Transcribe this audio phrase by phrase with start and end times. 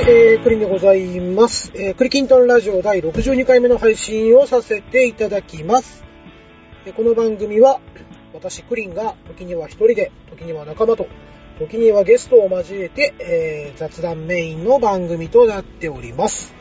[0.00, 1.72] はい、えー、クリンでございます。
[1.74, 6.04] えー、クリキントンラジオ第62回目の配信をさせていただきます。
[6.86, 7.80] えーこの番組は、
[8.32, 11.06] 私クリンが時には一人で、時には仲間と、
[11.58, 16.54] 時にはゲストを交えて、えー、雑談メインの番組となっております。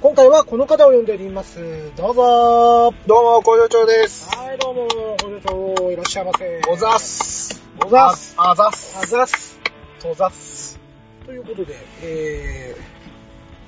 [0.00, 1.58] 今回はこの方を呼んでおります。
[1.98, 4.34] どうぞどうも、工場長です。
[4.34, 4.88] はい、どうも、
[5.22, 6.62] ご助長いらっしゃいませ。
[6.66, 7.62] おざっす。
[7.84, 8.34] おざっす。
[8.38, 8.98] あざっす。
[8.98, 9.60] あざっす。
[10.02, 10.79] おざっす。
[11.30, 12.74] ということで、え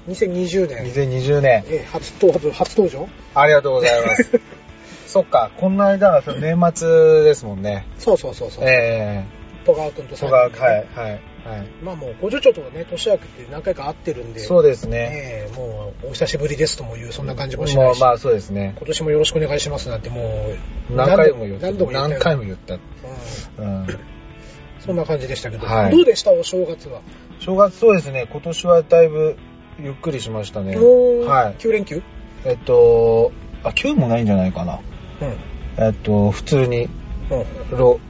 [0.09, 1.65] ー、2020年、2020年。
[1.69, 4.41] えー初登初初登場ありがとうございます。
[5.07, 7.87] そっか、この間はその年末ですもんね。
[8.01, 8.65] そうそうそうそう。
[8.67, 9.23] え
[9.65, 11.21] 戸川君とー、そが、さんはい、はい、はい。
[11.85, 15.49] まあもう、工場長とはね、年明けて何回か会ってるんで、そうですね。
[15.49, 18.75] ええもう、お久しぶりですともいう、そんな感じもしないし、まあそうですね。
[18.77, 20.49] 今年もよろしくお願いしますなんて、も
[20.91, 21.67] う、何回も言った。
[21.67, 22.75] 何度も言ったよ何回も言った。
[22.75, 23.87] うんうん。
[24.85, 26.33] そんな感じでしたけど、はいどうでした？
[26.33, 27.01] お正月は。
[27.39, 29.37] 正月そうですね、今年はだいぶ
[29.81, 30.77] ゆっくりしましたね。
[30.77, 31.57] はい。
[31.61, 32.03] 9連休？
[32.45, 34.81] えっと、あ、9もないんじゃないかな。
[35.21, 35.85] うん。
[35.85, 36.89] えっと、普通に、
[37.71, 37.79] うん。
[37.79, 38.01] ろ、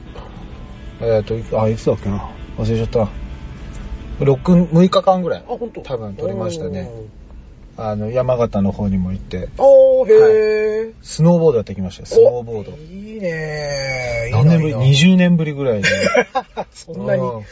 [1.01, 2.29] えっと、あ、いつだっけな？
[2.57, 3.09] 忘れちゃった。
[4.23, 5.57] 6、6日間ぐらいあ、。
[5.57, 5.81] 本当。
[5.81, 6.89] 多分撮りましたね
[7.75, 10.05] あの、山形の方にも行って、おー。
[10.05, 10.93] おー、へー。
[11.01, 12.71] スノーボードやってきましたよ、スノーボード。
[12.77, 14.31] いいねー。
[14.31, 14.69] 何年ぶり？
[14.69, 15.89] いいな ?20 年ぶりぐらいで。
[16.71, 17.21] そんなに。
[17.21, 17.45] うん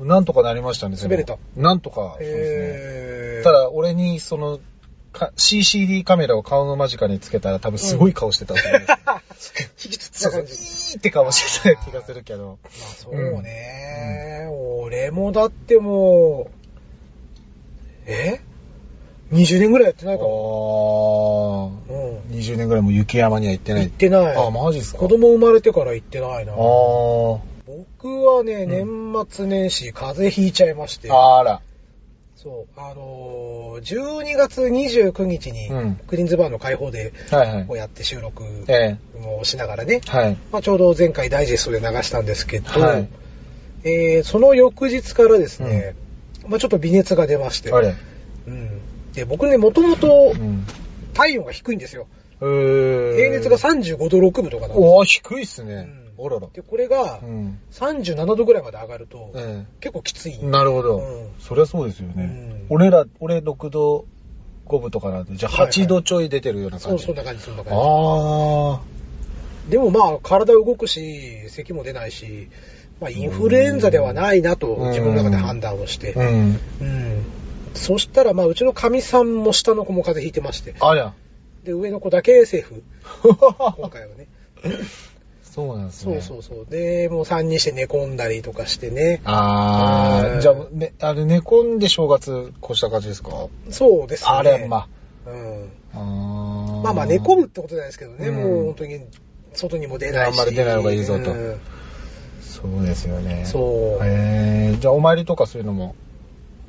[0.00, 0.96] なんとかなりましたね。
[1.00, 2.14] 滑れたなんとか。
[2.14, 3.44] そうですね。
[3.44, 4.58] ただ、俺に、その、
[5.12, 8.86] か CCD カメラを顔の間近につけたら多分すごい顔してたと思うんで
[9.36, 9.54] す。
[9.86, 10.62] 引きつつそうそう、いた感じ。
[10.96, 12.58] ーって顔してた気がするけど。
[12.64, 14.48] まあそうね、
[14.80, 18.40] 俺もだってもう、え？
[19.34, 21.72] ?20 年ぐらいやってないかも。
[21.88, 21.94] あー。
[21.94, 22.38] うん。
[22.38, 23.82] 20年ぐらいもう雪山には行ってない。
[23.84, 24.36] 行ってない。
[24.36, 26.56] あ、マジっすか子供生まれてから行ってないなあ。
[26.56, 27.38] ー。
[27.66, 31.10] 僕はね、うん年末年始風邪ひいちゃいまして。
[31.10, 31.60] あら。
[32.36, 32.80] そう。
[32.80, 37.12] あのー、12月29日にうん、クリーンズバーの開放で、
[37.68, 37.76] を。
[37.76, 38.98] やって収録え
[39.40, 40.10] をしながらね、え。
[40.10, 40.36] はい。
[40.52, 43.08] まあ、ちょうど前回ダイジェストで流したんですけど、はい
[43.84, 45.94] えーその翌日からですね、
[46.46, 47.94] まあ、ちょっと微熱が出まして、あれ。
[48.46, 48.80] うん、
[49.14, 50.66] で僕ね、もともとうん。
[51.14, 52.06] 体温が低いんですよ。
[52.40, 53.16] えー。
[53.16, 55.74] 平熱が35度6分とかなんですおー、低いっすね。
[55.74, 56.46] うんおらら。
[56.52, 57.58] で、これがうん。
[57.72, 60.38] 37度ぐらいまで上がると、え結構きつい。
[60.40, 60.46] え。
[60.46, 60.98] なるほど。
[60.98, 62.24] うんそりゃそうですよね。
[62.24, 64.06] うん俺ら、俺6度
[64.66, 67.04] 5分とかなんで、じゃあはいはい8度ちょい出てるようなそう、感じ。
[67.04, 68.80] そんな感じ、そんな感あ
[69.66, 69.70] じ。
[69.72, 72.48] でもまあ、体動くし、咳も出ないし、
[73.00, 76.18] まあ、インフルエンザではないなとうん自分の中で判断をして、ー。
[76.20, 76.60] うん。
[76.80, 77.24] うん。
[77.74, 81.12] そしたら、まあ、うちのかみさんも下の子も風邪ひいてまして、ありゃ。
[81.64, 82.82] で、上の子だけセーフ、
[83.76, 84.26] 今回はね。
[85.42, 86.20] そうなんですね。
[86.20, 86.66] そうそうそう。
[86.70, 89.20] で、もう3人して寝込んだりとかしてね。
[89.24, 93.46] うんあー、じゃあ、ね、あれ寝込んで正月越した感じですか？
[93.70, 94.30] そうですね。
[94.30, 94.88] あれ、ま
[95.26, 95.70] うん。
[95.94, 96.80] あ。
[96.84, 99.00] まあまあ、寝込むってことなんですけどね、うんもう本当に、
[99.54, 100.38] 外にも出ないし。
[100.38, 101.60] あんまり出ない方がいいぞとうん
[102.40, 103.44] そうですよね。
[103.46, 105.94] そうへーじゃあお参りとかそういうのも。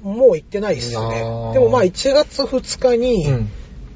[0.06, 1.20] もう行ってないっすね。
[1.54, 3.50] でもまあ1月2日に、うん。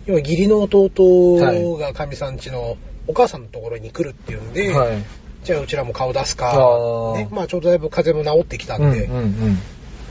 [0.08, 5.04] 要は義理の弟はいがかみさん家のお母さんのところに来るっていうんで、はい。
[5.44, 9.58] じゃあうちらも顔出すかね、まあちょうどだいぶ風邪も治ってきたんで、うんうん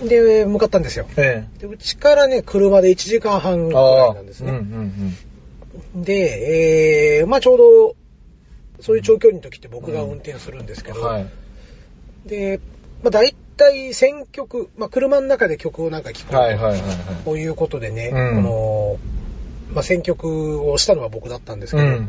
[0.01, 0.09] うん。
[0.09, 1.07] で、向かったんですよ。
[1.17, 3.69] えで、うちからね、車で1時間半え。
[3.69, 4.59] ぐらいなんですうんうね。
[6.01, 7.97] んで、えー、まあちょうど、
[8.81, 11.07] そういう長距離の時って僕が運転するんですけど、うん。
[11.07, 11.27] はい。
[12.27, 12.61] で、
[13.03, 16.31] まあ大体選曲、まあ車の中で曲をなんか聴く。
[17.25, 18.99] ということでね、うんこの、
[19.75, 22.09] まあ選曲をしたのは僕だったんですけど、うん。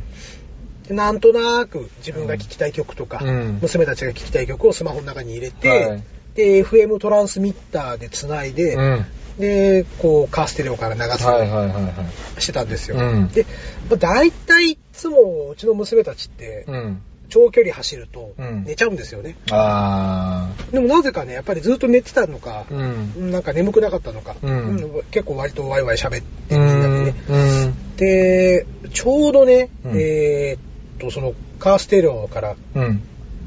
[0.87, 6.03] でなんとなく自分が聴きたい曲とか、うん娘たちが聴きたい曲をスマホの中に入れて、はい
[6.35, 9.05] で、FM トランスミッターで繋いで、うん。
[9.39, 11.89] で、こう、カーステレオから流すようにはいはいはいは
[12.37, 12.41] い。
[12.41, 12.97] してたんですよ。
[12.97, 13.45] うんで、
[13.89, 17.01] まあ、大体いつもうちの娘たちって、うん。
[17.29, 19.35] 長距離走るとうん寝ちゃうんですよね。
[19.51, 23.31] あでもなぜかね、やっぱりずっと寝てたのかー。、うん。
[23.31, 27.13] なんか眠くなかったのか、うんうん結構割とワイワイ喋ってうみんなでんね。
[27.29, 27.37] う
[27.67, 27.95] ん。
[27.97, 30.61] で、ちょうどね、うんえーっ
[30.99, 33.01] と、そのカーステレオから、うん。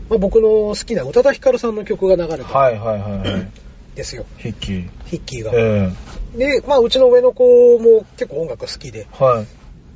[0.09, 3.63] まあ、僕の好きな宇多田ヒカルさんの曲が流れたはいはいはい
[3.97, 4.89] ですよ、筆記。
[5.07, 5.53] ヒッキーが。
[5.55, 5.93] え
[6.35, 6.39] え。
[6.39, 9.45] で、まあ、うちの上の子も結構音楽好きで、は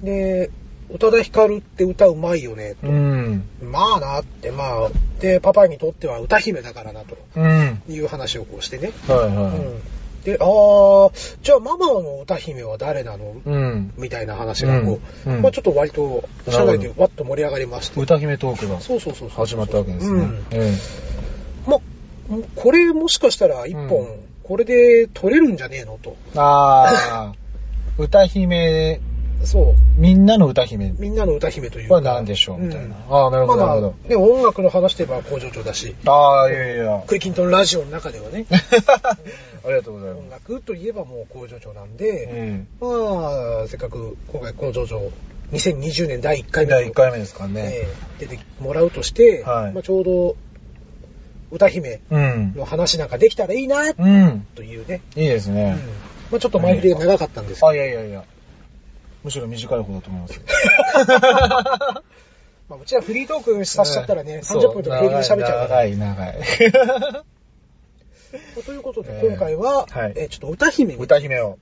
[0.02, 0.04] い。
[0.04, 0.50] で、
[0.90, 2.88] 宇多田ヒカルって歌うまいよね、と。
[2.88, 3.44] うん。
[3.62, 4.90] まあなって、まあ、
[5.20, 7.82] で、パパにとっては歌姫だからな、とうん。
[7.88, 8.92] いう話をこうしてね。
[9.08, 9.80] はいうはん。
[10.24, 11.10] で、ああ、
[11.42, 13.24] じゃあママの歌姫は誰なの？
[13.24, 13.28] い。
[13.44, 13.92] うん。
[13.96, 18.00] みたいな話がこう、うんうんまあちょっと割と、社内でわっと盛り上がりまして。
[18.00, 19.28] 歌姫トークがそうそうそう。
[19.28, 20.20] 始まったわけですね。
[20.20, 20.72] うんえ
[21.66, 21.80] まあ、
[22.56, 24.06] これもしかしたら一本、うん
[24.46, 25.98] これで取れるんじゃねえの？
[26.00, 26.14] と。
[26.36, 27.32] ああ、
[27.98, 29.00] 歌姫、
[29.44, 29.74] そう。
[29.96, 31.94] みんなの歌姫みんなの歌姫というか。
[31.96, 32.88] は何でしょうみたいな。
[32.88, 33.80] んああ、なるほど、なるほど。
[33.82, 37.04] まあまあ、ね、音楽の話といえば工場長だし、ああ、いやいや。
[37.06, 41.96] クリキントンラジオの中ではね、 ありがとうござい音ま楽といえばもう工場長なんす。
[41.98, 42.68] で、うん。
[42.80, 45.00] まあ、せっかく今回工場長、
[45.52, 47.72] 2020年第1回目第1回目ですからね。
[47.74, 50.36] えー出てもらうとして、はいまあ、ちょうど
[51.50, 52.54] 歌姫うん。
[52.56, 54.46] の話なんかできたらいいなうん。
[54.54, 55.76] というね、いいですうんね。
[56.30, 58.24] まあ、ちょっと前振りが長かったんですけど、あ、いやいやいや。
[59.26, 60.42] むしろ短い方だと思いますよ。
[62.68, 65.78] まあ、うちはフリートークさせちゃったらね、そう30分とか平気で喋っちゃうから。
[65.82, 66.34] 長い、長い。
[68.64, 71.58] ということで、えー今回は、はいえーちょっと歌姫に歌姫を。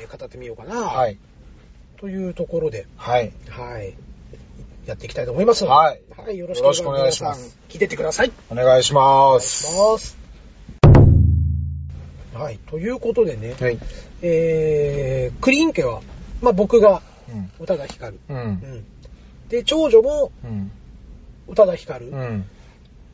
[0.00, 1.18] えー語ってみようかな、はい。
[1.98, 3.32] というところで、はい。
[3.50, 3.94] はい、
[4.86, 8.32] やっていきたいと思いますので、はいはい、よろしよろしくお願いし皆さんます聞いてってください。
[8.50, 9.76] お願いしまお願いしす。
[9.76, 10.16] ます。
[12.32, 13.78] はい、ということでね、はい。
[14.22, 16.00] えー、クリーン家は、
[16.44, 17.50] まあ僕がうん。
[17.58, 18.20] 宇多田ヒカル。
[18.28, 18.34] う。
[18.34, 18.84] うんん。
[19.48, 20.70] で、長女もうん。
[21.48, 22.10] 宇多田ヒカル。
[22.10, 22.44] うん。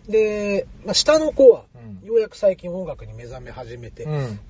[0.09, 4.03] で、まあ下の子は、うんようやく最近音楽に目覚め始めて、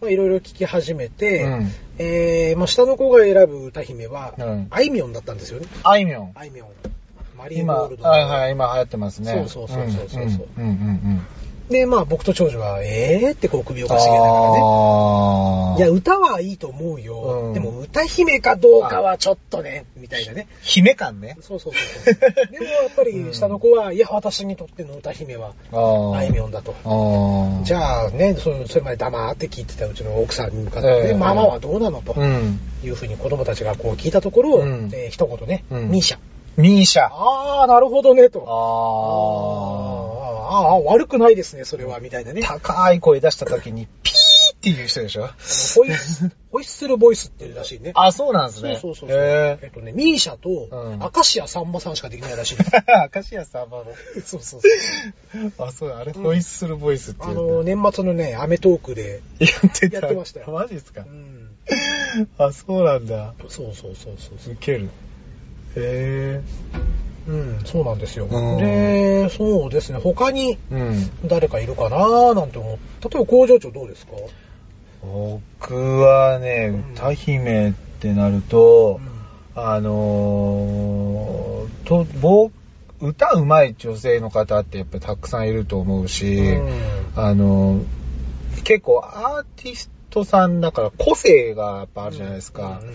[0.03, 1.69] いろいろ聴き始めて、うん
[1.99, 5.67] えー、まあ下の子が選ぶ歌姫は、うんあいみょんだったんですよね。
[5.83, 6.33] あいみょん。
[6.35, 6.69] あいみょん。
[7.37, 8.11] マリー今、ゴールドの。
[8.11, 9.33] はいはい、今流行ってますね。
[9.33, 11.27] そうそうそうそうそううんうんうん
[11.71, 13.89] で、まあ僕と長女は、えーってこう首をうん。
[13.89, 14.59] かしげながらね。
[15.79, 17.21] いや、歌はいいと思うよ。
[17.21, 20.49] うんでも歌姫かどうかはちょっとね、みたいなね。
[20.63, 21.37] 姫感ね。
[21.41, 22.15] そうそうそう。
[22.51, 26.75] でもやっぱり下の子は、いや、私にとっての歌姫は、あいみょんだと。
[27.65, 32.61] じゃあね、そそれまで黙って聞いてたうちの奥さんに向かって、ええママはどうなのとうん。
[32.85, 36.19] いうふうに子供たちがこう聞いたところ、うんえー一言ね、うんミーシャ。
[36.57, 37.05] ミーシャ。
[37.05, 38.45] ああー、なるほどね、と。
[38.49, 40.25] ああー
[40.77, 42.43] あー、悪くないですね、それは、みたいなね。
[42.43, 45.23] 高い声出した時に、ピーっていう人でしょ？
[45.77, 47.93] ホイッス、ホイッスルボイスっていうらしいね。
[47.95, 48.79] あ、そうなんですね。
[48.81, 49.19] そうそうそう。
[49.19, 52.57] へえっとね、ミーシャと、うん明石家さんまさんしかできないらしい。
[52.57, 52.83] ー。
[53.15, 53.85] 明石家さんまの。
[54.25, 54.69] そうそうそ
[55.39, 55.53] う。
[55.67, 59.97] あ、そうだ、あれ、ホイッスルボイスっていうあの、年末のね、アメトークで、やってた。
[59.99, 61.03] やってましたよマジですか？
[61.03, 61.57] うん。
[62.37, 63.35] あ、そうなんだ。
[63.49, 64.53] そうそうそうそうそう。
[64.55, 64.91] ウケる。
[65.77, 66.43] へ
[67.29, 68.27] うん、そうなんですよ。
[68.31, 70.59] うんで、そうですね、他に。
[71.25, 72.79] 誰かいるかななんて思う。
[73.05, 74.13] 例えば工場長どうですか？
[75.03, 79.01] 僕はね、うん歌姫ってなると
[79.57, 82.53] う、んあのー、と、僕、
[83.01, 86.69] 歌うまい女性の方ってやっぱりたくさんいると思うし、うん
[87.17, 92.89] あのー、結構アーティストさんだから個性がやっぱあるじゃないですかうん。
[92.89, 92.95] うん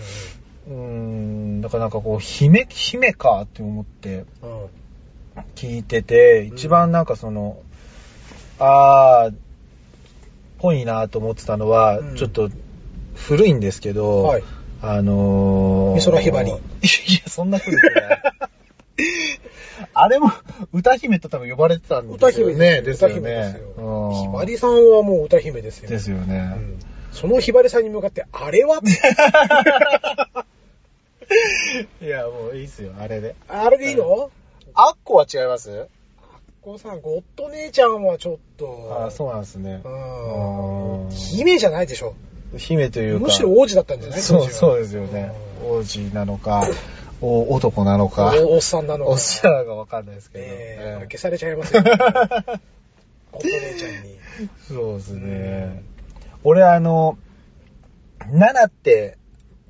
[0.70, 4.24] ーん、だからなんかこう、姫、姫かって思って
[5.54, 7.62] 聞いてて、一番なんかその、
[8.58, 9.34] あー、
[10.58, 12.50] ぽいなと思ってたのは、うんちょっと
[13.14, 14.42] 古いんですけど、はい。
[14.82, 16.58] あのー、美空ひばりいや、
[17.28, 18.22] そんな古くない。
[19.94, 20.30] あれも、
[20.72, 22.82] 歌姫と多分呼ばれてたんですよね。
[22.84, 23.60] 歌姫ですね。
[23.78, 24.10] よ。
[24.10, 25.88] うんひばりさんはもう歌姫ですよ。
[25.88, 26.54] ですよね。
[26.56, 26.78] うん
[27.12, 28.80] そのひばりさんに向かって、あれは？
[32.00, 33.34] いや、もういいっすよ、あれで。
[33.48, 34.30] あれでいいの？
[34.74, 35.86] アッコは違います？
[36.62, 39.04] こうさん、ゴッド姉ちゃんはちょっと。
[39.06, 39.80] あそうなんですね。
[39.84, 42.14] うんうん姫じゃないでしょ。
[42.56, 43.26] 姫というか。
[43.26, 45.32] むしろ王子だったんじゃないそう、そうですよね。
[45.64, 46.62] 王子なのか、
[47.20, 49.10] お男なのか、おおっさんなのか。
[49.12, 50.44] おっさんがわかんないですけど。
[50.44, 51.82] ええこれええ消されちゃいますよ。
[51.86, 54.18] ゴッド姉ちゃんに。
[54.68, 55.82] そうですね。
[56.46, 57.18] 俺あの、
[58.20, 59.18] 7って、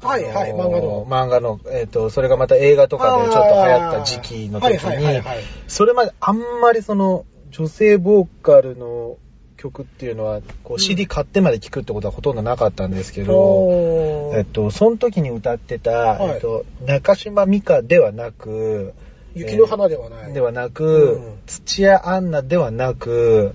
[0.02, 1.06] はいはいあ漫画の。
[1.06, 5.22] 漫画の、えっ、と、それがまた映画とかでちょっと流行った時期の時にはい、
[5.68, 9.16] それまであんまりその、女性ボーカルの
[9.56, 10.78] 曲っていうのは、こううん。
[10.78, 14.36] CD 買ってまで聴くってことはほとんどなかったんですけど、おー。
[14.36, 16.34] えっと、その時に歌ってた、はい。
[16.34, 18.92] えっと、中島美嘉ではなく、
[19.36, 20.32] 雪の花ではない。
[20.32, 21.38] ではなく、うん。
[21.46, 23.52] 土屋アンナではなく、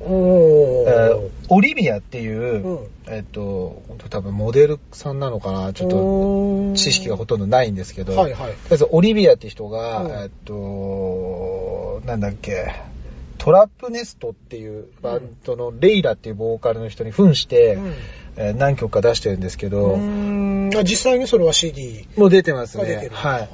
[1.50, 2.88] オリビアっていう、うん。
[3.08, 5.74] えっと、多分モデルさんなのかな。
[5.74, 8.52] ちょっとと知識がほとんどないんですけど、はいはい。
[8.52, 10.12] とりあえずオリビアって人が、うん。
[10.12, 12.74] えっと、なんだっけ、
[13.40, 17.94] トラップネストっていうバンドのレイラっていうボーカルの人に扮して、うん
[18.38, 20.02] えー何曲か出してるんですけど、
[20.84, 23.10] 実際にそれは CD もう出てますね。
[23.12, 23.50] はい。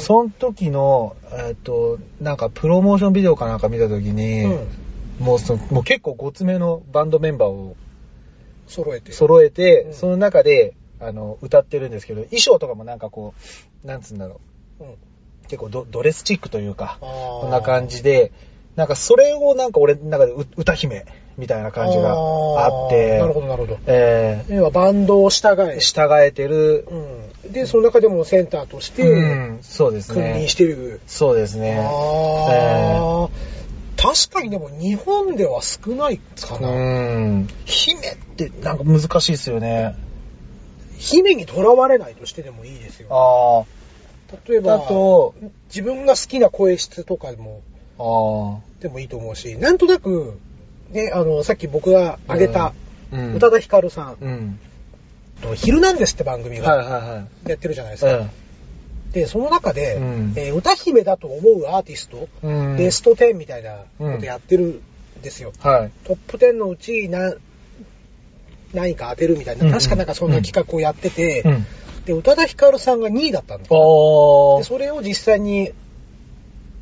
[0.00, 4.68] その時の、えっと、なんかプロモーションビデオかなんか見た時に、うん。
[5.20, 7.76] もうそのもう結構ごつめのバンドメンバーを
[8.66, 9.12] 揃えて。
[9.12, 9.94] 揃えて、うん。
[9.94, 13.34] その中で、あの、歌ってるんですけど、衣装とかもなんかこ
[13.84, 14.40] う、なんつうんだろ
[14.80, 14.84] う。
[14.84, 14.86] ん。
[14.88, 14.96] う、
[15.48, 18.32] 結構ドドレスチックというか、ここんな感じで、
[18.76, 21.04] なんかそれをなんか俺の中でう歌姫
[21.36, 23.78] みたいな感じがあって、なるほど、なるほど。
[23.86, 26.86] え要はバンドを従えー、従えてる、
[27.44, 27.52] うん。
[27.52, 30.48] で、その中でもセンターとして、うん、そうです君臨ね。
[30.48, 31.00] してる。
[31.06, 31.78] そうですね。
[31.80, 33.28] ああ、
[33.96, 36.70] 確かにでも日本では少ないかうな。
[36.70, 37.48] ん。
[37.64, 39.94] 姫ってなんか難しいですよね。
[40.96, 43.08] 姫にとらわれないとしてでもいいですよ。
[43.10, 43.84] ああ。
[44.48, 45.34] 例えば、あと、
[45.68, 47.62] 自分が好きな声質とかでも、
[47.98, 50.38] あでもいいと思うし、なんとなく、
[50.94, 52.72] ね、あの、さっき僕が挙げた。
[53.12, 54.58] 宇多田ヒカルさんうん。
[55.42, 57.26] と、ヒルナンデスって番組はいが。
[57.46, 58.30] やってるじゃないですか。
[59.12, 62.28] で、その中で、うんえー歌姫だと思うアーティスト。
[62.76, 64.82] ベスト10みたいなことやってるん
[65.22, 65.52] ですよ。
[65.60, 65.90] はい。
[66.04, 67.34] トップ10のうち何、
[68.72, 71.66] 何か当てるみたいな、うん確かなんかそんな企画をやってて、うん。
[72.04, 73.70] で、宇多田ヒカルさんが2位だったんです。
[73.70, 73.74] で、
[74.64, 75.72] それを実際に、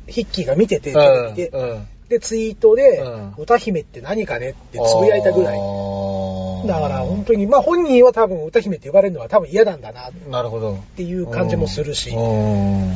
[0.07, 1.87] ヒッキーが見てて、テうんレビで、うん。
[2.13, 5.57] で、ツイートで、うん歌姫って何かねってつぶやいたぐらい。
[5.57, 10.77] いだから本当に、まあ本人は多分歌姫って呼ばれるのは多分嫌なんだなっなるほど。
[10.95, 12.95] ていう感じもするし、うだん。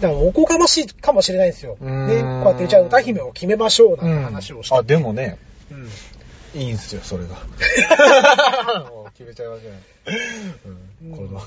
[0.00, 1.76] からおこがましいかもしれないんですよ。
[1.76, 4.74] ね、こうやってじゃあ歌姫を決めましょうなんて話をして。
[4.74, 5.38] あ、でもね、
[5.70, 5.88] うん
[6.52, 7.36] いいんすよ、それが。
[9.16, 9.70] 決めちゃいましょ。
[11.04, 11.40] うん、この、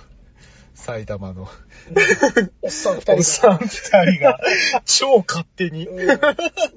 [0.83, 1.47] 埼玉の、
[2.61, 3.15] おっさん二人が。
[3.15, 4.39] おっさん二人が、
[4.83, 6.09] 超勝手に、 うん。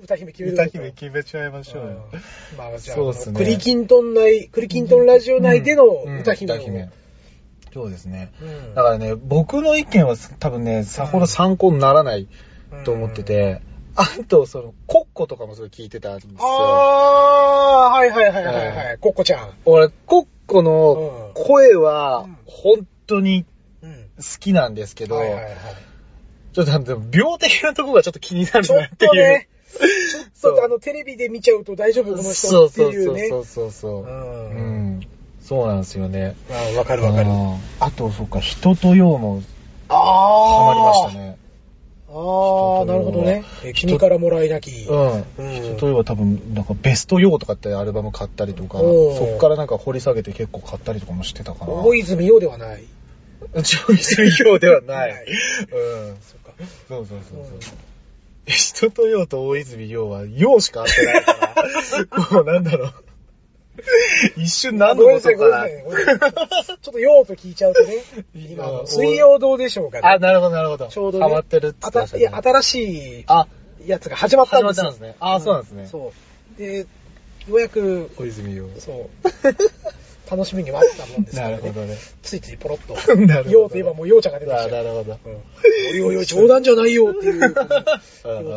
[0.05, 2.05] 歌姫決める歌姫決めちゃいましょうよ。
[2.57, 3.37] まあじゃあ、そうっすね。
[3.37, 6.21] クリキントン内、クリキントンラジオ内でのうん。
[6.21, 6.55] 歌姫を。
[6.55, 6.89] 歌姫。
[7.75, 8.33] そうですね。
[8.41, 8.75] うん。
[8.77, 12.29] だからね、僕の意見は多分ね、さほど参考にならない
[12.85, 13.61] と思ってて、
[13.97, 16.37] あと、その、コッコとかもそれ聞いてたんですよ。
[16.39, 18.99] あー、はいはいはいはいはい。
[18.99, 19.51] コッコちゃん。
[19.65, 23.47] 俺、コッコの声はうん、本当に
[24.39, 25.57] きなんですけど、はいはいはい。
[26.53, 29.11] ちょっとでも病的なところがちょっと気になるちょっなっていう。
[29.11, 29.49] とね、
[30.35, 33.29] ちそうょっとあの、テレビで見ちゃうと大丈夫このそう人ってそういうね。
[33.29, 34.03] そうそうそう。
[34.03, 35.07] ううんん。
[35.43, 36.35] そうなんですよね。
[36.77, 37.29] わかるわかる。
[37.29, 39.43] うんあと、そうか、人とようも
[39.89, 41.31] あハマりましたね。
[41.31, 41.39] ね。
[42.09, 43.45] ああ、なるほどね。
[43.65, 44.71] え君からもらいなき。
[44.71, 45.13] うん。
[45.13, 51.73] うん人とようは多分、なんかベストようとかってアルバム買ったりとか、そっからなんか掘り下げて結構買ったりとかもしてたかな。
[51.73, 52.85] 大泉洋ではない。
[53.63, 55.13] ちょいするようではない。
[55.13, 56.17] ないうん。
[56.21, 56.53] そっか。
[56.89, 57.77] そうそうそうそう。
[58.47, 62.95] 人とようと大泉洋は、ようしか合ってないから、 こうなんだろう。
[64.37, 68.03] 一瞬何のことかなちょっと用と聞いちゃうとね。
[68.35, 70.09] 今水曜どうでしょうかね。
[70.09, 70.87] あ、なるほどなるほど。
[70.87, 71.25] ちょうどね。
[71.25, 72.37] ハマってるって言ってましたあたいや、ね。
[72.43, 73.47] 新しいあ、
[73.85, 74.85] やつが始まった始まっんですよ。
[74.85, 75.17] たんですね。
[75.21, 75.89] あ、そうなんですね。
[75.91, 76.13] そ
[76.57, 76.59] う。
[76.59, 76.87] で、よ
[77.49, 78.69] うやく、大泉洋。
[78.79, 79.29] そう。
[80.31, 81.57] 楽しみに待ってたもんですからね。
[81.57, 81.97] なるほどね。
[82.23, 82.95] ついついポロッと。
[83.17, 84.73] なるほどようといえばもうようちゃんが出てきあち。
[84.73, 85.19] なるほど。
[85.25, 85.37] うん
[85.93, 87.53] おいおいおい、冗談じゃないよっていう、よう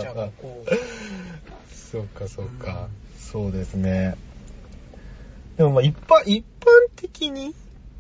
[0.02, 0.70] ちゃんがこう。
[1.92, 2.88] そうか、そうか。
[3.18, 4.16] そうですね。
[5.58, 7.54] でもまあ一般、一般的に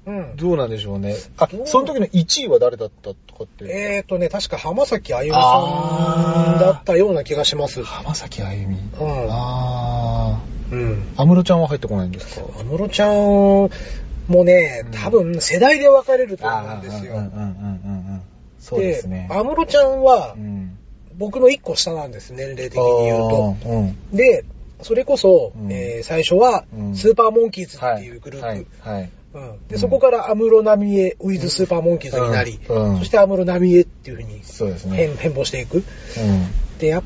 [0.05, 0.35] うん。
[0.37, 1.15] どうなんでしょうね。
[1.37, 3.65] あその時の1位は誰だったとかって。
[3.65, 7.83] えーとね、確か浜崎あゆみさんだったような気がします。
[7.83, 8.77] 浜崎あゆみ。
[8.99, 9.29] うんあうん。
[9.29, 10.39] あ。
[11.17, 12.45] 安室ちゃんは入ってこないんですか？
[12.59, 13.69] 安室ちゃん
[14.27, 17.13] もねうん、多分世代で分かれると思うんですよ。
[17.13, 17.45] うんうんうんうんう
[18.17, 18.21] ん。
[18.59, 19.27] そうですね。
[19.31, 20.77] 安室ちゃんはうん。
[21.17, 23.55] 僕の一個下なんです、年齢的に言うと。
[23.65, 23.95] うん。
[24.15, 24.45] で、
[24.81, 28.03] それこそ、うんえー最初はうん、スーパーモンキーズっはい。
[28.03, 28.47] ていうグループ。
[28.47, 28.65] はい。
[28.81, 29.09] はい。
[29.33, 34.95] うんで、うんそこから安室奈美恵、ウィズスーパーモンキーズになり、うんそして安室奈美恵っていう風にそうですね。
[34.95, 35.79] 変変貌していく。
[35.79, 35.83] う
[36.79, 37.03] で、やっ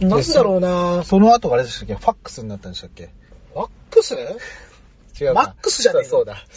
[0.00, 1.04] なんだろうなん。
[1.04, 1.94] その後あれでしたっけ？
[1.94, 3.10] ファックスになったんでしたっけ？
[3.54, 4.14] ワックス？
[4.14, 6.08] 違うかマックスじゃねえの？
[6.08, 6.36] そうだ。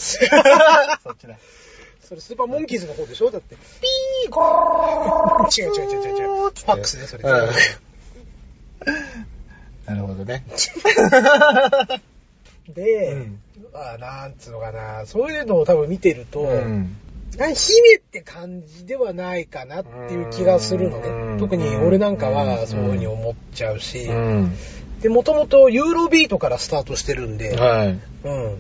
[1.04, 1.38] そっちだ。
[2.02, 3.32] それスーパーモンキーズの方でしょ？
[3.32, 3.56] だって。
[3.56, 6.28] ピーコー違う違う違う違う違う。
[6.40, 7.24] ファックスね、それ。
[7.24, 7.50] うん
[9.86, 10.46] なるほどね。
[12.74, 13.42] で、うん
[13.74, 16.98] あなんつうのかな、そういうのを多分見てると、うん。
[17.38, 21.40] 姫って感じではないかなっていう気がするのね。
[21.40, 24.06] 特に俺なんかはそういう風に思っちゃうし。
[24.06, 24.52] うん。
[25.02, 28.00] で、もともとユーロビートからスタートしてるんで、はい。
[28.24, 28.58] うん。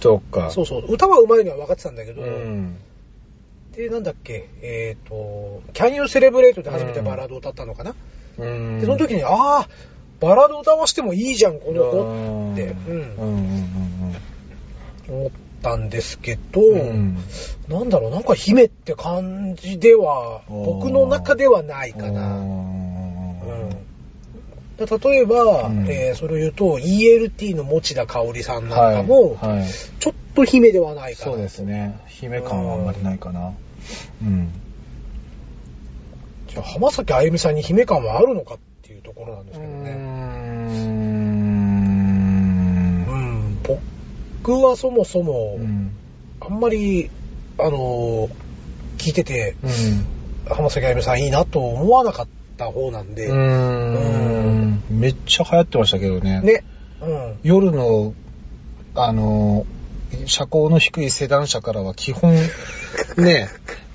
[0.00, 0.50] そっか。
[0.50, 0.84] そうそう。
[0.88, 2.76] 歌は上手いのは分かってたんだけど、うん。
[3.72, 7.94] で、なんだっけ、えっ、と、Can You Celebrate で初めてバラード歌ったのかな、
[8.38, 8.78] うん。
[8.80, 9.68] で、その時に、ああ、
[10.20, 13.14] バラード歌わしてもいいじゃん、この子って、うん。
[13.18, 13.36] うんう
[13.66, 14.16] ん
[15.10, 15.30] 思っ
[15.62, 17.18] たんですけど、うんうん。
[17.68, 22.38] なんだろう、なんか姫って感じでは、僕の中ではないかな。
[22.38, 22.70] うん
[24.80, 29.58] で例えば、うんえーそれを言うと、ELT の持田香織さんなんかも、はい。
[29.58, 29.68] はい。
[29.98, 31.32] ちょっと姫ではないかな。
[31.32, 32.00] そうですね。
[32.08, 33.52] 姫感はあんまりないかな。
[34.22, 34.50] うん。
[36.48, 40.99] じゃあ、浜崎あゆみさんに姫感はあるのかっていうところなんですけどね。
[44.42, 45.90] 僕はそもそも、うん。
[46.40, 47.10] あんまり、
[47.58, 48.30] あのー
[48.98, 49.56] 聞いてて、
[50.46, 52.28] 浜崎あゆみさんいいなと思わなかっ
[52.58, 54.82] た方なんで、うん。
[54.90, 56.42] めっちゃ流行ってましたけどね。
[56.42, 56.64] ね。
[57.00, 57.38] うん。
[57.42, 58.12] 夜の、
[58.94, 59.64] あの、
[60.26, 62.34] 車高の低いセダン車からは基本、
[63.16, 63.48] ね、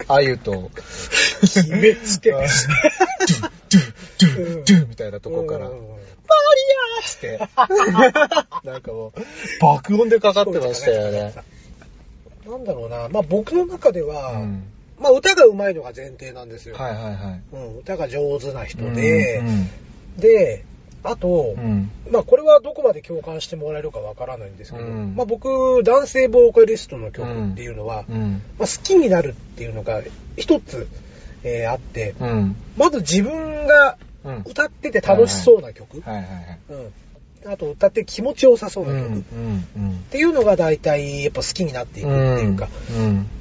[0.07, 0.71] あゆと、
[1.41, 2.31] 決めつけ。
[2.31, 3.83] ドゥ、ドゥ、
[4.19, 5.95] ドゥ、ドゥみたいなとこから、うん
[6.27, 7.89] マリアー
[8.57, 9.21] って、なんかもう、
[9.61, 11.35] 爆音でかかってましたよね。
[12.47, 14.63] なんだろうな、まあ僕の中では、うん。
[14.99, 16.75] まあ歌が上手いのが前提なんですよ。
[16.75, 17.41] はいはいはい。
[17.53, 19.69] うん、歌が上手な人で、うん
[20.17, 20.63] で、
[21.05, 21.91] あと、うん。
[22.11, 28.41] まあこれはどこまで共感してもらえるかわからないんですけど、うんまあ僕、男性ボーカリストの曲っていうのは、うん。
[28.57, 30.01] まあ、好きになるっていうのが
[30.35, 30.87] 一つ、
[31.43, 32.55] えーあって、うん。
[32.77, 34.43] まず自分がうん。
[34.45, 36.01] 歌ってて楽しそうな曲、
[37.47, 38.95] あと歌って気持ちよさそううん。
[38.97, 39.23] な曲、っ
[39.77, 39.97] うん。
[40.09, 42.69] ていうのが大体やっぱ好きになっていくっていうか、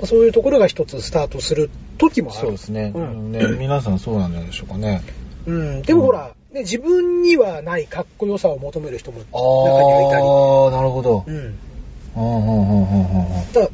[0.04, 2.40] そういうところが一つスタートする時もある。
[2.40, 2.92] そうですね。
[2.94, 5.00] うんね皆さんそうなんじゃないでしょうかね。
[5.46, 10.22] うん、でもほら、ね、自分にはないかっこよさを求める人もあ中にはいたり。
[10.22, 11.24] あ、なるほど。
[11.26, 11.58] うん。
[12.16, 13.68] うん、うん、うん、うん、ただ、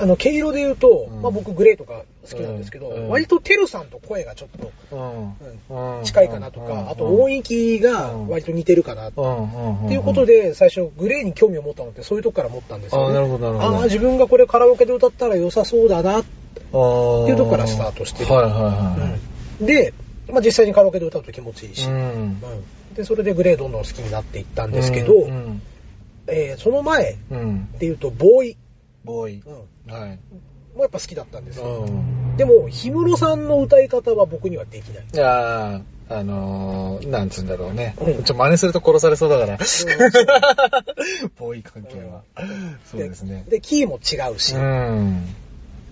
[0.00, 4.48] あの、毛色で言うと、うんまあ僕グレーとか好きなんですけど、うん割とテルさんと声がちょっ
[4.90, 5.36] と、
[5.70, 6.04] うん。
[6.04, 9.12] 近いかなとか、あと音域が割と似てるかなっ。
[9.12, 9.20] て
[9.92, 13.06] いうことで、最初グレーに興味を持ったのってそういうとこから持ったんですよ、ね。
[13.08, 16.20] あーなるほどなるほどああ、自分がこれカラオケで歌ったら良さそうだな。
[16.20, 18.96] っていうとこからスタートしてるはい、はい、は
[19.60, 19.92] うんで、
[20.30, 21.76] まあ実際にカラオケで歌うと気持ちいいい。
[21.76, 21.94] し、うん。
[21.94, 21.98] う
[22.30, 22.38] ん
[22.94, 25.62] で、それでグレーどんどん好きになっていったんですけど、うん。
[26.26, 27.72] えーその前うん。
[27.72, 28.56] で言うと、ボーイ、
[29.04, 29.90] ボーイう。
[29.90, 30.18] ん、はい。
[30.76, 31.64] もやっぱ好きだったんですよ。
[31.64, 32.36] うん。
[32.36, 35.04] でも、氷室さんの歌い方は僕にはできない。
[35.12, 37.96] いやー、あのー、なんつうんだろうね。
[38.00, 39.58] うんちょっと真似すると殺されそうだから。
[41.38, 42.22] ボーイ関係は。
[42.84, 43.44] そうですね。
[43.48, 45.26] で、キーも違うし、うん。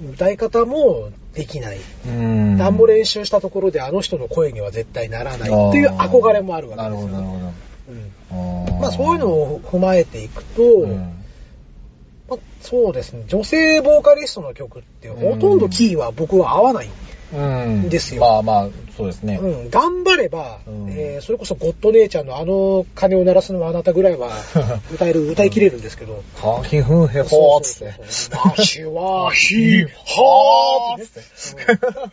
[0.03, 1.79] 歌い方もできない。
[2.07, 2.57] うん。
[2.57, 7.47] 何も練習したところであの人の声には絶対ならないっていう憧れもあるわけなるほど、ですよ、なるほど。
[7.47, 7.55] うん
[8.33, 11.21] あまあそういうのを、を踏まえていくと、うん
[12.29, 16.89] まあ、そうですね、女性ボーカリストの曲ってほとんどキーは僕は合わない。
[17.33, 17.89] うん。
[17.89, 19.39] ですよまあまあ、そうですね。
[19.41, 24.31] うん、頑張れば、うんえーそれこそゴッド姉ちゃんのあの鐘を鳴らすのはあなたぐらいは
[24.93, 26.23] 歌える、歌い切れるんですけど。
[26.37, 28.37] はひふんへほーっつって。
[28.37, 31.73] わしはひ、はーっつって。
[31.73, 32.13] うん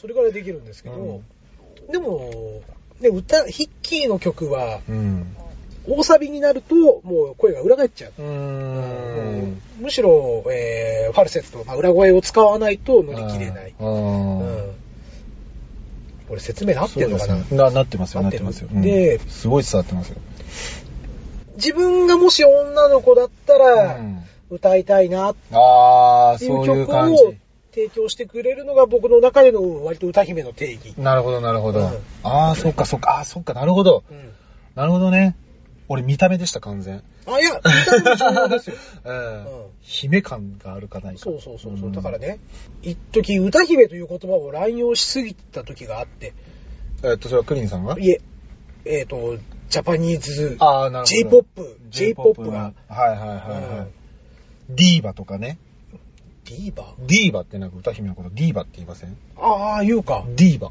[0.00, 1.20] それぐらいできるんですけど、
[1.92, 2.62] でも、
[3.00, 5.36] ね、歌、ヒッキーの曲は、うん。
[5.90, 8.12] 大サビになると、もう声が裏返っちゃう。
[8.22, 8.24] う。
[9.80, 13.74] むしろ、えーファルセット、まあ、裏声を使わないと乗り切れない。
[13.78, 13.84] う。
[13.84, 14.74] うんん。
[16.28, 17.44] これ説明なってそうんでのかな？
[17.44, 18.68] すねな、なってますよ、なっててますよ。
[18.72, 20.16] でうんすごい伝わってますよ。
[21.56, 24.20] 自分がもし女の子だったら、うん
[24.52, 25.36] 歌いたいなっ
[26.38, 27.38] ていう曲感をじ。
[27.72, 30.92] 提供してくれるのが僕の中での割と歌姫の定義。
[30.98, 31.78] なるほど、なるほど。
[31.78, 31.86] うん
[32.24, 34.02] ああ、そっか、そっか、ああ、そっか、なるほど。
[34.10, 34.32] うん。
[34.74, 35.36] なるほどね。
[35.92, 37.02] 俺、見た目でした、完全。
[37.26, 38.76] あ、いや、歌も重要ですよ。
[39.04, 41.20] うんうん姫感があるかないか。
[41.20, 41.88] そうそうそうそう。
[41.88, 42.18] んだから。
[42.18, 42.38] ね、
[42.82, 46.32] 一時歌姫という言葉を乱用しすぎた時があって、
[47.02, 47.98] えっと、それはクリンさんが？
[47.98, 48.20] いえ、
[48.84, 49.36] えっ、と、
[49.68, 50.56] ジャパニーズ。
[51.06, 53.28] J-POP、J-POP が、はいはいはい
[53.78, 54.74] はい。
[54.76, 55.58] ディーバとかね。
[56.44, 56.94] ディーバ？
[57.00, 59.16] ディーバってなんか歌姫のことディーバって言いません？
[59.36, 60.24] ああ、言うか。
[60.36, 60.70] ディーバ。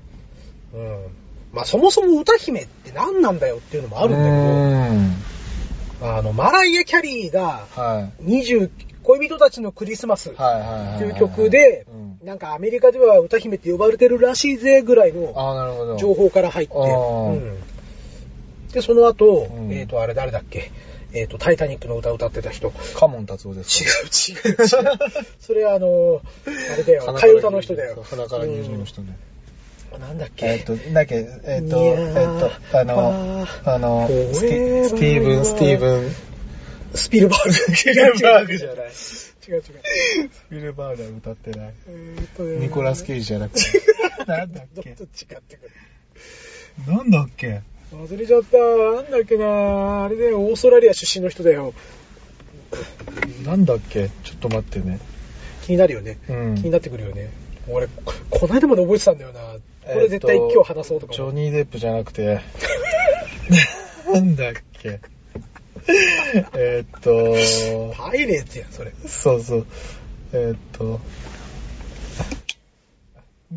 [0.74, 1.08] うん。
[1.52, 5.14] まあそもそも歌姫って何なんだよっていうのもあるんだけうん。
[6.00, 8.24] ど、あの、マライア・キャリーがはい。
[8.24, 8.70] 20、
[9.04, 10.34] 恋人たちのクリスマスっ。
[10.34, 11.86] ていう曲で
[12.22, 15.98] うん、なんかアメリカでは歌姫って呼ばれてるらしいぜぐらいのああ、なるほど。
[15.98, 17.58] 情報から入って、うん
[18.74, 20.72] で、その後、うんえっ、と、あれ誰だっけ？
[21.12, 22.72] えっ、と、タイタニックの歌を歌ってた人。
[22.96, 23.82] カモン達夫です
[24.32, 24.46] 違か。
[24.46, 25.26] う違う違う。
[25.40, 28.06] それあの、あれだよ、替え歌の人だよ。
[28.08, 29.18] 鼻から入場の人ね。
[29.94, 30.46] うんなんだっけ？
[30.46, 32.40] えっと、なんだっけ、えっと、いやえーっ
[32.72, 36.12] と、あの、ああの、ースティスティーブン、スティーブン、
[36.96, 37.54] スピルバーグ。
[37.54, 38.76] スピルバーグじゃない。
[38.78, 39.64] 違う違う。
[39.64, 41.74] スピルバーグは歌ってない。
[41.88, 43.82] えーっとねニコラス・ケイジじゃなくて。
[44.28, 44.92] なんだっけ？
[44.92, 45.72] どっと違ってくる。
[46.94, 47.62] なんだっけ？
[47.92, 48.58] 忘れちゃった。
[48.58, 50.04] なんだっけな？
[50.06, 51.74] あれだよ、オーストラリア出身の人だよ。
[53.46, 54.10] なんだっけ？
[54.24, 55.00] ちょっと待ってね。
[55.66, 56.18] 気になるよね。
[56.30, 57.30] うん気になってくるよね。
[57.68, 59.40] 俺、ここの間まで覚えてたんだよな。
[59.86, 61.14] これ絶対今日話そうとか。
[61.14, 62.42] ジョニー・デップじゃなくて、
[64.12, 65.00] なんだっけ
[66.54, 68.92] えーっと、パイレーツやん、それ。
[69.08, 69.68] そうそう。
[70.34, 71.00] えーっと、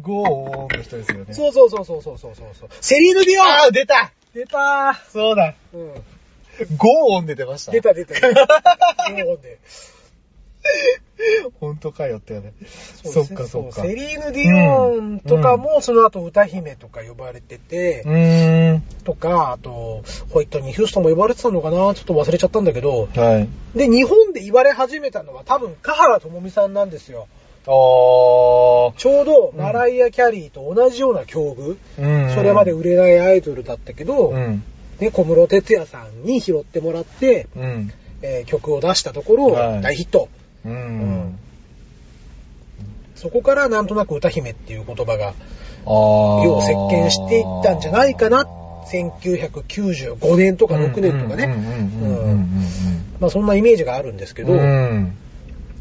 [0.01, 1.35] Go On の人ですよね。
[1.35, 2.69] そうそうそうそうそうそうそう。
[2.81, 5.55] セリーヌ・ディオンあー出た出たそうだ。
[5.75, 5.93] うん。
[6.77, 7.73] Go On で出ました。
[7.73, 8.15] 出た出た。
[8.15, 8.47] 出た
[9.11, 9.59] もうね
[11.61, 12.53] 本当かよってよね。
[13.05, 13.83] うそっかそっか。
[13.83, 18.83] うセリーヌ・ディオンとかも、その後歌姫とか呼ばれててう、ーん。
[19.05, 23.49] とか、あと、ホイットニー・ヒューストンも呼ばれてたのかなちょっと忘れちゃったんだけど、はい。
[23.79, 27.29] で、日本で言われ始めたのは多分、華原朋美さんなんですよ。
[27.67, 27.73] あー。
[28.97, 31.77] ちょうど、マライア・キャリーと同じような境遇。
[31.99, 32.35] うん。
[32.35, 34.65] それまで売れないアイドルだったけど、うん。
[34.99, 37.93] ね、小室哲哉さんに拾ってもらって、うん。
[38.23, 40.29] えー曲を出したところ、はい大ヒット。
[40.65, 41.39] うん。
[43.15, 45.35] そこからなんとなく歌姫っていう言葉が。
[45.85, 48.47] 世を席巻していったんじゃないかな。
[48.91, 51.47] 1995年とか6年とかね。
[53.21, 54.55] まあそんなイメージがあるんですけど。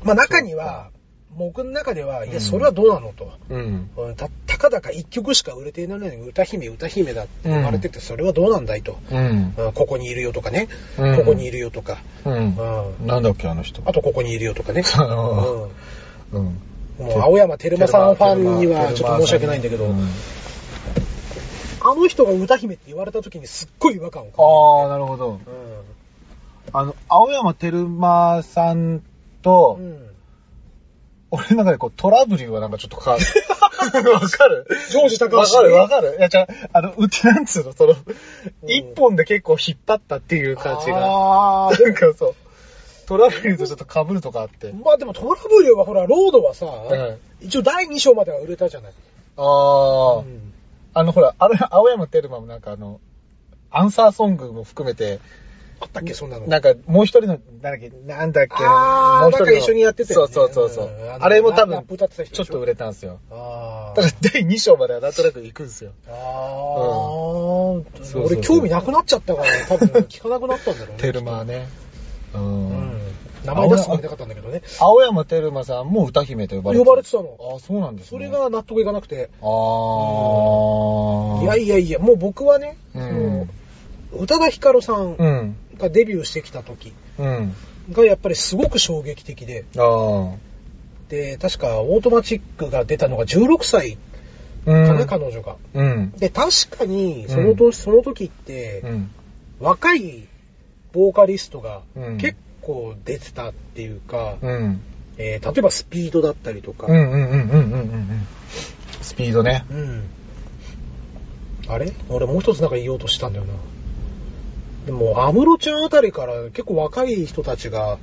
[0.03, 0.89] まあ中には、
[1.37, 3.31] 僕の中では、いや、それはどうなのと。
[3.49, 3.89] うん。
[3.95, 8.97] うんたたかだか一曲しか売れていないのに歌姫歌姫だって言われてて、それはどうなんだいと。
[9.11, 9.53] うん。
[9.57, 10.67] うんここにいるよとかね、
[10.97, 12.55] うんここにいるよとか、うん。
[12.55, 13.81] うんなんだっけ、あの人。
[13.85, 14.83] あとここにいるよとかね。
[16.31, 16.43] うん。
[16.45, 16.61] うん
[16.99, 20.07] もう青山テルマさんファンにはちょっと申し訳ないんだけど、うん
[21.83, 25.39] あの人が歌姫って言われた時にすっごい違和感を感ああ、なるほど。
[25.39, 25.51] じて。
[26.73, 29.01] あの、青山テルマさん
[29.41, 30.10] と、うん。
[31.31, 31.39] うん。
[31.39, 33.17] 俺の中でこうトラブルはなんかちょっとか、
[34.11, 34.67] わかる。
[34.89, 35.89] ジョージ高橋わかるわ。
[35.89, 36.15] かる。
[36.17, 37.95] いや、じゃあ、あの、うちなんつうの、その、ん。
[38.67, 41.05] 一本で結構引っ張ったっていう感じが。
[41.05, 42.35] ああ、なんかそう、
[43.07, 44.71] トラブルとちょっと被るとかあって。
[44.71, 47.17] まあでもトラブルはほら、ロードはさ、ん。
[47.41, 48.93] 一応第2章までは売れたじゃない。
[49.37, 50.53] ああ、うん。
[50.93, 52.99] あのほら、あれ、青山テルマもなんかあの、
[53.71, 55.19] アンサーソングも含めて、
[55.81, 56.45] あったっけ、そんなの。
[56.45, 63.19] なんかもう一人の、なんだっけ、なんだっけ、もう一人のなんか一緒にやってたよねそうそうそうそううんあのあれも多分、ちょっと売れたんですよ。
[63.31, 65.91] あだから第2章まではなんとなく行くんですよ。
[66.07, 66.11] あ。
[66.11, 66.13] あ
[67.73, 70.93] うそう俺興味なくなっちゃったから、多分聞かなくなったんだろうね。
[71.01, 71.67] テルマはね。
[72.35, 72.37] う。
[72.37, 73.01] うんん。
[73.43, 74.61] 名前出すつもりなかったんだけどね。
[74.79, 77.35] 青山テルマさんも歌姫と呼ばれて呼ばれてたの。
[77.53, 78.09] ああ、そうなんですね。
[78.09, 79.31] それ、が納得いかなくて。
[79.41, 79.45] あ
[81.41, 81.43] あ。
[81.43, 83.49] いやいやいや、もう僕はね、うん
[84.13, 85.55] 宇多田ヒカルさんうん。
[85.81, 87.55] がデビューしてきた時うん。
[87.91, 90.35] がやっぱりすごく衝撃的で、ああ。
[91.09, 93.97] で、確かオートマチックが出たのが16歳
[94.65, 94.85] うん。
[94.87, 95.57] かな、彼女が。
[95.73, 96.11] うん。
[96.11, 99.11] で、確かに、その年、その時ってう、ん。
[99.59, 100.27] 若い
[100.93, 104.81] ボーカリストがうん結構出てたっていうか、うん。
[105.17, 107.57] えー例えばスピードだったりとか、うんうんうんうんうんうんう
[107.97, 108.27] ん。
[109.01, 109.65] スピードね。
[109.69, 110.03] うん
[111.67, 111.91] あれ？
[112.09, 113.53] 俺もう一つなんか言おうとしたんだよな。
[114.85, 117.97] でも、安室ちゃんあたりから結構若い人たちが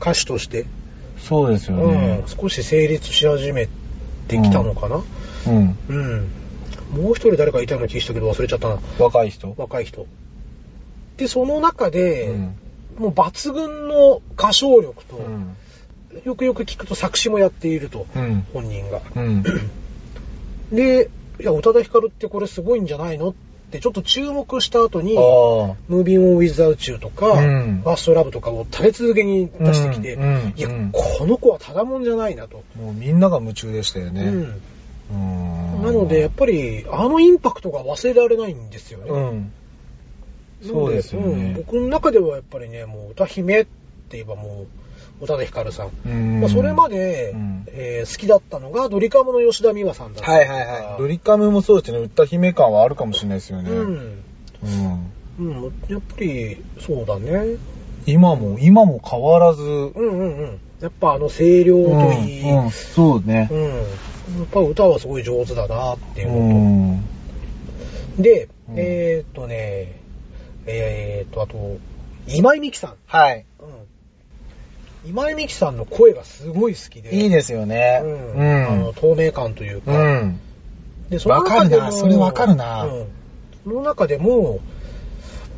[0.00, 0.66] 歌手として、
[1.18, 3.68] そうですようん、少し成立し始め
[4.28, 5.02] てきたのかな？
[5.46, 5.78] うん。
[5.88, 6.30] うん。
[6.92, 8.78] もう一人誰かいたような気したけど忘れちゃったな。
[8.98, 9.54] 若い人？
[9.58, 10.06] 若い人。
[11.18, 12.56] で、その中で、うん。
[12.98, 15.56] もう抜群の歌唱力と、うん。
[16.24, 18.46] よくよく聞くと作詞もやっていると、うん。
[18.52, 19.02] 本人が。
[19.14, 19.42] うん。
[20.72, 23.30] で、いや、宇多田ヒカルってこれすごいんじゃないの？
[23.30, 23.34] っ
[23.70, 25.14] てちょっと注目した後に。
[25.14, 32.62] ムービング・ウィズ・アウチューとか、うんファーストラブとかを立て続けに出してきて、うんうんいや、うんこの子はただもんじゃないなと。
[32.76, 34.22] もうみんなが夢中でしたよね。
[34.22, 34.60] うん
[35.10, 35.82] うん。
[35.82, 39.10] なので、やっぱり、あのインパクトが忘れられないんですよね。
[39.10, 39.52] うん。
[40.62, 43.70] そうですよねうん僕の中ではやっぱりね、もう歌姫って
[44.12, 44.66] 言えばもう、
[45.20, 45.90] 宇多田ヒカルさん。
[46.06, 50.98] うんまあ、それまで、うんえー好きだったのが、ドリカムの吉田美和さんだったはいはいはい。
[50.98, 51.98] ドリカムもそうですね。
[51.98, 53.70] 歌姫感はあるかもしれないですよね。
[53.70, 54.24] うん。
[54.62, 55.12] うん。
[55.38, 57.56] うん、やっぱり、そうだね。
[58.06, 60.60] 今も、今も変わらず、うんうんうん。
[60.80, 63.54] やっぱあの声量といい、うんうんそうねう。
[63.54, 63.66] ん。
[63.68, 63.74] や
[64.44, 67.04] っぱ歌はすごい上手だなっていううのん。
[68.16, 68.22] と。
[68.22, 70.00] で、うんえーっとね、
[70.66, 71.76] えーっと、あと、
[72.26, 72.94] 今井美樹さん。
[73.06, 73.44] はい。
[75.04, 75.10] うん。
[75.10, 77.14] 今井美樹さんの声がすごい好きで。
[77.14, 78.00] いいですよね。
[78.02, 78.66] うん。
[78.66, 79.92] あの、透明感というか。
[79.92, 80.40] うん。
[81.10, 83.06] で、その中でもわかるなそれわかるなうん。
[83.64, 84.60] その中でも、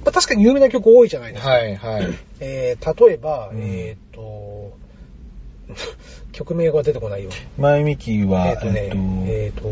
[0.05, 1.50] まあ、確かに有名な曲多いじゃないですか。
[1.50, 2.09] はいはい。
[2.40, 4.72] えー、例えば、うんえーっと、
[6.33, 7.31] 曲名が出てこないよ。
[7.59, 8.90] 前ミキは、えーっとね、
[9.26, 9.62] ええーっ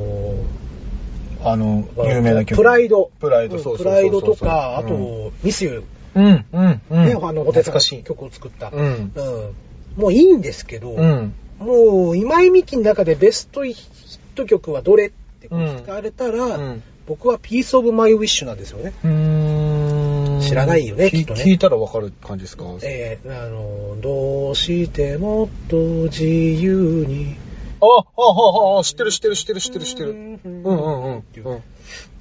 [1.41, 2.59] と、あの、有名な曲。
[2.59, 4.01] PRIDE。PRIDE、うんそうそうそうそう。
[4.01, 5.83] PRIDE とか、あうん、と、 Miss You
[6.15, 7.05] うん、うん、うん。
[7.07, 8.03] ね、あの、お手懐かしい。
[8.03, 8.71] 曲を作った。
[8.73, 9.13] うん。
[9.15, 9.55] うん。
[9.97, 11.35] もういいんですけど、うん。
[11.59, 16.83] もう、今井美樹の中でベストヒット曲はどれって聞かれたら、うん。
[17.07, 18.93] 僕は PIECE OF MY WISH なんですよね。
[19.03, 22.65] うーん知らないよね聞きっとね聞いたらわかる感じですか？
[22.83, 27.35] えー、あの、どうしてもっと自由に。
[27.81, 30.11] あ、あ、あ、あ、知ってる知ってる知ってる知ってる知ってる。
[30.11, 31.25] うんうんうんうん。
[31.45, 31.63] うん。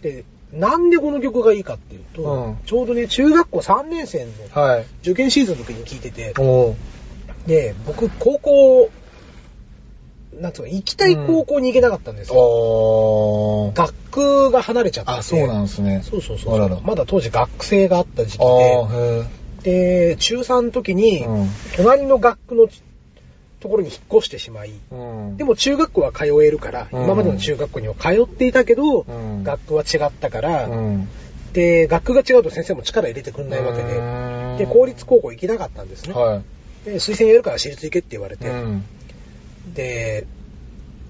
[0.01, 4.85] で、なんでこの曲がいいかっていうと、うんちょうどね、中学校3年生のはい。
[5.01, 6.75] 受験シーズンの時に聞いてて、おー。
[7.47, 8.89] で、僕、高校、
[10.39, 12.39] なんつうの、行きたい高校に行けなかったんですよ。
[12.39, 13.77] おー。
[13.77, 15.17] 学区が離れちゃってて。
[15.19, 16.01] あ、そうなんですね。
[16.03, 19.23] そうそうそうあららまだ当時学生があった時期あー、
[19.63, 22.67] で、へで、中3の時に、うん隣の学区の
[23.59, 24.95] ところに引っ越してしまい、え。
[24.95, 25.37] うん。
[25.37, 31.09] でも中学校は通えるから、うん今までの中学校には通っていたけど、うん学区は違ったから、うん。
[31.53, 36.13] で、学区が違うと先生も力入れてくんないわけうで、で、公立高校行けなかったんですね。
[36.13, 36.85] はい。
[36.85, 38.83] で、推薦やるから私立行けって言われて、うん。
[39.73, 40.25] で、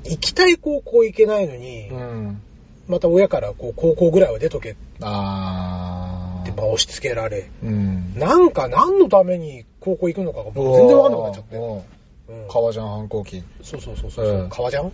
[0.06, 2.42] 行きたい高校行けないのに、うん。
[2.88, 8.14] また親からこう高校ぐらいは出とけって押し付けられ、うん。
[8.16, 11.99] なんか何のために高校行くのかが僕全然わかんなくなっちゃって。
[12.30, 13.44] うん革ジャン反抗期。
[13.64, 14.26] そうそうそうそう。
[14.26, 14.92] うん革ジャン？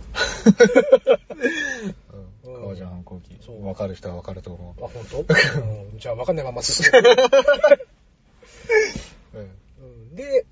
[2.44, 3.36] うん革ジャン反抗期。
[3.44, 5.18] そうわかる人はわかると思あ、本当？
[5.18, 5.22] う
[5.96, 6.88] んじゃあわかんないまま進ん
[9.36, 9.40] う
[9.84, 10.46] んで、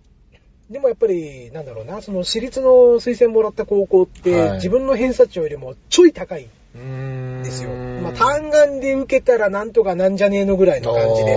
[0.70, 2.68] でもやっぱり、なんだろうな、その私立の
[3.00, 7.42] 推薦もらった高校って、はい自分の偏差値よりもちょい高いん。
[7.42, 7.70] ですよ。
[7.70, 11.30] まあ単眼で受けたらなんとかなんじゃねえのぐらいの感じで。
[11.32, 11.36] で。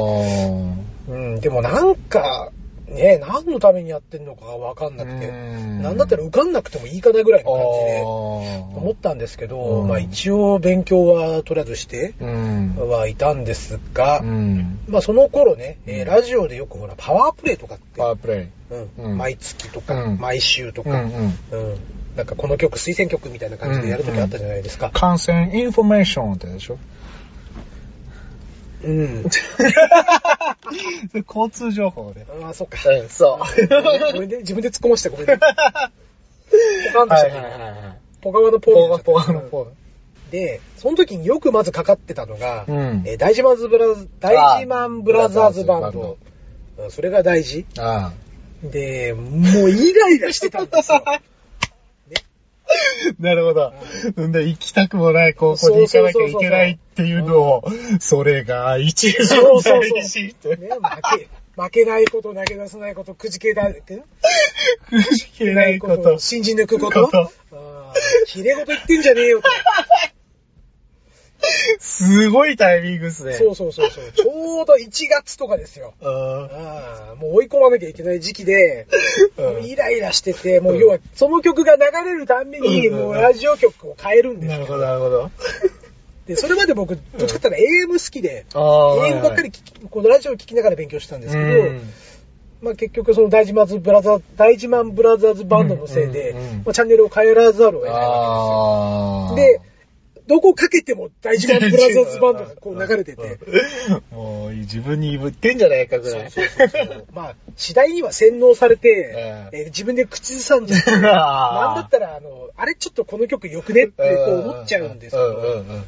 [1.10, 2.52] うん、でもなんか、
[2.88, 12.76] ね、何のためにやってんのかがわかんなくて、うんなんだったら受かんなくてもいいかなぐらいの感じで思思ったんですけど、うんまあ一応勉強はとりあえずしてうん。
[12.90, 14.80] はいたんですが、うん。
[14.88, 18.48] まあその頃ね、えーラジオでよくほらパワープレイとかって、パワープレイ。
[18.74, 21.12] うんうん毎月とか、うん毎週とか、ん。
[21.52, 21.76] うん
[22.16, 24.90] なんかこの曲推薦曲みたいな感じでやるときあったじゃないですか。
[24.92, 26.78] 感染インフォメーションってでしょ？
[28.84, 29.24] うん。
[31.28, 32.26] 交通情報で。
[32.44, 32.78] ああ、そっか。
[32.90, 33.40] うん、そう。
[34.14, 35.38] ごめんね、自分で突っ込ましてごめんね。
[35.38, 35.40] ポ
[37.00, 37.30] カンとした。
[38.22, 39.68] ポカワのポーポガのポ
[40.32, 46.18] で、その時によくまずかかってたのが、うんえー大事マンズブラズ、大事マンブラザーズバンド。
[46.22, 46.28] うん
[46.92, 47.66] それが大事。
[47.80, 48.14] あ
[48.62, 51.04] で、もうイライラしてたんですよ。
[52.70, 53.14] あ。
[53.20, 53.74] なるほど。
[54.22, 57.64] んで、行きたくもない高校に行かなきゃいけないっていうのを、
[58.00, 59.82] それが一番大。
[60.04, 60.22] 事。
[60.24, 66.20] ね、負け、負けないこと、投げ出さないこと、くじけだ、くくじけないこと。
[66.20, 67.06] 信じ抜くこと。
[67.06, 69.50] ことあーひれごと言ってんじゃねえよと。
[71.80, 73.34] すごいタイミングっすね。
[73.34, 74.12] そうそうそうそう。
[74.12, 75.94] ちょうど1月とかですよ。
[76.02, 78.88] あああ、もう追い込まなきゃいけない時期で、
[79.64, 84.54] イライラしてて、もう要はその曲が流れるたんびに、うんもうラジオ局を変えるんですよ。
[84.54, 85.32] なるほど、なるほど。
[86.26, 89.52] で、それまで僕、どっちかって言ったら AM 好きで、AM ばっかり
[89.90, 91.82] このラジオを聞きながら勉強してたんですけど、うん
[92.60, 99.36] まあ結局その大事マンズブラザー、大事マンブラザーズバンドのせいで、うんうんうんまあ、チャンネルを変えらざるを得ないわ。
[99.36, 99.60] けですよ。
[99.64, 99.67] で、
[100.28, 103.40] どこかけても大事マンブラザーズバンドが こう流れてて、
[104.12, 104.18] うん。
[104.18, 106.32] もう自分に言ってんじゃないかぐらい。
[106.32, 109.58] そうそうそうまあ、次第には洗脳されて、ええ。
[109.64, 115.86] ー自分で口ずさんじゃって、 なんだったら、あの、あれちょっとこの曲よくねってこう思っちゃうんですけど、うん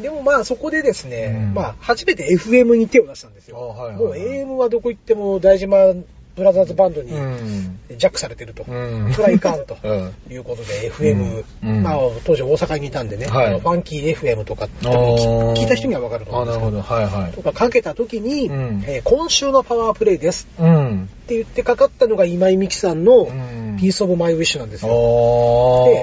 [0.00, 1.54] でもまあそこでですね、うん。
[1.54, 3.58] まあ初めて FM に手を出したんですよ。
[3.58, 7.78] あはいはいもう AM はどこ行っても大事マンブラザーズバンドにうん。
[7.88, 8.64] ジャックされてると。
[8.66, 9.12] うん。
[9.12, 9.76] それはいかんと。
[9.84, 10.14] うん。
[10.30, 16.82] いうことで FM、うんまあ当時大阪にいたんでね、はいファンキー FM とか聞いた人にはわかると思あ、うんですけど。
[16.82, 17.32] はいはい。
[17.32, 21.08] とかかけた時に、うんえー今週のパワープレイですうん。
[21.24, 24.92] って言ってかかったのが今井美樹さんのうん PIECE OF MY WISH なんですよ。
[24.92, 26.00] おで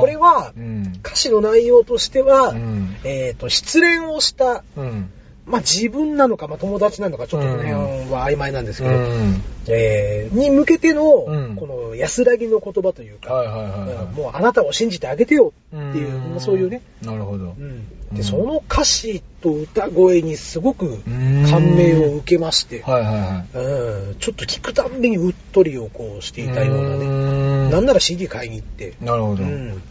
[0.00, 0.92] これはうん。
[1.04, 2.96] 歌詞の内容としては、うん。
[3.04, 5.10] えっ、と、失恋をした、うん。
[5.50, 7.72] まあ自分なのか、まあ友達なのか、ちょっとこの辺
[8.10, 9.42] は曖昧なんですうけど、ん。
[9.68, 11.56] えーに向けての、うん。
[11.56, 13.70] この安らぎの言葉というか、はいはいはい。
[13.70, 14.04] はい。
[14.06, 16.30] うんもうあなたを信じてあげてよっていう、ん。
[16.30, 17.44] まあそういうね、なるほど。
[17.44, 17.84] うん。
[18.10, 18.16] うん。
[18.16, 21.02] で、その歌詞と歌声にすごくん。
[21.50, 23.66] 感銘を受けまして、はいはいはい。
[23.66, 24.14] うん。
[24.16, 29.42] ちょっと聞くたんびにうっとりをこうしていたようなね、ねなんなら CD 買いに行って、なるほど。
[29.42, 29.82] うん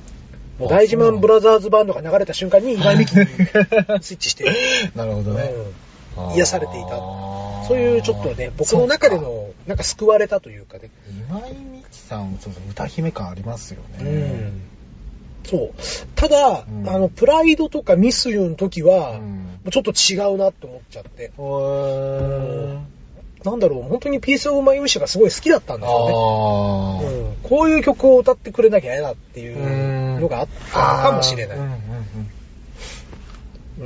[0.67, 3.25] 大事マンブラザーズバンドが流れた瞬間に今井美樹に
[4.01, 4.45] スイッチして、
[4.95, 5.43] なるほどね。
[5.43, 5.89] うん
[6.35, 6.89] 癒されていた。
[7.67, 9.17] そういうちょっとね、僕の中で。
[9.17, 10.89] の、なんか救われたというかね。
[11.29, 14.03] 今井美樹さん、ちょっと歌姫感ありますよね。
[14.03, 14.61] うん。
[15.45, 15.69] そう。
[16.15, 21.31] ただ、うんあの、 PRIDE とか Miss You の時は、うんちょっと違うなって思っちゃって。
[23.43, 27.17] なんだろう、本当に PIECE OF MY WISH がすごい好きだったんでしょあうね。
[27.19, 27.35] うん。
[27.43, 29.57] こういう曲を歌ってくれなきゃ嫌だっていう
[30.19, 31.57] のがあったのかもしれない。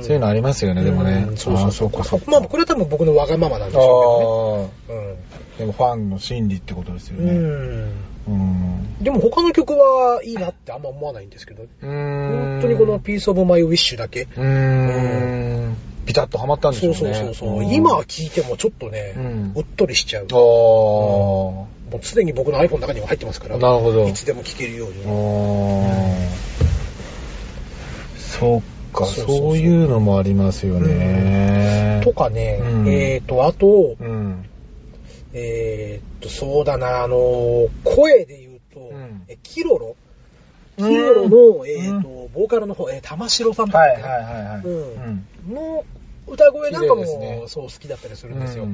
[0.02, 1.32] そういうのありますよね、でもねう。
[1.34, 2.04] んそうそうそう。
[2.04, 2.22] そう。
[2.26, 7.38] まあ、これは多分僕のわがままなんでしょあうあ、でもファンの心理ってことですよけどね。
[7.38, 7.46] うね。
[7.46, 7.92] ん。
[8.26, 9.04] うん。
[9.04, 11.64] でも他の曲はいいなってあんま思わないんですけど。
[11.80, 14.22] 本当にこの PIECE OF MY WISH だけ。
[14.22, 15.76] うーん。
[16.06, 17.16] ピタッとハマったんでしょそううね。
[17.16, 17.62] そうそうそう。
[17.62, 19.14] ん今聴いてもちょっとね、
[19.54, 20.24] うっとりしちゃう。
[20.24, 24.08] あもう常に僕の iPhone の中には入ってますから、あ、なるほど。
[24.08, 25.04] いつでも聴けるように。
[25.04, 26.28] あー。
[28.18, 29.38] そっか、そうそうそう。
[29.38, 32.00] そういうのもありますよね。
[32.02, 32.88] とかね、うん。
[32.88, 34.44] えっ、と、あと、うん。
[35.34, 39.24] えっ、と、そうだな、あの、声で言うと、ん。
[39.28, 39.94] えキロロ？
[40.76, 40.92] キうん。
[40.94, 44.66] ロロの、えっ、と、ボーカルの方、えー、玉城さんとかはいねはいはいはい。
[44.66, 45.54] うん。
[45.54, 45.84] の
[46.26, 47.44] 歌声なんかも、ね。
[47.46, 48.66] そう好きだったりするうんんですよ。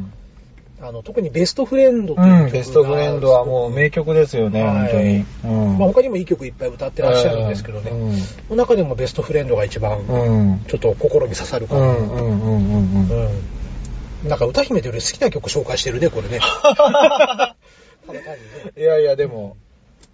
[0.82, 5.24] あの特にベストフレンドという曲がうん、ベストフレンドはもう名曲ですよね、はい本当に。
[5.44, 10.64] うんまあ、他にもいい曲いっぱい歌ってらっしゃるんですけどね、うん中でもベストフレンドが一番うん。
[10.66, 11.80] ちょっと心に刺さるかな。
[11.80, 13.10] うんうんうんうんうん。
[13.10, 13.28] うん
[14.24, 16.40] なんか歌姫というより好きな曲紹介してるね、これ ね。
[18.76, 19.56] いやいや、でも、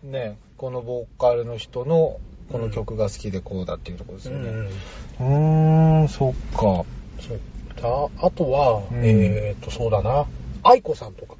[0.04, 2.20] ね、このボーカルの人の、
[2.52, 4.48] この曲が好きでこうだっていうところですよね。
[4.48, 4.68] うん
[5.18, 6.84] うーん、そっか。
[7.20, 7.40] そう
[7.74, 10.26] だあとは、うんえっ、と、そうだな。
[10.68, 11.34] 愛子さんとか。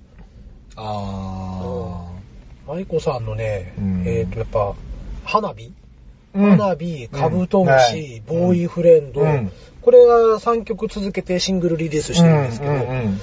[0.77, 2.07] あ
[2.69, 4.75] 愛子さんのね、うんえっ、と、やっぱ、
[5.25, 6.57] 花火、ー。
[6.57, 13.21] 花火、カブトムはシい、ボーイフレンド、うんこれは3曲続けてシングルリリースしてるんですけど、うんうん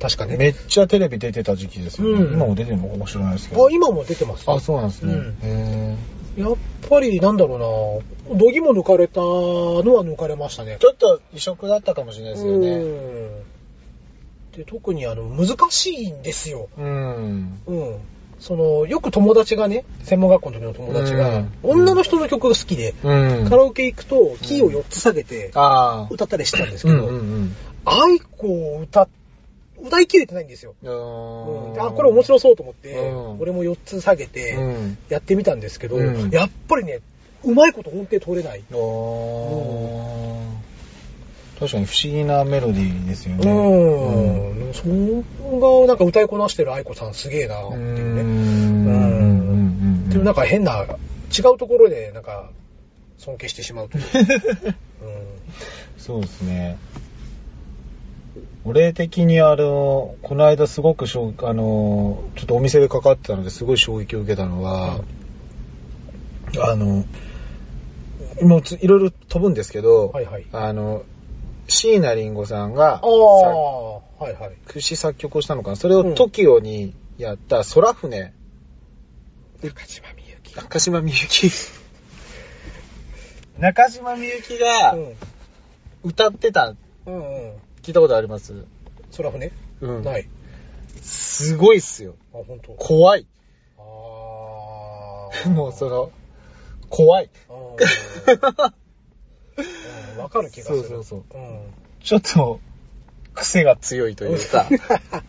[0.00, 0.36] 確かね。
[0.36, 2.22] めっちゃテレビ出てた時期ですよね。
[2.22, 3.66] うん今も出てるのかもしれないですけど。
[3.66, 5.12] あ、今も出てます、あ、そうなんですね。
[5.12, 5.96] うんへ
[6.38, 6.56] やっ
[6.88, 10.78] ぱり、なんだろうな、どぎも抜かれたのは抜かれましたねー。
[10.78, 12.68] ちょっと異色だったかもしれないですよね。
[12.70, 13.47] うん
[14.58, 16.68] で特にあの難しいんですよ。
[16.76, 17.60] うん。
[17.66, 17.96] うん。
[18.40, 23.48] その、よく友達がね、専門学校の時の友達が、うん女の人の曲が好きで、うん。
[23.48, 26.08] カラオケ行くとキーを4つ下げてああ。
[26.10, 27.56] 歌ったりしてたんですけど、うんうんうん。
[27.84, 29.08] 愛子を歌、
[29.80, 30.74] 歌い切れてないんですよ。
[30.82, 34.98] ううんあ、これ面白そうと思って、うん俺も4つ下げてうん。
[35.08, 36.98] やってみたんですけど、うんやっぱりね、
[37.44, 38.64] うまいこと音程取れない。
[38.72, 40.38] あー
[41.58, 44.70] 確かに不思議なメロディーですようね。
[44.70, 44.74] ん。
[44.74, 47.78] そこがなんか歌いこなしてる愛子さんすげえなってう。
[47.78, 48.22] いうね。
[48.22, 48.26] ん。
[48.26, 48.92] うん。
[48.92, 50.04] うん。
[50.08, 50.84] っていうなんか変な、
[51.36, 52.50] 違うところでなんか
[53.18, 54.04] 尊敬してしまうという。
[55.98, 56.78] そうですね。
[58.64, 65.00] 俺的にあの、この間すごくしょうあの、ちょっとお店でかかってたのですごい衝撃を受けたのは、
[66.60, 67.04] あの、
[68.42, 71.02] もうついろいろ飛ぶんですけど、はいはいあの、
[71.68, 74.56] 椎名林檎さんがはいはい。
[74.66, 75.76] 作詞作曲をしたのかな。
[75.76, 78.32] それをうん TOKIO にやった空船、
[79.62, 80.56] 中島みゆき。
[80.56, 81.50] 中島みゆき。
[83.58, 85.16] 中島みゆきがうん。
[86.04, 86.74] 歌ってた、
[87.06, 87.52] うんうん。
[87.82, 88.64] 聞いたことあります？
[89.16, 89.50] 空船？
[89.80, 90.28] うんない。
[91.02, 92.14] すごいっすよ。
[92.32, 92.72] あ、本当。
[92.72, 93.26] 怖い。
[93.78, 95.48] ああ。
[95.50, 96.10] もうその、
[96.88, 97.30] 怖い。
[100.18, 100.28] うん。
[100.28, 100.78] かる気がする。
[100.78, 101.60] そうそうそううん。
[102.02, 102.60] ちょっと、
[103.34, 104.66] 癖が強いというか。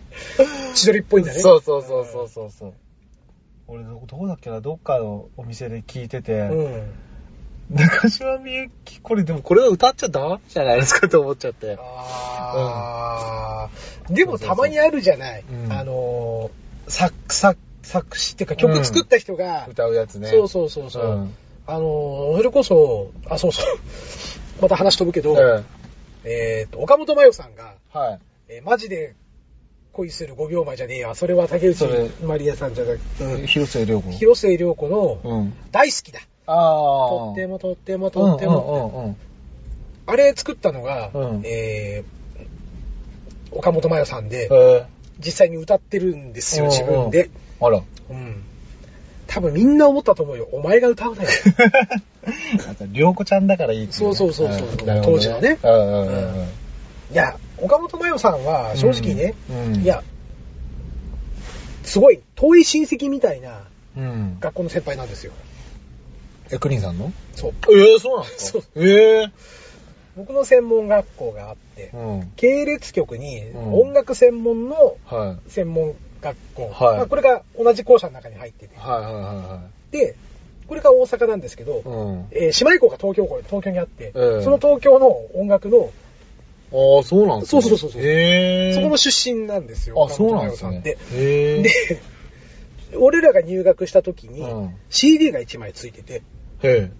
[0.73, 1.39] 千鳥っぽいんだね。
[1.39, 2.73] そうそうそうそうそうそう。
[3.67, 6.93] 俺ど、どこだっけな、どっかのお店で聞いてて、うん。
[7.69, 11.77] 中島みゆき、これでもこれは歌っちゃダメじゃないですかと思っちゃって。
[11.79, 15.43] ああ、でもたまにあるじゃない。
[15.47, 20.29] うんあのー、作、作、作詞っていうか曲作った人が、歌うやつね。
[20.29, 21.29] そうそうそうそう。
[21.69, 23.65] うんあのー、それこそ、あ、そうそう。
[24.61, 25.65] また話飛ぶけど、うん
[26.25, 28.19] えっ、と、岡本真代さんが、はい。
[28.49, 29.13] えーマジで
[29.91, 31.15] 恋する5秒前じゃねえや。
[31.15, 31.85] それは竹内
[32.23, 34.11] まりやさんじゃなくて、うん広末涼子。
[34.11, 35.53] 広末涼子のうん。
[35.71, 36.19] 大好きだ。
[36.45, 37.09] ああ。
[37.09, 38.91] とってもとってもとっても。
[38.93, 39.17] うんうんうんうん。
[40.05, 42.19] あれ作ったのが、うんえー
[43.51, 44.83] 岡本真代さんで、へ
[45.19, 47.29] 実際に歌ってるんですよ、自分で。
[47.59, 47.81] ーあら。
[48.09, 48.43] うん。
[49.31, 50.49] 多分みんな思ったと思うよ。
[50.51, 51.29] お前が歌うなよ。
[52.65, 56.43] なんか、涼子ちゃんだからいいっていそうそうそうそうんなるほど当時のねうんうんうんうん。
[56.43, 60.03] いや、岡本真代さんは正直ね、うんいや、
[61.83, 63.61] すごい遠い親戚みたいな
[63.95, 64.37] うん。
[64.39, 65.31] 学校の先輩なんですよ。
[66.51, 67.13] え、クリンさんの？
[67.35, 67.53] そう。
[67.71, 69.31] ええそうなんですそうかええ
[70.19, 72.31] 僕の専門学校があって、うん。
[72.35, 79.61] 系列局にうん音楽専門のは専門学校、はいまあこれが同じ校舎の中に入っててい。、はいはいは
[79.91, 80.15] で、
[80.67, 81.83] これが大阪なんですけど、いはい。
[81.85, 82.27] うん。
[82.31, 85.89] えー姉妹校が東京校、東京にあって、ええその東京の音楽の、
[86.71, 88.73] ああ、そうなんですねそうそうそうそうへえ。
[88.73, 90.05] そこの出身なんですよ。
[90.05, 90.81] あ、そうなんですね。
[90.81, 90.97] で、
[92.97, 96.21] 俺らが入学した時に、うん CD が1枚ついてて。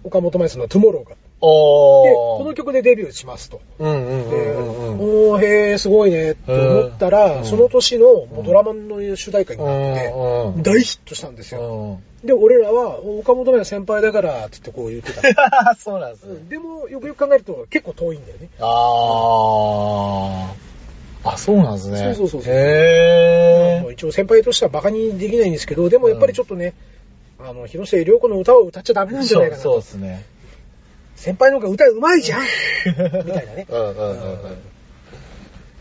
[0.04, 1.16] 岡本真代さんのトゥモローが。
[1.40, 3.60] で、おこの曲でデビューしますと。
[3.78, 5.30] うんうんうで、んうんうん。
[5.32, 11.60] おー、へー、すごいね、って思ったへら、ーその年のドラマの主題歌になうんうんって、大ヒットしたんですよ。
[11.60, 15.22] うんで、俺らは、岡本の先輩だから、つってこう言ってた。
[15.80, 16.32] そうなんですね。
[16.32, 18.50] うんでも、よくよく考えると結構遠いんだよね。
[18.60, 20.52] あ
[21.24, 21.30] あ。
[21.32, 21.98] あ、そうなんですね。
[21.98, 23.80] そうそうそうそうへえ。
[23.82, 26.74] まあ一応先輩としてはバカにできないんですけど、でもやっぱりちょっとね、
[27.38, 29.80] あの、広末涼子の歌を歌っちゃダメなんじゃないかなそうと。
[29.80, 30.22] ですね。
[31.20, 32.40] 先輩の方が歌うまいじゃん。
[32.42, 33.66] みたいなね。
[33.68, 34.58] うんうんうんうん。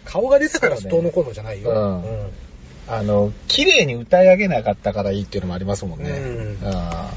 [0.04, 1.72] 顔が出たからどうのこうのじゃないよ。
[1.72, 2.94] うん。
[2.94, 6.10] あの、綺麗に歌い上げなかったからいいっていうのもありますもんね。
[6.10, 6.58] うん。
[6.64, 7.10] あ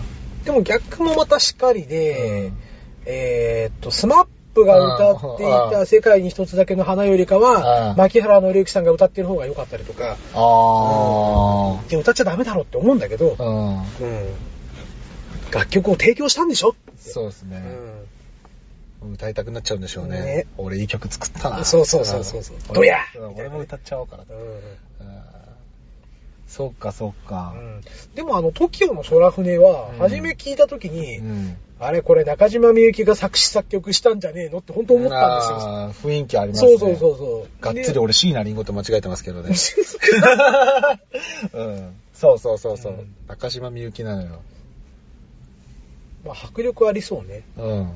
[0.44, 2.56] でも逆もまたしっかりで、うん。
[3.06, 7.96] えーっと、スマップが歌っていた世界に一つだけの花よりかはう、ん。
[7.96, 11.80] 牧原紀之さんが歌ってる方が良かったりとか、あ。
[11.80, 13.34] あで歌っちゃダメだろって思うんだけど。
[13.40, 13.82] うん。
[15.50, 17.10] 楽曲を提供したんでしょって。
[17.10, 17.56] そうですね。
[17.56, 18.11] うん
[19.12, 20.20] 歌いたくなっちゃうんでしょうね。
[20.20, 21.64] ね俺いい曲作ったな。
[21.64, 24.24] そうそうそうそうそう俺どやうん俺も歌っちゃおうかな。
[24.30, 24.60] うんうん
[26.46, 27.54] そっかそっか。
[27.56, 27.80] うん
[28.14, 31.56] でもあの TOKIO の空船はうん初め聞いた時に、うん。
[31.80, 35.56] あれこれ中島みゆきが作詞作曲したんじゃねえのって本当思ったんですよ。
[35.58, 36.68] あー雰囲気ありますね。
[36.68, 37.64] そうそうそうそう。
[37.64, 39.48] がっつり俺椎名林檎と間違えてますけどね。
[39.48, 39.54] で
[41.58, 41.96] うん。
[42.14, 42.92] そうそうそうそう。
[42.92, 44.42] うん中島みゆきなのよ。
[46.24, 47.42] まあ迫力ありそうね。
[47.56, 47.64] うん。
[47.64, 47.88] うん。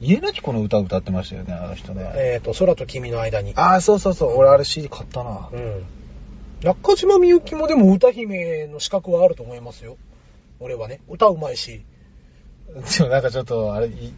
[0.00, 2.12] 家なき子の歌歌ってましたよね、あの人ね。
[2.16, 3.52] えっ、と、空と君の間に。
[3.56, 4.36] ああ、そうそうそう。
[4.36, 5.56] 俺あれ CD 買ったなう。
[5.56, 5.84] ん。
[6.62, 9.96] 中島みゆきもでも歌姫の資格はあると思いますよ。
[10.60, 11.00] 俺はね。
[11.08, 11.84] 歌うまいし。
[12.98, 14.14] でもなんかちょっと、あれ、い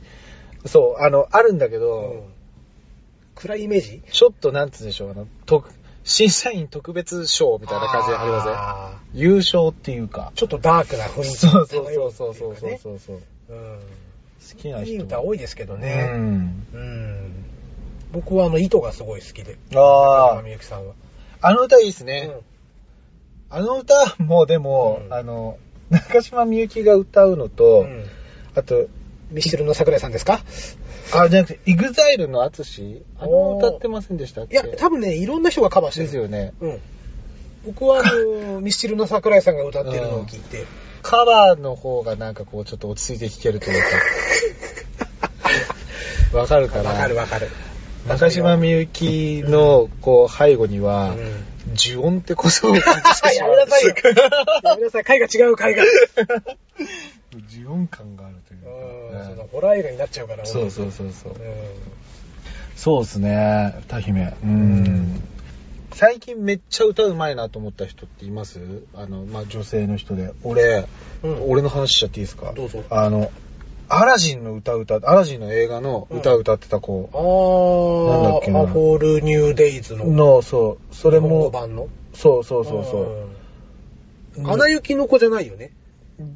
[0.65, 2.33] そう、あの、あるんだけうど、ん。
[3.35, 4.03] 暗いイメージ？
[4.11, 5.69] ちょっとなんつうんでしょう、あの、特、
[6.05, 8.53] 審査員特別賞みたいな感じありません？
[8.55, 10.33] あ優勝っていうか。
[10.35, 12.79] ーちょっとダークな雰囲気そうそうそうそうそうそうう。
[12.79, 13.21] そうそう。
[13.51, 13.79] うん。
[14.55, 14.95] 好きない人。
[14.95, 16.05] い歌多いですけどうね。
[16.05, 16.67] ん。
[16.73, 17.33] うん。
[18.13, 19.57] 僕はあの、糸がすごい好きで。
[19.71, 20.95] 中あ島みゆきさんは。
[21.41, 22.31] あ、あの歌いいですね。
[22.33, 22.41] うん
[23.49, 25.57] あの歌もでも、うんあの、
[25.89, 28.05] 中島みゆきが歌うのと、うん
[28.57, 28.89] あと、
[29.31, 30.41] ミスチルの桜井さんですか？
[31.15, 33.03] あ、じゃなくて、イグザイルのアツシ？
[33.21, 34.55] あの歌ってませんでしたっけ？
[34.55, 36.07] いや、多分ね、いろんな人がカバーしてる。
[36.07, 36.55] ですよね。
[36.61, 36.81] うん。
[37.67, 40.67] 僕はあの、ミスチルの桜井さんが歌ってるのを聞いて、
[41.07, 43.83] カバーの方がなんかこう、ちょっと落ち着いて聴けるという
[46.33, 46.39] か。
[46.39, 47.49] わかるかなわかるわかる。
[48.09, 53.57] 中島みゆきの、こう、背後には、うん呪音ってことを感じてしやまう。
[53.57, 53.95] めなさいよ。
[54.63, 55.05] やめなさい。
[55.05, 55.83] 回が違う、回が。
[57.53, 58.61] 呪音感があるという
[59.13, 59.49] うんその。
[59.51, 60.47] ホラー映画になっちゃうから。
[60.47, 61.35] そうそうそうそうう。
[61.35, 61.39] ん
[62.77, 64.33] そうですね、歌姫。
[64.45, 65.23] うん。
[65.97, 68.61] 最近めっちゃ歌うまいなと思った人っています？
[68.95, 70.31] あの、まあ、女性の人で。
[70.45, 70.87] 俺、
[71.23, 72.53] うん俺の話しちゃっていいですか？
[72.53, 73.31] どうぞあの、
[73.89, 80.05] アラジンの歌歌アラジンの映画の歌歌ってた子あなんだっけなー、アフォールニューデイズの。
[80.05, 81.89] の、そう、それも、版の？
[82.13, 84.43] そうそうそうそう。
[84.43, 84.51] うん。
[84.51, 85.73] アナ雪の子じゃないよね？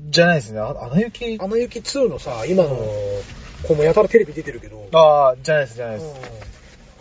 [0.08, 0.60] じゃないですね。
[0.60, 2.78] あアナ雪アナ雪2のさ、今の
[3.68, 4.88] 子もやたらテレビ出てるけど。
[4.92, 6.14] ああ、じゃないです、じゃないです。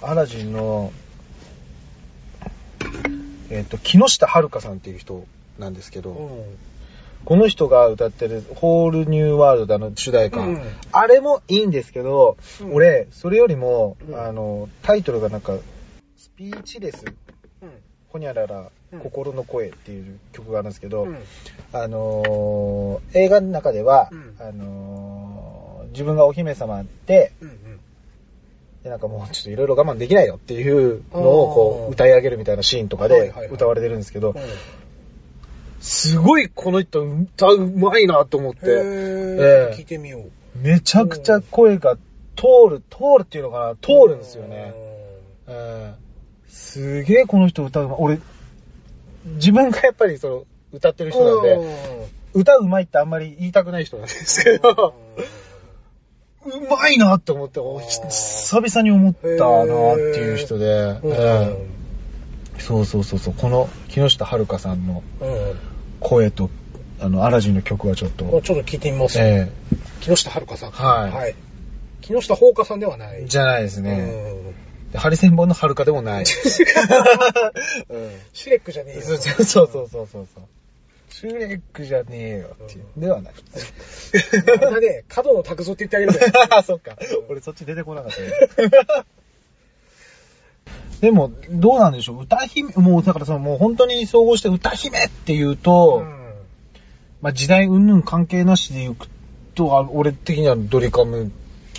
[0.02, 0.92] うアラジンの、
[3.50, 5.26] えっ、と、木下遥さんっていう人
[5.58, 6.58] なんですけど、んうん
[7.26, 10.62] この人が歌ってるホールニューワールドの主題歌、うん
[10.92, 12.74] あれもいいんですけど、うん。
[12.74, 14.20] 俺、それよりも、うん。
[14.20, 15.58] あの、タイトルがなんか、
[16.18, 17.06] スピーチレス、
[17.62, 17.70] うん。
[18.08, 21.18] ほにゃららうん、心の声っていう曲があるんですけど、うん。
[21.74, 24.36] あのー映画の中では、うん。
[24.40, 27.69] あのー自分がお姫様で、うんうん
[28.90, 34.36] でなんかもうちょっといろいろ我慢できないよっていうのをこう歌い上げるみたいなシーンとかで歌われてるんですけど、うん。
[35.80, 39.76] すごいこの人歌うまいなと思って、ええ。
[39.78, 40.32] 聞いてみよう。
[40.58, 41.96] めちゃくちゃ声が
[42.36, 44.74] 通る、通るっていうのかな、通るんですよね。
[45.48, 46.00] ええ。
[46.50, 47.98] すげえこの人歌うまい。
[48.00, 48.20] 俺、
[49.36, 51.60] 自分がやっぱりその歌ってる人なんで、
[52.34, 54.96] 歌うまいってあんまり言いたくない人なんですけど、
[56.46, 61.00] うまいなって思って、久々に思ったなっていう人で、
[62.60, 65.60] そうそうそうそう、この木下遥さんのうん
[66.00, 66.50] 声と、
[67.02, 69.20] あの、アラジンの曲はちょっと、ちょっと聞いてみます。
[69.20, 69.52] え
[70.02, 70.72] 木下遥さん。
[70.72, 71.36] はいはい。
[72.02, 73.24] 木下ほうかさんではない。
[73.24, 74.34] えじゃないですうね。
[74.96, 76.24] ハリセンボンの遥でもない。
[76.24, 76.26] うん
[78.34, 79.02] シュレックじゃねえよ。
[79.02, 80.44] そうそうそうそうそうそう。
[81.10, 82.86] シュレックじゃねえよっていう。
[82.98, 83.34] ではない。
[83.34, 86.58] あれだね、角の拓造って言ってあげるから。
[86.60, 86.98] あ、 そっか。
[87.30, 88.30] 俺そっち出てこなかったよ。
[91.02, 96.20] でも、どうなんでしょう歌姫、もうだからそのもう本当に総合して歌姫っていうと、うん
[97.22, 98.96] まあ時代云々関係なしで言う
[99.56, 101.32] と、あ俺的にはドリカム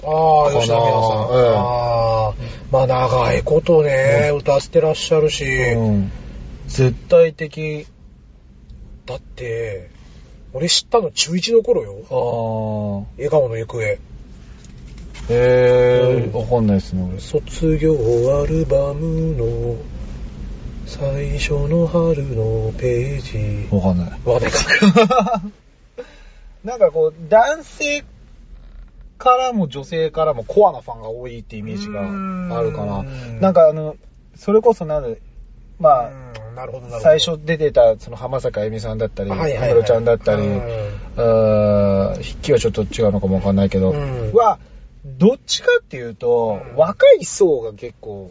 [0.04, 1.28] ああ、吉田美奈さん。
[1.32, 2.34] ええああ、
[2.70, 6.12] まあ長いことね、歌わせてらっしゃるし、うん。
[6.66, 7.86] 絶対的。
[9.11, 9.90] だって、
[10.52, 11.96] 俺知ったの中1の頃よ。
[12.11, 13.12] ああ。
[13.16, 13.82] 笑顔の行方。
[13.82, 13.98] へ
[15.28, 17.18] え、うんわかんないですね、俺。
[17.18, 17.92] 卒業
[18.40, 19.76] アルバムの
[20.86, 23.74] 最初の春のページ。
[23.74, 24.11] わかんない。
[24.24, 25.42] わかんないか。
[26.62, 28.04] なんかこう、男性
[29.18, 32.02] からも女性からもコアなファンが多いってイメージが
[32.56, 33.02] あるかな。
[33.02, 33.96] んなんかあの、
[34.36, 35.20] それこそなんで、
[35.80, 37.02] まあ、うんなるほどなるほど。
[37.02, 39.84] 最初出てたその浜坂あゆみさんだったり、はいはいはい。
[39.84, 42.14] ちゃんだったり、うん。
[42.16, 44.32] 筆記はちょっと違うのかもわかんないけど、うん。
[44.34, 44.58] は、
[45.04, 46.76] どっちかっていうと、うん。
[46.76, 48.30] 若い層が結構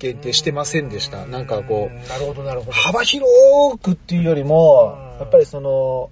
[0.00, 1.26] 限定してませんでした。
[1.26, 2.72] なんかこう、んなるほどなるほど。
[2.72, 6.10] 幅広くっていうよりもうん、やっぱりその、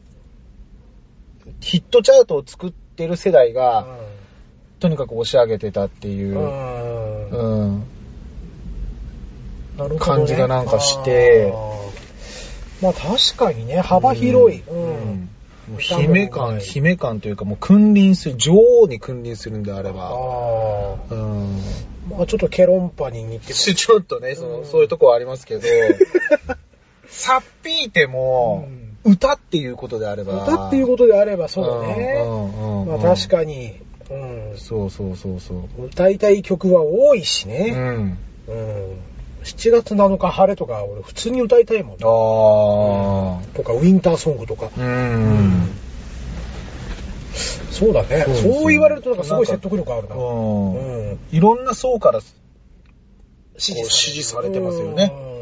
[1.61, 3.99] ヒットチャートを作ってる世代が、
[4.79, 6.39] とにかく押し上げてたっていう。
[6.39, 7.85] う、ん。
[9.99, 11.53] 感じがなんかして
[12.83, 14.63] まあ確かにね、幅広い。
[14.63, 15.31] ううん
[15.77, 21.61] う姫感、姫感というか、もう君臨する、女王に君臨するんであれば、あうん。
[22.11, 22.17] あ。
[22.17, 25.63] まあちょっとケロンパに似てちちょっとね、その、そういうとこはありますけど、
[27.07, 28.69] さっぴいても、
[29.05, 30.45] 歌っていうことであれば。
[30.45, 32.23] 歌っていうことであればそうだね。
[32.25, 33.75] うんうんうんまあ確かに、
[34.11, 35.85] うん、そうそうそうそう。
[35.87, 37.71] 歌いたい曲は多いしうね。
[37.71, 38.19] ん。
[38.49, 38.97] うん。
[39.45, 41.95] 7月7日晴れとか俺普通に歌いたいもん。
[41.95, 43.57] ああ。
[43.57, 44.71] とかウィンターソングとか。
[44.77, 45.69] うん。
[47.71, 48.25] そうだね。
[48.27, 50.17] そうそう言われるとなんかすごい説得力あるな。
[50.17, 50.75] うん。
[50.75, 51.19] うん。
[51.33, 52.21] いろんな層から
[53.57, 53.75] 支
[54.13, 55.40] 持されてますよねうん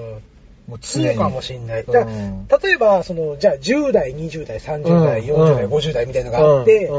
[0.68, 1.82] もうそうかもしんない。
[1.82, 6.90] うんだ例えば、その、じゃあ10代、20代、30代、うん40代、うん50代みたいなのがあって、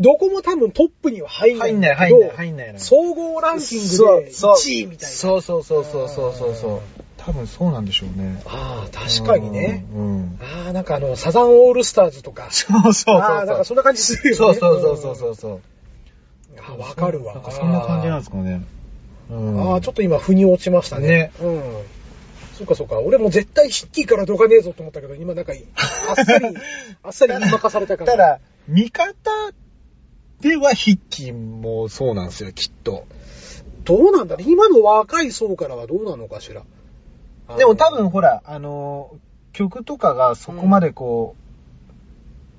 [0.00, 2.78] どこも多分トップには入んない入んない、入んない、入んないな。
[2.78, 3.88] 総合ランキング
[4.24, 5.14] でそう1位みたいな。
[5.14, 6.80] そうそうそうそうそうそうそううん
[7.18, 8.42] 多分そうなんでしょうね。
[8.46, 9.84] ああ、確かにね。
[9.94, 10.00] うん。
[10.00, 12.48] うんああ、なんかあの、サザンオールスターズとか。
[12.50, 13.16] そうそうそう。
[13.18, 14.36] ああ、なんかそんな感じするよね。
[14.36, 15.60] そうそうそうそうそうそう。
[16.58, 17.34] ああ、わかるわ。
[17.34, 18.62] なんかそんな感じなんですかね。
[19.30, 21.08] うんああ、ちょっと今、腑に落ちましたね。
[21.08, 21.62] ねうん。
[22.60, 23.00] そっかそっか。
[23.00, 25.54] 俺も絶対ヒッキーからどかねえぞと思ったけど、今なんか、
[26.10, 26.46] あっさり、
[27.02, 28.12] あっさり言い任されたから。
[28.12, 29.14] ただ、見方
[30.42, 33.04] では筆記もそうなんですよ、きっと。
[33.84, 34.36] どうなんだ？
[34.36, 36.62] ろう今の若い層からはどうなのかしら。
[37.56, 39.10] でも多分ほら、あの、
[39.54, 41.34] 曲とかがそこまでこ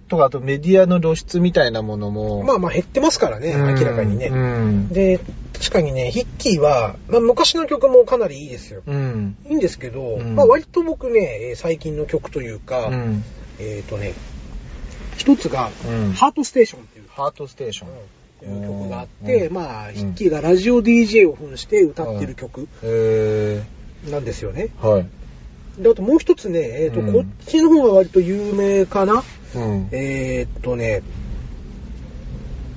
[0.08, 4.28] う、とかあとメディアの露出みたいなものも、まあまあ減ってますからね、うん明らかにね。
[4.28, 4.89] うん。
[4.89, 5.20] で、
[5.62, 8.82] 確かにね、ヒッキーは、まあ昔の曲もかなりいいですよ。
[8.88, 9.38] うん。
[9.47, 13.24] いいんですけど、うんまあ割と僕ね、えー最近の曲というか、うん。
[13.59, 14.16] えっ、とね、
[15.18, 17.89] 一つが、うんハートステーションっていう、ハートステーション。
[18.43, 23.64] いう曲があって、うんまあ、ヒッキーがラジオ DJ を扮して歌ってる曲へ
[24.09, 24.70] なんですよね。
[24.82, 24.88] ー。
[24.88, 25.07] はい。
[25.78, 29.24] で、あともう一つね、えっ、と、うんこっちの方が割と有名かな。
[29.53, 29.89] うん。
[29.91, 31.03] えーっとね、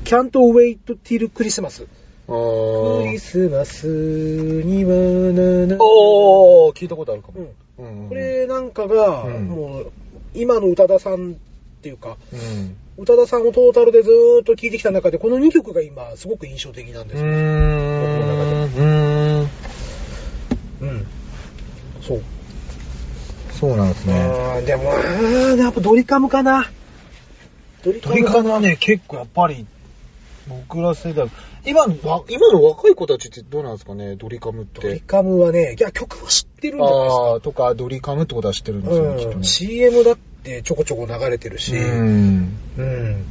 [0.04, 1.86] Can't Wait Till Christmas。
[2.26, 4.92] あクリースマスには
[5.32, 5.76] なな。
[5.78, 7.40] おー、聞いたことあるかも。
[7.40, 9.92] うんうんこ、れなんかが、うんもう、
[10.32, 11.34] 今の宇多田さんっ
[11.82, 12.76] ていうか、うん。
[12.96, 17.28] 宇多田さんをトータルでずーっと聴いてきた中で、この2曲が今、すごく印象的なんでうすよ。
[17.28, 18.70] ーん。
[18.78, 19.48] うん。
[20.80, 21.06] うん。
[22.00, 22.22] そう。
[23.52, 24.62] そうなんですね。
[24.66, 24.84] でも、
[25.62, 26.70] やっぱドリカムかな。
[27.84, 29.66] ドリドリカムはね、結構やっぱり、
[30.48, 31.28] 僕ら世代、
[31.66, 35.00] 今の、わ今の若い子たちってどうなんですかね、ドリカムっドリて。
[35.00, 37.22] カムはね、いや、曲は知ってるんじゃないですか。
[37.22, 39.44] ああ、とか、ドリカムってことは知ってるんですよね、きっとうん、ね。
[39.44, 42.58] CM だってちょこちょこ流れてるし、うん。
[42.78, 43.24] うん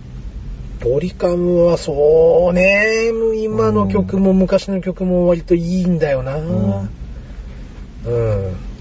[0.79, 6.35] ドリカムはそうね、今の曲も昔の曲も割といいんだよな。
[6.35, 6.89] うん。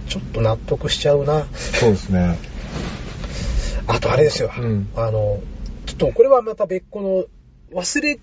[0.09, 1.47] ちょっと納得しちゃうな。
[1.55, 2.39] そうですね。
[3.87, 4.51] あとあれですよ。
[4.59, 5.39] うんあの、
[5.87, 7.25] ちょっとこれはまた別個の
[7.73, 8.21] 忘れた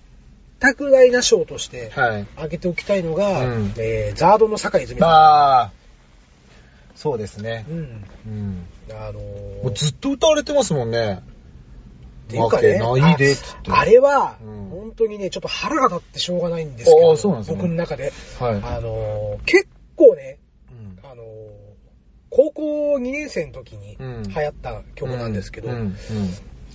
[0.74, 2.22] くないな賞としてはい。
[2.34, 5.72] 挙げておきたいのが、うんえーザードの酒井泉さああ、
[6.94, 7.72] そうですねん。。
[7.72, 8.04] うん。
[8.26, 8.66] うん。
[8.90, 11.22] あのーもうずっと歌われてますもんね。
[12.28, 13.34] っていうかね、ないで。
[13.68, 18.12] ああれは、うん本当にね、ちょっと腹が立ってしょうがないんですけど、そうなんですね僕の中で。
[18.38, 18.54] はい。
[18.56, 20.38] あのー結構ね、
[20.70, 21.26] うんあのー
[22.32, 25.76] 高校2年生の時にうん流行った曲なんですけど、うん。
[25.76, 25.94] うん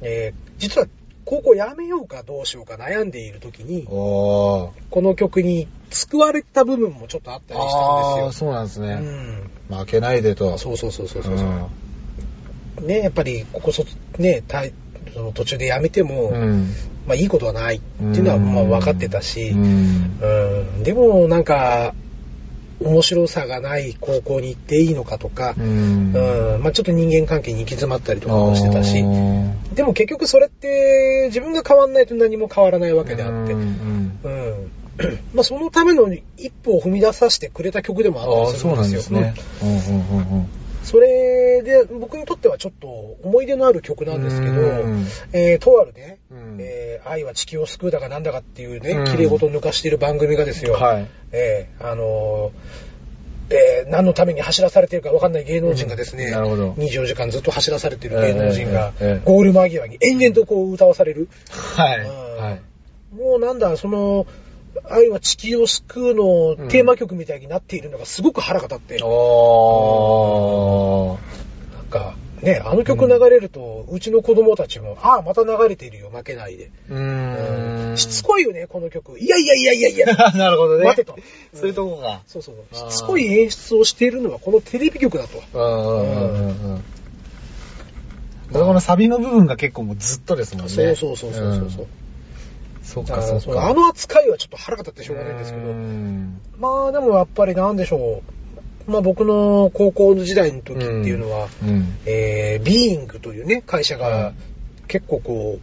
[0.02, 0.88] えー実は
[1.26, 7.68] 高校辞めようかどうしようか悩んでいる時に、あこの曲に救われた部分もちょっとあったりあ。
[7.68, 8.48] したんですよ。
[8.48, 9.00] そうなんですね。
[9.70, 10.58] うん負けないでと。
[10.58, 11.34] そうそうそうそうそう。
[11.34, 11.66] うん
[12.82, 13.86] ね、やっぱりここそ、
[14.18, 14.64] ね、た
[15.14, 16.74] その途中で辞めても、うん。
[17.08, 20.20] まあいいことはないっていうのはまあ分かってたし、うん。
[20.22, 21.94] うん、でもなんか、
[22.82, 26.14] 面白さがない高校に行っていいのかとかう、ん。
[26.14, 29.04] うん、まあちょっと人間関係に行き詰まったりとかもしてたし、
[29.74, 33.66] でも結局それって自分が変わんないと何も変わらないわけであって、ううん。
[33.66, 34.72] ん。
[35.34, 38.98] まあそのための一歩を踏み出させてくれた曲でもあったりすそうなんるんでよ。
[38.98, 39.34] ですすね。
[39.62, 40.50] うんうんうんうん。
[40.86, 51.08] それで僕にとってはちょっと思い出のある曲なんですけどうん、えー、とあるね、うんえー愛は地球を救うだかなんだかっていうね、うん綺麗事を抜かしている番組がですよ、はい。
[51.32, 58.94] えーあのーえー何のために走らされてるか分かんない芸能人がですね、うんなるほど24時間ずっと走らされてる芸能人が
[59.26, 61.28] ゴール間際に延々とこう歌わされる。
[61.76, 62.00] はい。
[62.00, 62.62] うんはい。
[63.16, 64.28] もうなんだ、その、
[64.90, 71.76] 愛は地球を救うのテーマ曲みたいになっているのがすごく腹が立って、おー。
[71.76, 76.72] なんか、ね、あの曲流れると、うちの子供たちも、ああ、また流れているよ、負けないで。
[76.90, 77.98] うーん。
[77.98, 79.20] しつこいよね、この曲。
[79.20, 80.06] いやいやいやいやいや。
[80.36, 80.86] なるほどね。
[80.86, 81.16] 待てと。
[81.54, 82.22] そういうとこが。
[82.28, 82.56] そうそう
[82.92, 85.42] しつこい演出をしているのはこのテレビ局だと。
[85.54, 86.04] うんうんうんう
[86.44, 86.84] んうん。
[88.48, 90.70] だからこのサビの部分が結構もうずっとですもんね。
[90.70, 91.86] そうそうそうそうそう。
[91.86, 91.88] ん
[92.86, 93.68] そっだかそっか。
[93.68, 95.74] あの扱いはちょっと腹が立ってしょうがないんですけうど。
[95.74, 98.22] んまあでもやっぱりなんでしょ
[98.88, 98.92] う。
[98.92, 101.98] まあ僕の高校の時代の時っていうのは、うん。
[102.06, 104.36] えー、 Being というね、会社うがん
[104.88, 105.60] 結構こ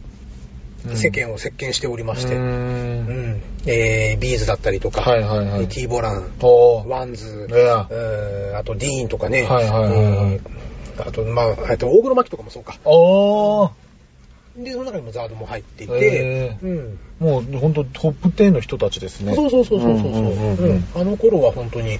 [0.85, 3.41] う、うん世間を席巻しておりまして、ううんん。
[3.65, 5.67] えー、 B'z だったりとか、はいはいはい。
[5.69, 6.29] T-BOLAN。
[6.89, 10.63] WANDS、あと DEEN とかね、はいはいはいはいえー
[11.07, 12.77] あと、まあ、あと大黒摩季とかもそうか。
[12.85, 13.69] おー。
[14.57, 16.99] で、その中にもザードも入っていへて、うん。
[17.19, 19.33] もう本当トップ10の人たちですね。
[19.33, 20.11] そうそうそうそうそう。
[20.11, 21.99] うんあの頃は本当に、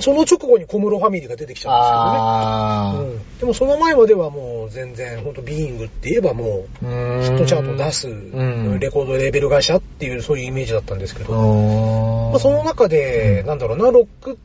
[0.00, 3.22] その直後に小室ファミリーが出てきちゃあうんですけどね。
[3.32, 7.22] うん、でもその前まではもう全然、本当ビーイングって言えばもう、ー。
[7.24, 11.32] ヒットチャートを出す、んレコードレーベル会社っていうそういうイメージだったんですけど、
[12.30, 14.36] まあ、その中で、うんなんだろうな、ロックっ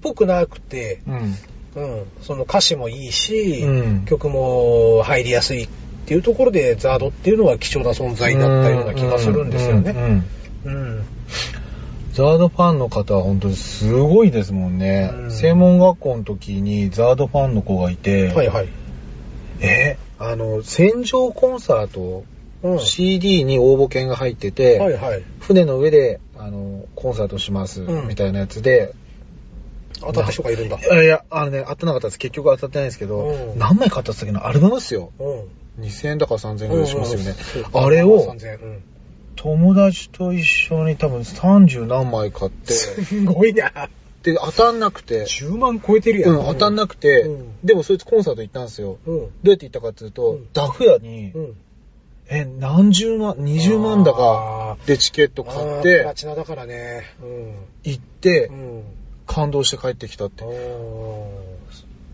[0.00, 1.34] ぽくなくて、うん。
[1.76, 5.68] うん、その歌詞もいいし、うん曲も入りやすい
[6.08, 10.22] っていうところで、ザードっていうのは貴重な存在だったような気がするんですよね。
[12.14, 15.10] ザードファンの方は本当にすごいですもんね。
[15.12, 18.68] うん専門学校の時にザードファンの子がいて、はいはい。
[19.60, 19.98] え？
[20.18, 22.24] あの、戦場コンサート、
[22.62, 22.78] うん。
[22.80, 25.22] CD に応募券が入ってて、はいはい。
[25.40, 28.94] 船の上で、あの、コンサートします、うんみたいなやつで、
[30.00, 30.78] 当たった人がいるんだ。
[30.78, 32.18] いやいや、あのね、当たってなかったです。
[32.18, 35.12] 結局当たってないんですけど、うん何枚買ったっけなアルバムっすよ。
[35.18, 35.84] うん。
[35.84, 37.34] 2000円だか3000円ぐらいしますよね。
[37.72, 38.82] うんあれを3000うん。
[39.36, 43.88] 友達と一緒に多分30何枚買って、すごいな。
[44.22, 46.38] で、当たんなくて、10万超えてるやん。
[46.38, 48.98] うん、当たんなくて、うんでもそいつコンサート行ったんですよ。
[49.06, 49.18] うん。
[49.20, 51.56] どうやって行ったかっていうと、うんダフ屋に、うん。
[52.30, 57.04] え、何十万、20万だかでチケット買っあープてラ、チナだからね。
[57.84, 58.50] 行って。
[59.28, 60.42] 感動して帰ってきたって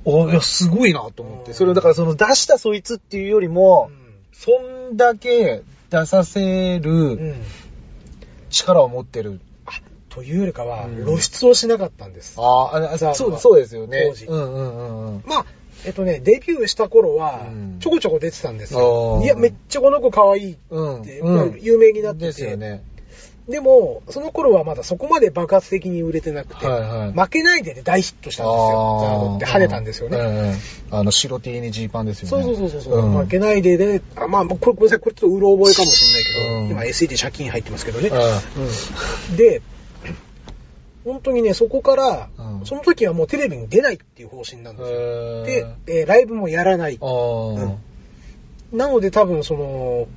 [0.04, 1.50] お、いや、すごいなと思って。
[1.50, 3.90] うんそれをだからその出したそいつっていうよりも、
[4.32, 4.50] そ
[4.92, 7.42] んだけ出させうるん。
[8.50, 9.40] 力を持ってる。
[10.10, 12.36] というよりかは、うん露出をしなかったんです。
[12.38, 14.06] あーあ、そう、そうですよね。
[14.10, 15.22] 当時うんうんうんうん。
[15.26, 15.46] まあ、
[15.86, 19.20] えっとね、デビューした頃はうん、ちょこちょこ出てたんですあよ。
[19.22, 20.56] ーいや、めっちゃこの子可愛い。
[20.70, 21.02] うん。
[21.02, 22.84] でうん有名になっててですよね。
[23.48, 28.98] でも、その頃はまだそこまで爆発的に売れてなくて、はいはい負けないでで大ヒットしたんですよ。
[29.02, 30.16] ザードって跳ねたんですよね。
[30.16, 30.56] ね。
[30.90, 32.44] あの、白 T にジーパンですよそうね。
[32.56, 38.08] そうそうそう、うん負けないでで、あまあ、これごめんなさい、これちょっとうろ覚えかもしれないけど、うん今 SE で借金入ってますけどね。
[38.08, 38.12] う
[39.30, 39.60] うんで、
[41.04, 44.96] 本当にね、そこから、うんその時はもうテレビに出ないっていう方針なんですよ。
[44.96, 45.44] ん。
[45.44, 46.98] で、えーライブもやらない。
[48.72, 50.08] なので多分その、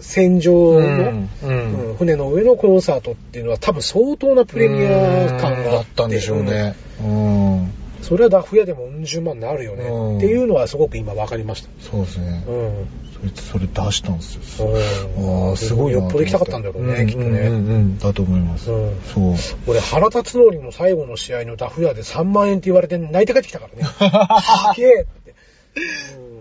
[0.00, 1.30] 戦場うの、ん。
[1.42, 1.96] ううんん。
[1.96, 6.74] 船の上のコンサートっていうのは多分相当なプレミア感があったんでしょうね。
[7.00, 7.58] うん。
[7.58, 7.74] うん
[8.04, 11.70] それはダフ屋でもうん十万になるよね、うんっていうのはすごく今分かりました。
[11.80, 12.44] そうですね。
[12.46, 12.86] うん。
[13.18, 14.68] そいつそれ出したんですよ。
[14.68, 17.26] うんああ、すごいなよっぽど行きたかったんだろうね、きっとね。
[17.26, 17.98] うんうんうん。
[17.98, 18.70] だと思います。
[18.70, 19.34] うんそう。
[19.66, 23.88] 俺、原辰徳の最後の試合のダフ屋で3万円って言われて泣いて帰ってきたからね。
[23.88, 25.34] はけえって。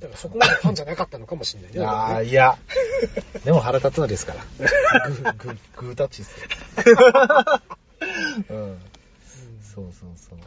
[0.00, 0.08] うん。
[0.08, 1.84] だからそこまでファンじゃなかったのかもしれないね。
[1.84, 2.58] ああ、だいや。
[3.44, 4.44] でも腹立つのですから。
[4.58, 6.46] グー、グー、グータッチっすよ。
[8.50, 8.78] うん。
[9.74, 10.38] そうそうそう。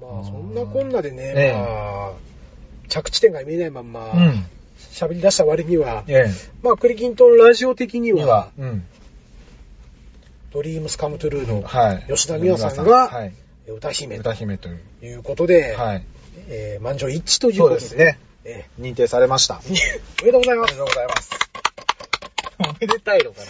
[0.00, 2.12] まあ、そんなこんなでね、ええまあ、
[2.88, 4.46] 着地点が見えないまんま、うん。
[4.92, 6.26] 喋り出した割には、え
[6.62, 8.84] まあ、クリキントンラジオ的にはは、、うん。
[10.52, 12.04] ドリームスカムトゥルーのはい。
[12.08, 13.32] 吉田美和さんがはい。
[13.68, 14.68] 歌姫と
[15.02, 15.22] いう。
[15.22, 16.04] ことで、はい。
[16.48, 18.18] えー満場一致ということでですね。
[18.44, 19.60] え認定されました。
[19.66, 19.72] え
[20.22, 20.74] おめでとうございます。
[20.74, 21.30] おめでとうございます。
[22.80, 23.40] めでたいのか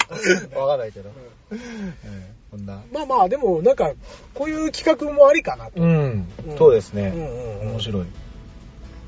[0.54, 0.58] な？
[0.60, 1.10] わかんないけど。
[1.52, 1.56] え
[2.04, 2.82] えこんな。
[2.92, 3.92] まあまあ、でもなんか、
[4.34, 5.72] こういう企画もありかなと。
[5.76, 6.58] うんうん。
[6.58, 7.12] そうですね。
[7.14, 8.04] うんうんうん面白い。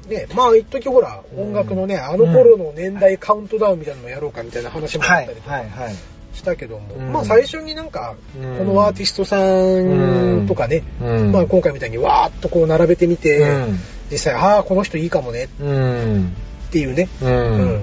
[0.08, 5.94] ね、まあ一時ほら、音楽のね、あの頃の年代カウントダウンみたいなのもやろうかみたいな話もあったりとかはい、はい。
[6.34, 13.78] したけども、うんまあ最初になんか、うんこのアーティストさんとかね、うんまあ今回みたいにわーっとこう並べてみて、うん
[14.10, 16.32] 実際、ああ、この人いいかもねうん。
[16.68, 17.26] っていうね、う。
[17.26, 17.80] うん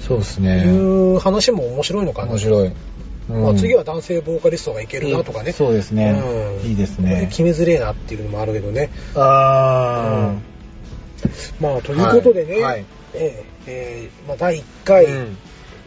[0.00, 0.64] そうですいね。
[0.66, 2.32] う話も面白いのかな。
[2.32, 2.72] 面白い。
[3.28, 5.52] まあ、次は男性ボーカリストがいけるなとかね。
[5.52, 6.20] そうですね
[6.64, 7.28] うんいいですね。
[7.30, 8.90] 決めづれえなっていうのもあるけどね。
[9.14, 10.34] あ
[11.60, 12.84] まあ、ということでね、はいはい
[13.14, 15.36] えええーまあ、第1回、うん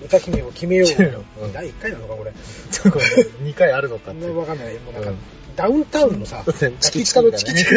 [0.04, 1.44] 歌姫を決めよう。
[1.44, 2.32] うん第1回なのか、これ。
[2.32, 3.46] ー。
[3.46, 4.28] 2回あるのかって。
[4.32, 4.74] わかんない。
[4.76, 5.18] もうなんか、うん
[5.56, 6.44] ダウンタウンのさ、
[6.80, 7.72] チキチカのチキチカ。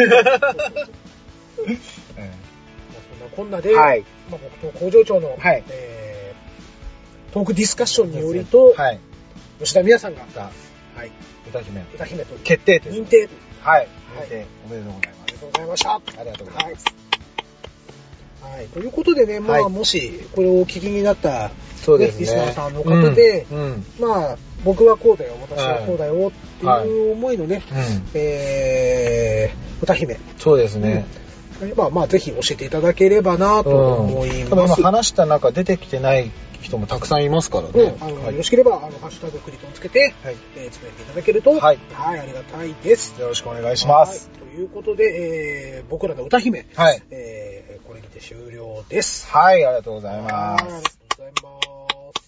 [1.57, 6.17] そんなこんなで、はいまあ、僕と工場長の、はいえー
[7.37, 8.99] トークディスカッションによりと、はい。
[9.59, 10.49] 吉田美也さんが、が
[10.95, 11.11] はい、
[11.47, 11.81] 歌姫。
[11.93, 13.29] 歌姫と決定と認定。
[13.61, 13.87] はい。
[14.17, 16.01] はい認定おめでとうございまありがとうございました。
[16.13, 16.19] す。
[16.19, 16.85] ありがとうございます。
[18.41, 18.67] はい。
[18.67, 22.21] ということでね、まあ、はいもし、これをお聞きになった、そうですね。
[22.21, 23.59] リスナーさんの方でうん。
[23.59, 23.85] うん。
[23.99, 30.17] まあ、僕はこうだよ、私はこうだよっていう思いのね、うんえー、歌姫。
[30.37, 31.05] そうですね。
[31.75, 34.79] まあまあ、ぜひ教えていただければなと思います。
[34.79, 36.31] 今話した中出てきてない
[36.61, 37.95] 人もたくさんいますからうんね。
[37.99, 43.19] あのはいよろしければ、あの、ハッシュタグクリトンつけて、はいえーつぶやいていただけると、はいありがたいです。
[43.19, 44.29] よろしくお願いします。
[44.29, 44.39] はい。
[44.55, 45.03] ということで、
[45.79, 47.01] えー、僕らの歌姫、はい。
[47.11, 49.27] えー、これにて終了です。
[49.31, 50.99] はい、ありがとうございまはいありがとうす。
[51.17, 51.61] ございま
[52.13, 52.27] す。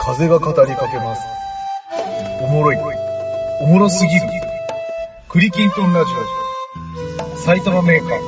[0.00, 1.22] 風が語りかけます。
[2.42, 2.76] おもろい。
[3.60, 4.20] おもろすぎる。
[5.28, 7.36] 栗きんとんラジオ。
[7.36, 8.18] 埼玉メーカー。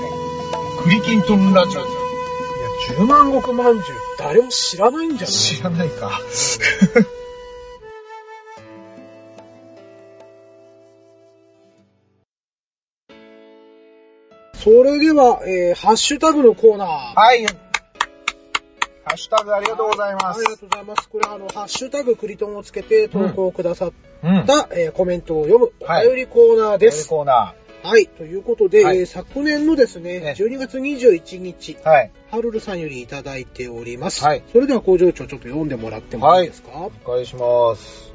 [0.84, 1.80] 栗きんとんラジオ。
[1.80, 1.88] いや、
[2.96, 5.34] 十万石まんじゅう、誰も知らないんじゃない？
[5.34, 6.20] 知らないか。
[14.54, 16.88] それでは、えー、ハッシュタグのコーナー。
[17.14, 17.44] はい。
[19.14, 20.44] ハッシュタグありがとうございますあり。
[20.50, 21.08] がとうございます。
[21.08, 23.92] これ、あの、ハッシュタグクリトンをつけて投稿くださっ
[24.24, 24.44] うん。
[24.44, 27.08] た、えーコメントを読むおはい便りコーナーです。
[27.08, 27.54] コーナ
[27.84, 28.08] はい。
[28.08, 31.88] ということで、はいえー昨年のですねね、12月21日、ー。
[31.88, 32.10] はい。
[32.32, 34.24] ハルルさんよりいただいております。
[34.24, 36.70] はいそれでは工場長ちょっと読んでもらってもいいですか？
[37.06, 38.12] お願いします。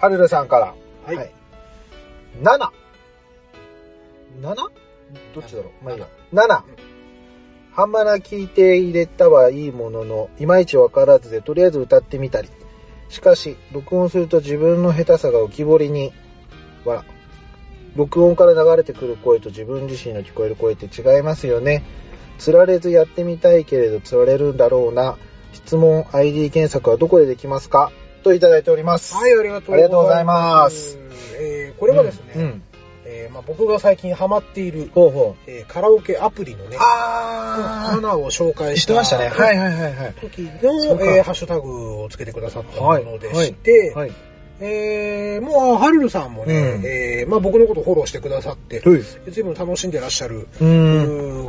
[0.00, 0.74] はるるさんから。
[1.14, 1.32] はい。
[2.42, 2.70] 7。
[4.40, 4.54] 7?
[5.34, 5.84] どっちだろう？
[5.84, 6.06] まあいいや。
[6.32, 6.62] 7。
[7.72, 12.48] ハンマラ聞いて入れたはいいものの、いまいちわからずでとりあえず歌ってみたり。
[13.08, 16.12] しかし、録音すると自分の下手さが浮き彫りに、
[16.84, 17.04] わら。
[17.96, 21.82] 録音から流れてくる声と自分自身の聞こえる声って違いますよね。
[22.38, 25.16] 釣られずやってみたいけれど釣られるんだろうな。
[25.52, 27.90] 質問 ID 検索はどこでできますか？
[28.22, 29.14] といただいております。
[29.14, 30.98] はい、ありがとうありがとうございます。
[31.40, 32.62] えーこれはですね、うん。
[33.12, 35.34] えーまあ、僕が最近ハマっている、ほ。
[35.48, 39.28] えーカラオケアプリのね、あ花を紹介してましたね。
[39.28, 40.14] はいはいはいはい。
[40.20, 40.50] 時の、
[41.04, 44.12] えーハッシュタグをつけてくださったものでして、はい。
[44.62, 46.82] えーもう、ハルルさんもね、うん。
[46.84, 49.00] えーまあ、僕のことフォローしてくださって、はい。
[49.30, 50.46] 随分楽しんでらっしゃる、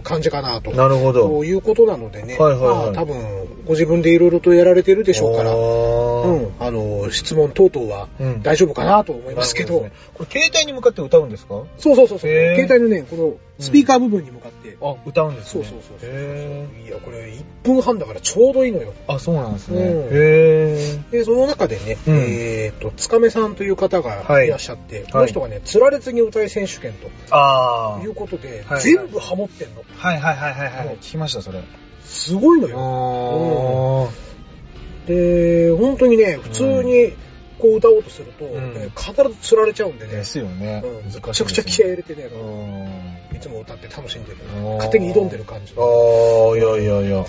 [0.03, 0.71] 感じかなと。
[0.71, 1.27] なるほど。
[1.27, 2.85] ということなのでね、はいはいはい。
[2.85, 3.17] まあ、多分、
[3.65, 8.41] ご自分でいろいろとやられてるでしょうから、ううん、あの、質問等々はうん。
[8.43, 9.79] 大丈夫かなと思いますけど、
[10.13, 11.63] これ携帯に向かって歌うんですか？
[11.77, 15.63] そうそうそうそう、携帯のね、このスピーカー部分に向かって、あ、歌うんですね。
[15.63, 18.93] そうそうそうそうへいや、これ1分半だからちょうどいいのよ。
[19.07, 19.81] ーあ、そうなんですね。
[19.81, 26.95] うんへで、その中でね、うんえっ、と、つかめさんという方がいらっしゃって、この人がね、釣られずに歌い選手権ー。
[27.29, 29.83] あということで、はい全部ハモってんの。
[29.95, 30.93] はいはいはいはいはうんい。
[30.95, 31.61] 聞きました、それ。
[32.03, 34.09] すごいのよ。
[34.09, 37.13] あで、本当にね、普通に
[37.59, 40.81] こう歌おうとすると、んえー必ず釣られちゃうんでね、ですよね。
[40.83, 42.81] うんめちゃくちゃ気合い入れてね、うん。
[43.17, 44.63] いつも歌って楽しんでるうん。
[44.77, 45.73] 勝手に挑んでる感じ。
[45.77, 47.25] ああ、いやいやいや。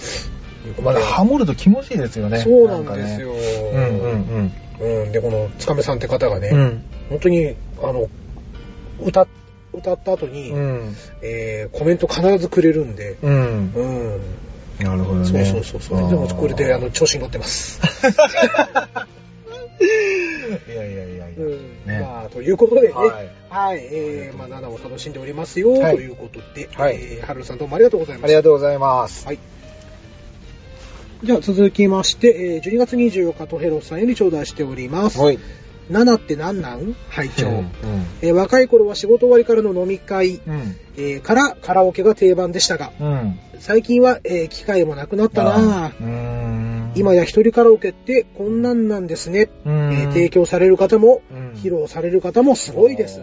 [0.82, 2.38] まだハモると気持ちいいですよね。
[2.38, 3.32] そうなんですよ。
[3.32, 3.68] なんかね。
[3.72, 6.58] うんうんうんで、このつかめさんって方がね、うん。
[6.58, 6.84] うん。
[7.10, 8.08] 本当に、あの、
[9.00, 9.26] 歌、
[9.72, 10.96] 歌った後に、うん。
[11.22, 13.72] えーコメント必ずくれるんで、うん。
[13.74, 13.82] う
[14.18, 14.20] ん。
[14.80, 15.44] なるほどそうね。
[15.44, 15.98] そうそうそう。
[16.08, 17.80] でもこれであの調子に乗ってます。
[20.68, 21.26] いやいやいやいや。
[21.36, 28.28] うんねまあ、ということでね、はいはい、えー、まあ、7を楽しんでおりますよ、はいということで、はいえー、はるさんどうもありがとうございまあした。
[28.28, 29.26] りがとうございます。
[29.26, 29.38] はい。
[31.22, 35.20] じゃあ続きまして、えー、12月24日とヘロスさんより頂戴しております。
[35.20, 35.38] はい。
[35.90, 36.94] 7って何なん？
[37.10, 37.70] 拝聴、うん。
[38.22, 40.76] えー若い頃は仕事終わりからの飲み会、うん。
[40.96, 43.38] えーからカラオケが定番でしたが、うん。
[43.58, 45.92] 最近は、えー機会もなくなったな。
[46.94, 49.50] 今や一人カラオケってこんなんなんですね。
[49.66, 53.20] うん、えー提供される方も、うん披露される方もすごいです。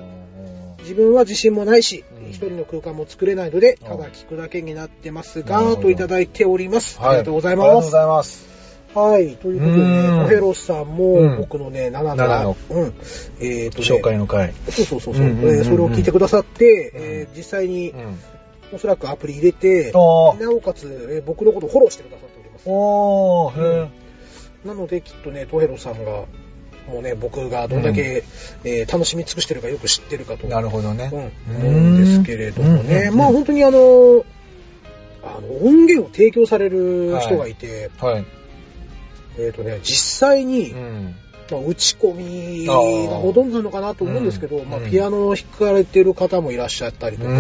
[0.90, 7.00] 自分は自信もないし、うん一人の空間も作れないので、うんただ聞くだけになってますが、といただいております。
[7.00, 7.86] はいありがとうございありがとうます。
[7.86, 8.50] ございます。
[8.96, 9.36] はい。
[9.38, 12.94] ということでね、うんコヘロスさんうもん僕のね、7 7のうん。
[13.40, 14.52] えっ、とね、紹介の回。
[14.72, 18.20] そうそうそうそう、うんうんうんそれを聞いてくださって、えー実際にう、ん。
[18.74, 19.92] おそらくアプリ入れて。
[19.92, 22.64] なおかつ、えー僕のことをフォローしてくださっております。
[22.66, 23.90] おー、へ
[24.66, 26.24] なので、きっとね、トヘロさんが、
[26.90, 28.24] もうね、僕がどんだけ、
[28.64, 30.48] えー楽しみ尽くしてるかよく知ってるかと。
[30.48, 30.50] え。
[30.50, 31.10] なるほどね。
[31.14, 33.10] うん、思うんですけれどもね。
[33.12, 34.26] うんまあ本当にあの、
[35.24, 38.26] あの、音源を提供される人がいて、はい。
[39.38, 41.16] えっ、とね、実際に、うん。
[41.52, 47.32] まあ、打ち込みがほとんどなのかなと思うんですけど、まあ、うんうんピアノを弾かれてる方もいらっしゃったりとか、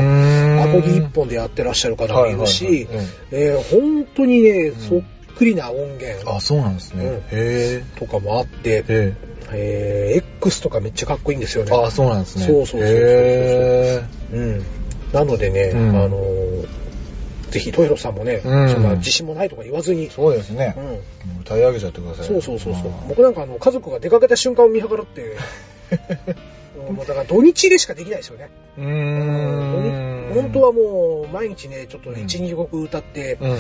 [0.64, 5.02] アコギ一本でやってらっしゃる方もいるし、はいはいはいえー本当にね、んそっ
[5.40, 7.06] くりな音源あ、そうなんですね。
[7.06, 7.84] うんへえ。
[7.96, 9.14] とかもあって、え
[9.52, 11.72] えー X とかめっちゃかっこいいんですよね。
[11.74, 11.76] え。
[11.76, 12.46] あ、そうなんですね。
[12.46, 14.66] そうそうそうそうそうへうん。
[15.14, 16.68] なのでね、うんあのー
[17.50, 21.38] ぜひ、トイロさんもね、うんそんな自信もないとか言わずにえ。、そうですねう。
[21.40, 21.42] ん。
[21.42, 22.28] 歌い上げちゃってください。
[22.28, 25.36] そうそうそうそう僕なんかあの、家族が出かけた瞬間を見計らって、
[26.92, 28.50] もうだから土日でしかできないですよね。
[28.78, 30.34] うーん。
[30.34, 33.52] 本当はもう毎日ね、ちょっとうん1、2曲歌って、うん。
[33.52, 33.56] う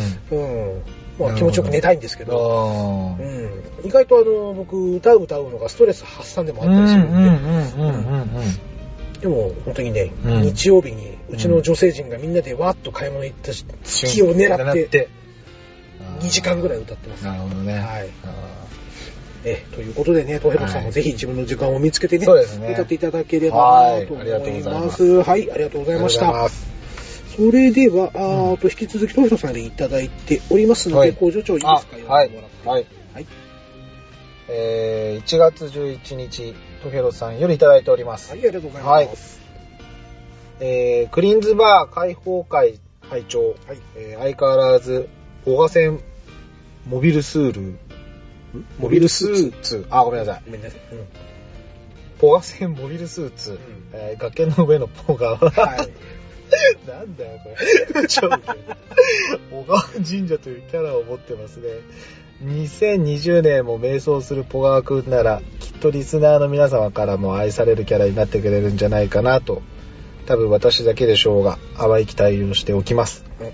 [0.77, 0.81] ん。
[1.19, 3.15] まあ気持ちよく寝たいんですけど。
[3.19, 3.87] うん。
[3.87, 8.33] 意外とあの、僕歌う歌うのがストレス発散でもあうんったりするん
[9.13, 10.41] で、でも本当にね、うん。
[10.43, 15.09] 日曜日にうちの女性陣がみんなでわーっと買い物行ったし月を狙って
[16.21, 17.25] 2時間ぐらい歌ってます。
[17.25, 17.73] なるほどね。
[17.73, 18.09] はい。
[19.73, 20.85] ということでね、トヘロさんはい。
[20.87, 22.71] もぜひ自分の時間を見つけてね、そうですね。
[22.73, 24.21] 歌っていただければなと思はい。
[24.21, 25.03] ありがとうごいざいます。
[25.03, 26.78] はい、ありがとうごーざいました
[27.35, 31.97] それでは、あーと引き続きトヘロさんでいただいておりますので、はい工場長いいですか？
[32.07, 32.29] あはい
[32.65, 32.85] はい。
[33.13, 33.27] はい。
[34.49, 38.31] えー、1月11日、トヘロさんよりいただいております。
[38.31, 39.39] はい、ありがとうございます。
[40.59, 43.55] えー、クリーンズバー開放会会長、はい。
[43.95, 45.07] えー相変わらず、
[45.45, 45.99] 小賀線
[46.87, 47.77] モビルスール、
[48.79, 50.43] モビルスーツ、あ、ごめんなさい。
[50.45, 50.79] ごめんなさい。
[50.91, 51.07] うん
[52.19, 53.57] ポガ線モビルスーツ、ん
[53.93, 55.89] えー崖の上のポガは、はい。
[56.87, 57.49] なんだよ、こ
[57.99, 58.07] れ。
[58.07, 58.41] 超ウケる
[59.51, 61.69] 小川神社というキャラを持ってますね。
[62.43, 69.61] 2020年も迷走するポガワくんなら、きっとリスナーの皆様からも愛されるキャラになってくれるんじゃないかなと、
[70.25, 73.25] 多分私だけでしょうが、淡い期待をしておきます。
[73.39, 73.51] うん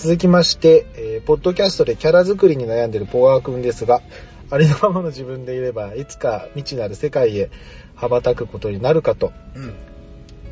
[0.00, 4.00] 続きまして、えーポッドキャストでキャラ作りに悩んでいるポガワくんですが、
[4.48, 7.50] ありのままの自分でいれば、いつか未知なる世界へ
[7.96, 9.74] 羽ばたくことになるかと、うん。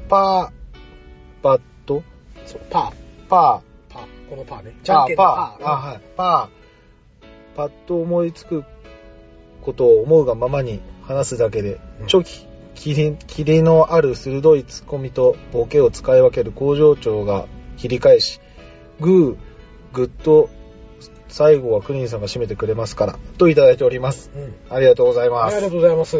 [0.09, 2.03] パー、バット、
[2.45, 2.93] そう、パー。
[3.28, 4.07] パー、パー。
[4.30, 4.76] このパーね。
[4.82, 5.66] じゃんけんのパー。
[5.66, 6.01] あ、はい。
[6.16, 7.57] パー。
[7.57, 8.64] パッと思いつく
[9.62, 17.47] ことを思うがままに話すだけで、うんチョキ、キリ、キリのある鋭いツッコミとボケを使い分ける工場長が
[17.78, 18.41] 切り返し、
[19.01, 19.37] グー、
[19.95, 20.51] グッと、
[21.28, 24.30] 最後はクリーンさんが締めてくれますから、といただいております。
[24.34, 24.55] うん。
[24.74, 25.70] ありがとうございはい、ありがます。
[25.70, 26.18] とうございます。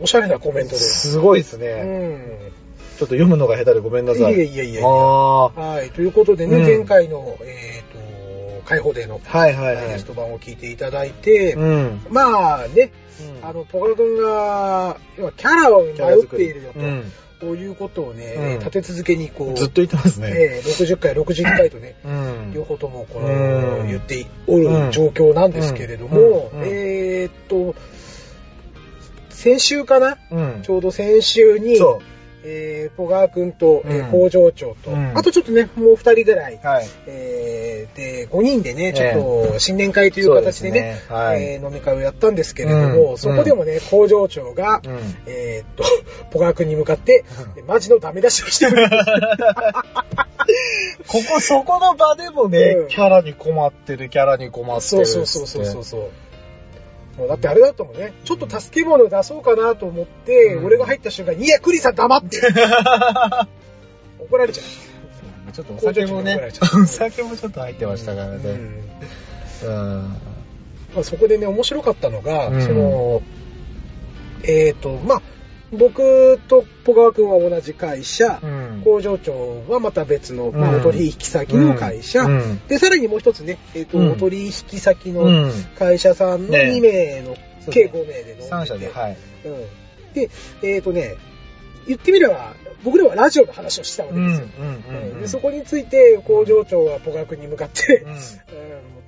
[0.00, 1.10] おしゃれなコメントです。
[1.12, 1.82] すごいですうね。
[1.82, 2.63] ん。
[2.96, 4.34] ちょっと読むのが下手でごめんなさい。
[4.34, 5.90] いやいやいやいやはい。
[5.90, 6.64] ということでね、うん。
[6.64, 9.76] 前回の、えっ、と、開放デーのはいはいはい。
[9.76, 10.04] ダイジェス。
[10.06, 12.00] ト版を聞いていただいて、うん。
[12.08, 12.92] まあね、
[13.42, 13.48] うん。
[13.48, 17.12] あの、ポカロ君が、要はキャラを迷っているよと、うん。
[17.40, 18.58] こういうことをね、うん。
[18.60, 20.28] 立て続けにこう、ずっと言ってますね。
[20.32, 22.52] えー60回、61回とね、うん。
[22.54, 23.26] 両方ともこの、
[23.80, 23.88] うん。
[23.88, 26.60] 言っておる状況なんですけれども、うん。
[26.60, 26.68] うん。
[26.68, 27.74] えーっと、
[29.30, 30.16] 先週かな？
[30.30, 30.62] うん。
[30.62, 32.00] ちょうど先週に、そ
[32.46, 36.66] えー、ポガー君と、えーうん工場長と、うんあとちょっとね、もう二人ぐらい、う。
[36.66, 36.86] はい。
[37.06, 44.98] えー、で、5人でね、ちえょっと新年会という形でね、ねはいえー飲み会をやったんですけれども、うんそこでもね、工場長が、うん。
[45.26, 45.84] えーっと、
[46.30, 47.24] ポガー君に向かって、
[47.66, 48.90] マジのダメ出しをしてくれる。
[51.08, 54.80] ここ、そこの場でもね、うんキャラに困ってる、キャラに困ってる。
[54.80, 56.10] そうそうそうそうそうそう。
[57.16, 58.12] だってあれだったもんね。
[58.24, 62.40] ちょっと助け舟出そうかなと思って、うん俺が入った瞬間に、いや、クリさん黙って
[64.18, 65.52] 怒られちゃう。
[65.52, 68.38] ちょっとお酒もね お酒もちょっと入ってましたからうね。
[68.38, 68.84] ん
[69.64, 70.16] うん。
[70.94, 73.22] まあ、そこでね、面白かったのが、うんその、
[74.42, 75.22] えっ、と、まあ、
[75.72, 78.82] 僕とポガワ君は同じ会社、うん。
[78.84, 80.80] 工場長はまた別の、まあ、うん。
[80.80, 82.60] お取引先の会社、うん。
[82.68, 84.12] で、さらにもう一つね、えっ、と、うん。
[84.12, 85.52] お取引先のうん。
[85.78, 86.72] 会社さんのね。
[86.76, 87.36] 2名の、
[87.70, 88.50] 計5名で飲んでて。
[88.50, 89.16] 3社で、はい。
[89.44, 90.12] うん。
[90.14, 90.30] で、
[90.62, 91.16] えっ、とね、
[91.86, 94.28] 言ってみれば、僕らはラジオの話をしたわけうん。
[95.20, 95.40] ですよ。
[95.40, 98.12] そこについて工場長はポガ君に向かって、 うん。
[98.12, 98.18] うん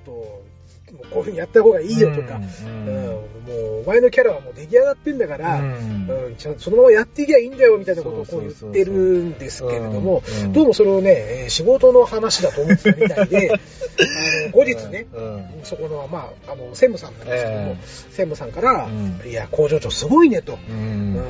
[0.05, 0.46] と
[0.93, 15.45] もうこういう風にやった方がいいよとか、うんうんもうお前のキャラはもう出来上がってんだから、ううんんちゃんとそのままやっていけばいいんだよみたいなことをこう言ってるんですけれどもうんうん、どうもそれをね、えー仕事の話だと思ってたみたいで、 あの後日ね、うん。
[15.63, 19.21] そこの、まあ、あの、専務さんなんですけども、え専務さんから、うん。
[19.29, 20.53] いや、工場長すごいねと。
[20.53, 21.21] ううんん。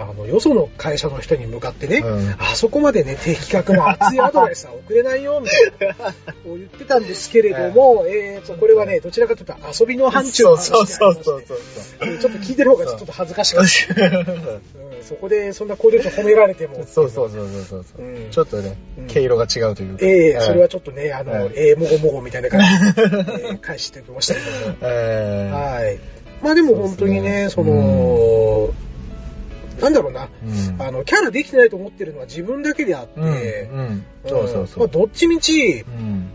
[0.00, 2.34] あの、よその会社の人に向かってね、うん。
[2.38, 6.12] あそこまでね、的確な熱いアドバイスは送れないよ、みたいな、こ
[6.46, 11.42] う言ってたんですけれども、 えーと、これはね、どちらかというと遊びの範疇の話でありましてそうそう。
[11.46, 14.18] そうちょっと聞いてる方がちょっと恥ずかしかった。
[14.18, 14.62] うん。
[15.02, 16.84] そこでそんな工場長褒められても。
[16.86, 18.30] そうそうそうそうそう、うん。
[18.30, 20.06] ちょっとねうん、毛色が違うというか。
[20.06, 20.46] ええはい。
[20.46, 21.52] それはちょっとね、あの、はい。
[21.54, 24.76] ええもごもごみたいな感じで、 えー返してきましたけども。
[24.82, 26.20] えはい。
[26.42, 28.70] まあでも本当にね、その、
[29.80, 33.68] なんだろうな、うんあの、キャラできてないと思ってるのは自分だけであって。
[34.26, 34.78] そうそうそう。
[34.80, 36.30] まあどっちみち、うん。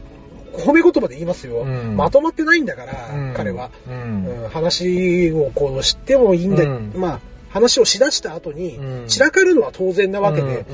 [0.54, 1.62] 褒め言葉で言いますよ。
[1.62, 3.72] うんまとまってないんだから、うん彼は。
[3.88, 4.43] うん。
[4.43, 7.20] うん話をこう知ってもいいんだ、うんまあ、
[7.50, 10.66] 話をしだした後にうん散らかるのは当然なわけで、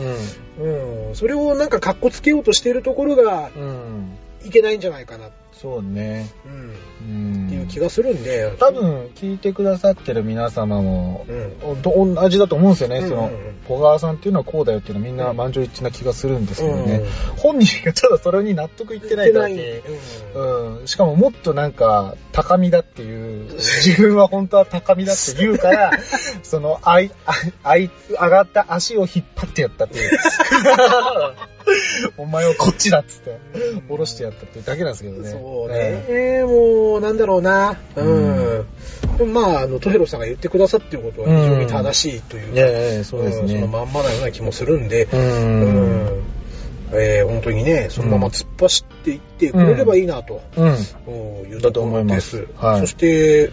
[0.59, 1.09] うん。
[1.09, 4.17] うんそれをなんか格好つけようとしているところがうん。
[4.45, 5.29] いけないんじゃないかな、
[5.61, 6.27] そうね。
[6.45, 6.75] うん
[7.07, 7.45] うん。
[7.45, 12.99] っていう気がするんで、多分、聞いてくださってる皆様もう、ん、ど同じだと思うんですよね。
[12.99, 17.07] うんそのうんうん、小川さんっていうのはこうだよっていうのはみんな満場一致な気がするんですけどねうん。
[17.37, 19.83] 本人がただそれに納得いってないだけ。
[20.33, 25.91] うんうん、しかももっとなんか、高みだっていう、自分は本当は高みだって言うから、
[26.41, 27.33] その、あい、あ
[27.63, 30.11] あいつ、上がった足を引っ張ってやったっていう。
[32.17, 33.37] お前をこっちだっつって、
[33.87, 35.29] 下ろしてやったっていうだけなんですけどね。
[35.29, 37.77] そうえね、もう、なんだろうな。
[37.95, 38.59] うん。
[38.59, 38.65] う
[39.17, 43.67] でもまあ、あの、トヘロさんが言ってくださってることは非常に正しいというか、えいやいやいやそうですんそのね。
[43.67, 45.15] まんまなような気もするんで、う。
[45.15, 46.07] うん
[46.93, 50.65] えー本当にね、そのまま突っ走っていってくれればいいなと、うん。
[50.65, 50.73] うん
[51.51, 52.47] いうところです。
[52.57, 53.51] はいそして、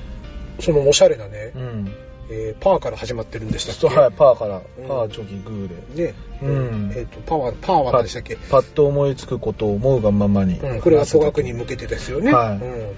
[0.60, 1.92] そのおしゃれなね、うん。
[2.30, 3.96] えーパーから始まってるんでしたっけ？
[3.96, 6.08] はい、パーからん、パー、チョキ、グーで。
[6.08, 6.92] ね、うん。
[6.94, 8.36] えっ、と、パワー、パワーは何でしたっけ？
[8.36, 10.58] パッと思いつくことを思うがままに。
[10.58, 12.32] うん、これは総額に向けてですよね。
[12.32, 12.56] はい。
[12.56, 12.96] うん。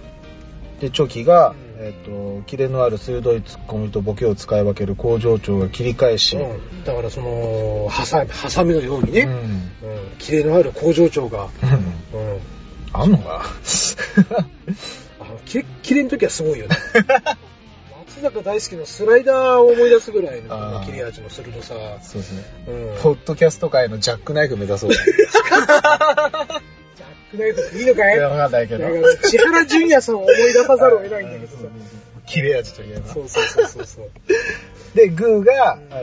[0.81, 1.71] で、チョキが、うん。
[1.83, 6.85] えっ、と、キレのある鋭いツッコミとボケを使い分ける工場長が切り返し、うん。
[6.85, 9.33] だからその、ハサミ、ハサミのようにね、うん。
[9.33, 9.71] うん、
[10.19, 12.21] キレのある工場長が、うん。
[12.21, 12.41] うん、
[12.93, 13.45] あんのか
[15.21, 16.77] あのキレッキレの時はすごいよね。
[18.21, 21.75] 松坂大輔のスライダーを思い出すぐらいの切れ味の鋭さ。
[22.03, 22.45] そうですね。
[22.69, 24.91] うん、ポッドキャスト界のジャックナイフ目指そう。
[24.91, 26.61] い ジャッ
[27.31, 28.17] クナイフっていいのかい？
[28.17, 28.85] や、わかんないけど。
[29.23, 31.63] 千原ジュニアさんを思い出さざるを得ないんだけどさ。
[32.27, 33.09] 切れ味といえば。
[33.09, 34.11] そうそうそうそうそう。
[34.95, 36.03] で、グーが、うんあ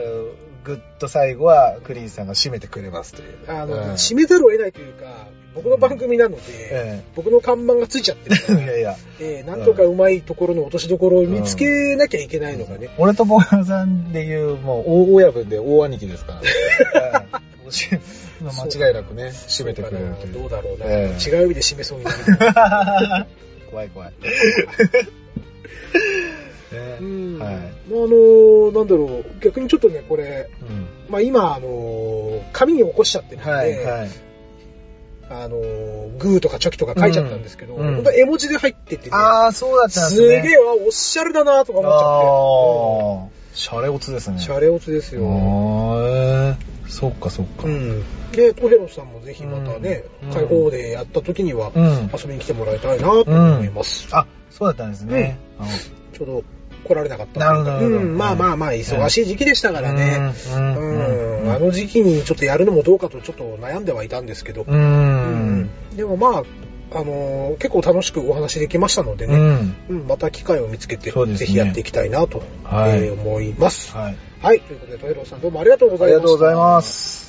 [0.64, 3.38] グッと最後はクリーンさんが締めてくれますという。
[3.46, 5.28] あの、うん締めざるを得ないというか、
[5.58, 8.96] 僕の番組なので、え僕の看板がついちゃってるかえらい、やいや。
[9.20, 12.90] えーなんとかうまいところの落としどころを見つけなきゃいけないのがね。
[12.98, 16.40] 俺とボーさんでいう、もう、大親分で大兄貴ですか
[16.94, 17.00] ら。
[17.00, 17.48] は い
[18.40, 20.14] 間違いなくね、締めてくれる。
[20.32, 23.26] どうだろうな、ええ違う意味で締めそうになる。
[23.70, 24.10] 怖い怖い。
[24.10, 24.14] ね
[27.00, 27.52] うんはい。
[27.52, 34.08] まああのなんだろう、逆にちょっとね、これ、うんまあ今、あの紙に起こしちゃってるんで、はい、はい。
[35.30, 35.58] あの
[36.18, 40.36] グーとかチョキとか書いちゃったんですけど、うんうん本当は絵文字で入っててね、ああ、そうだったんですね。
[40.42, 44.36] すげえわ、おっしゃるだなとか思っちゃああ、シャレオツですね。
[44.36, 45.22] って、シャレオツですよ。
[45.22, 47.64] あーえーそっかそっか。
[47.64, 48.02] うん。
[48.32, 52.10] で、トヘロスさんもぜひまたね、うん開放でやった時にはうん。
[52.18, 54.08] 遊びに来てもらいたいなと思います。
[54.12, 55.38] あ、そうだったんですね。
[56.14, 56.44] ちょうど
[56.88, 60.32] 来られなかったなるほどうん、まあまあまあ、忙しい時期でしたからね。
[60.52, 60.56] う。
[60.56, 61.52] うんうん。
[61.52, 64.64] あの時期にちょっとやるのもどうかとちょっと悩んではいたんですけど、う。
[64.72, 66.42] うんでもまあ、
[66.98, 69.76] あのー結構楽しくお話できましたのでね、うん。
[69.90, 73.94] うんまた機会を見つけて、ねぜひやっていきたいなと、はいえー思います。
[73.94, 74.16] はい。
[74.40, 76.18] はい、ということで、トヘロさんどうもありがとうごあざいました。
[76.18, 76.82] りがとうございま。
[76.82, 77.27] す。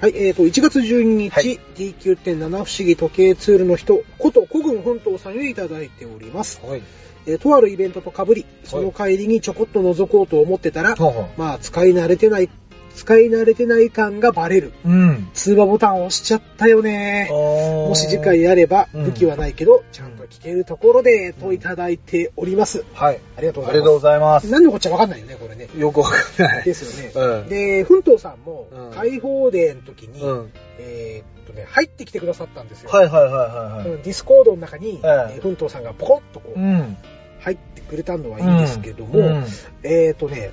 [0.00, 6.58] はい、えっ、と、1月12日、はい D9.7 不思議時計ツールの人、こと古軍本島さんよりいただいております。
[6.64, 6.82] はい。
[7.26, 12.48] えーとあるイベントと被り、その帰りにちょこっと覗こうと思ってたら、ほうほうまあ、使い慣れてない、
[12.94, 14.72] 使い慣れてない感がバレる。
[14.84, 15.28] うん。
[15.32, 17.28] 通話ボタンを押しちゃったよね。
[17.30, 22.84] ももし次回やれば、うん武器はないけど、ちゃんと聞けるところで、といただいております。
[22.94, 23.20] はい。
[23.36, 23.72] ありがとうございます。
[23.72, 24.50] ありがとうございます。
[24.50, 25.68] 何のこっちゃわかんないよね、これね。
[25.76, 26.64] よくわかんない。
[26.64, 27.40] ですよね。
[27.42, 27.48] うん。
[27.48, 30.52] で、奮闘さんもうん、開放デーの時に、うん。
[30.78, 32.90] えーっとね、入ってきてくださったんですよ。
[32.90, 33.88] はいはいはいはいはい。
[33.88, 36.96] うんディスコードの中に、えええー奮闘さんがポコッとこう、うん。
[37.40, 39.44] 入ってくれたのはいいんですけども、うん
[39.82, 40.50] えっ、とね、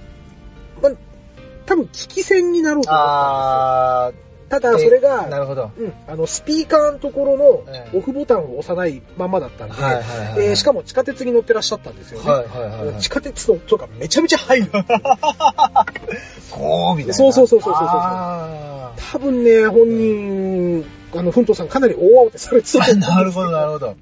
[0.82, 0.92] まあ、
[1.68, 4.28] 多分聞き戦になろうと思ったあんですよ。
[4.50, 5.72] ただ、それが、なるほど。
[5.78, 12.30] うん、あの、スピーカーのところええのオフボタンを押さないままだったんで、はいはいはいはいえーしかも地下鉄に乗ってらっしゃったんですよね。
[12.30, 14.72] はいはいはいはい地下鉄の音がめちゃめちゃ入る。
[16.50, 17.14] こうみたいな。
[17.14, 20.86] そうそうそうそうそうそうあ多分ね、本人、
[21.16, 23.96] あの、ふんとうさんかなり大慌てされてたなるほど、なるほほど。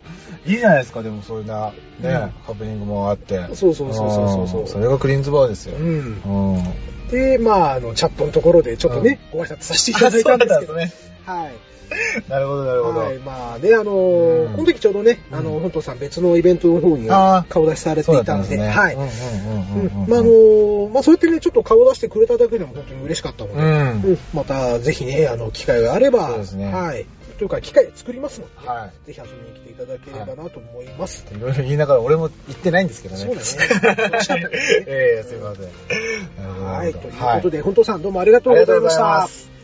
[0.45, 3.39] いいじゃないですか、でもそういうな、ね、うんハプニングもあって。
[3.53, 5.78] そうそうそうそうそうそれがクリーンズバーですよ。
[5.78, 6.56] うん。
[6.56, 7.10] うん。
[7.10, 10.91] で、まあ、あの、チャットのところでちょっとね、ご挨拶させていただいたんですけど、 ね。
[11.26, 11.51] はい。
[12.30, 13.00] なるほど、なるほど。
[13.00, 14.54] はい、まあね、あのーうん。
[14.54, 15.38] この時ちょうどね、うん。
[15.38, 17.08] あの、本当さん別のイベントの方に
[17.50, 18.96] 顔出しされていたんで、はい。
[18.96, 20.10] うんうんうんうんうん。
[20.10, 23.70] まあ、あのーまあ、そうやってね、ちょっと顔出してくれただけでも本当に嬉しかったので、うん。
[23.70, 24.18] うん。
[24.34, 26.74] またぜひね、あの、機会があれば、ね。
[26.74, 27.06] はい。
[27.38, 31.26] というか、機会作りますので、はぜひ遊びに来ていただければなと思います。
[31.30, 31.40] い。
[31.40, 33.22] ろいろ言いながら俺も言ってないんですけどね。
[33.22, 34.12] そうだね。
[34.16, 34.58] おっしゃったからね
[34.88, 36.64] ええすいません。
[36.64, 36.94] はい。
[36.94, 37.52] ということはい。
[37.52, 39.55] で、本当さんどうもありがとうございました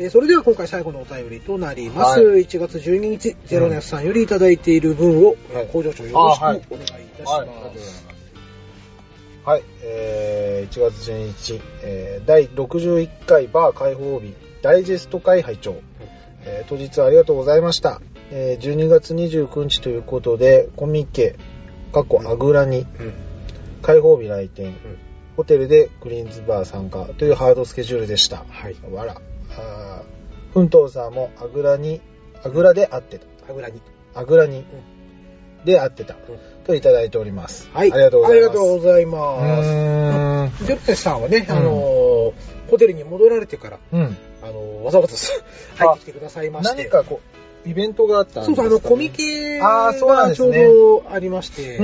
[0.00, 2.20] えーそれでは今回最後のお便りとなります。
[2.20, 7.68] はい1月12日、ゼロネスさんよりいただいている分を、はい工場長よろしくお願いいたしはい、ありがとうございま。
[7.68, 8.06] ますす。
[9.44, 14.32] はい、えー、1月12日、えー、第61回バー開放日
[14.62, 15.76] ダイジェスト会拝聴、
[16.46, 18.00] えー当日ありがとうございました。
[18.30, 21.36] えー、12月29日ということで、コミケ、
[21.92, 23.12] 過去アグラにうん
[23.82, 24.74] 開放日来店、
[25.36, 28.46] ホテルでクリーンズバー参加というハードスケジュールでした。
[28.48, 28.76] はい。
[28.90, 29.20] わら。
[29.56, 32.00] あー奮闘さんもアグラに、
[32.42, 33.26] アグラで会ってた。
[33.48, 33.80] 油に。
[34.14, 34.64] アグラに、
[35.64, 36.16] で会ってた。
[36.64, 37.68] といただいております。
[37.72, 37.92] はい。
[37.92, 38.48] ありがとうございます。
[38.48, 40.64] ありがとうございうます。
[40.64, 42.32] ゼロネスさんはね、うんあのー
[42.70, 44.16] ホテルに戻られてから、うん。
[44.42, 45.16] あのーわざわざ
[45.76, 46.82] 入ってきてくださいまして。
[46.82, 47.20] 何かこ
[47.66, 51.82] う、イベントがあったんですか、そうそう、あの、コミケあーそうなんがちょうどありまして、コ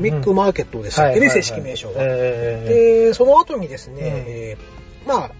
[0.00, 1.96] ミックマーケットでしたっけね、正式名称が。
[2.00, 2.64] え
[3.08, 5.30] で、その後にですね、うんえーまあ、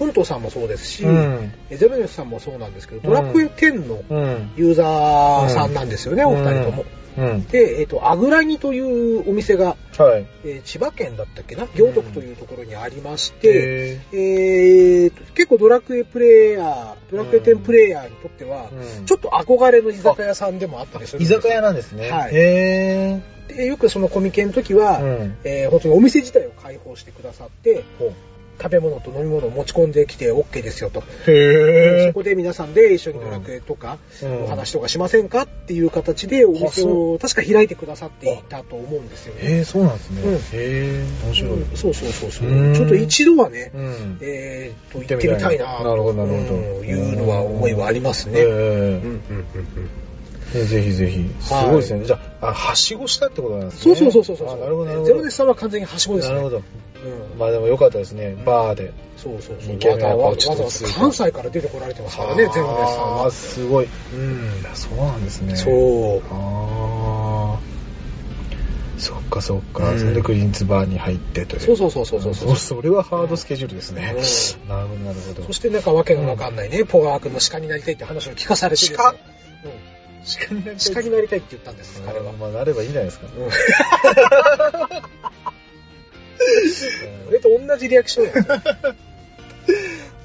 [0.00, 1.52] フントさんもそうですし、ー、うん。
[1.68, 4.50] えゼロネスさんもそうなんですけど、ドラクエ10のうん。
[4.56, 6.84] ユーザーさんなんですよね、うんお二人とも。
[7.18, 7.44] うん。
[7.44, 10.26] で、えっ、と、アグラニというお店が、はい。
[10.44, 14.16] えー千葉県だったっけな、行徳というところにありまして、え
[15.04, 22.10] えーと結構ドラクエプレイヤー、ドラクエ10プレイヤーにとっては、うんちょっと憧れの居酒屋さんでもあったりするん居ですよ酒屋なんですね。
[22.10, 27.84] はいへでよくそのコミケの時は、うんえー本当にお店自体を開放してくださって、
[28.60, 31.02] 食べ物と飲み物を持ち込んできて OK ですよと。
[31.26, 39.40] へそこで皆さんで一緒にドラクエとか、うんお話とかしませんかっていう形でお店を確か開いてくださっていたと思うんですよね。
[39.42, 40.22] へえ、そうなんですね。
[40.22, 41.52] うんへえ、面白い。
[41.62, 44.18] うんそうそうそうそううんちょっと一度はね、うん。
[44.20, 48.42] えー、ってみたいな行ってみたいななるほどなるほどうんいうのは思いはありますね。
[48.42, 49.20] うんうんうんうん
[50.54, 51.30] えぜひぜひ。
[51.40, 52.04] すごいですね。
[52.04, 53.94] じゃあ、あはしごしたってことなんですね。
[53.94, 54.56] そうそうそうそうそう。
[54.56, 55.06] あなるほど、なるほど。
[55.06, 56.34] ゼロネスさんは完全にはしごですね。
[56.34, 56.56] なるほど。
[56.58, 56.60] う
[57.36, 58.36] んまあでもよかったですね。
[58.44, 58.92] バーで。
[59.16, 59.76] そうそうそう。
[60.18, 63.30] わざわざ関西から出てこられてますからね、ゼロネスさんは。
[63.30, 63.86] すごい。
[63.86, 64.64] うん。
[64.74, 65.56] そうなんですね。
[65.56, 66.22] そう。
[66.30, 67.58] ああ。
[68.98, 69.92] そっかそっか。
[69.92, 71.60] うんそれでクリーンズバーに入ってという。
[71.60, 74.14] そうそうそうそうそうそそれはハードスケジュールですね。
[74.66, 75.42] うなるほどなるほど。
[75.44, 79.16] そしてなんかわけのわかんないね、ポガー君の鹿になりたいって話を聞かされて鹿うん
[80.48, 82.32] 鹿になりたい鹿になりたいって言ったんです、彼は。
[82.32, 83.26] まあなればいいんじゃないですか。
[83.26, 83.48] うん
[87.28, 88.40] 俺と同じリアクションやね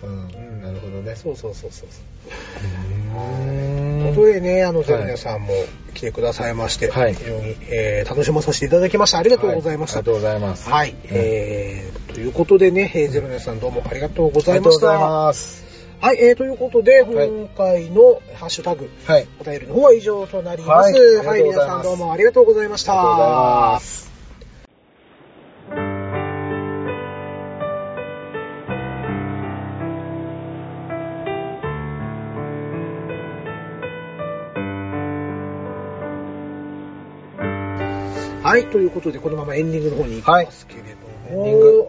[0.03, 0.61] うん。
[0.61, 1.15] なるほどね。
[1.15, 1.89] そうそうそうそう。
[1.89, 1.91] う
[3.11, 5.53] ということでね、あの、ゼルネさんも
[5.93, 9.19] 来てくださいまして、はい非常に、えー楽しまさせていただきました。
[9.19, 9.99] ありがとうございました。
[9.99, 10.69] はありがとうございます。
[10.69, 10.95] はい。
[11.05, 14.87] えー、ということでね、えーゼルネさんどうもありがとうごあざいました。
[14.87, 15.64] りがとうございます。
[16.01, 19.27] はい、えー、ということで、はい今回のハッシュタグ、はい。
[19.39, 20.93] お便りの方は以上となります。
[20.93, 22.93] はいはい、皆さんどうもありがとうございました。
[22.93, 24.05] ありがとうございます。
[38.43, 41.84] はい、ということで、このままエンディングの方に行きますけれども、はいエンディング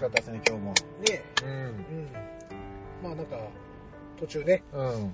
[0.00, 0.74] しかったですね、今日も。
[1.06, 1.50] ねうん。
[1.50, 1.74] うん。
[3.04, 3.36] まあなんか、
[4.18, 4.80] 途中ね、うん。
[4.82, 5.12] 不思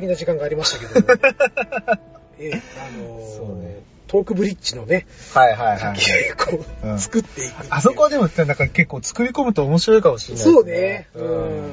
[0.00, 1.20] 議な時間がありましたけども、
[2.38, 5.98] ええあのーそうねトークブリッジのね、はいはいはい
[6.98, 11.08] 作っていくっていうあそこはでも、なんか結構作り込むと面白いかもしれないそうね。
[11.14, 11.72] ううんん。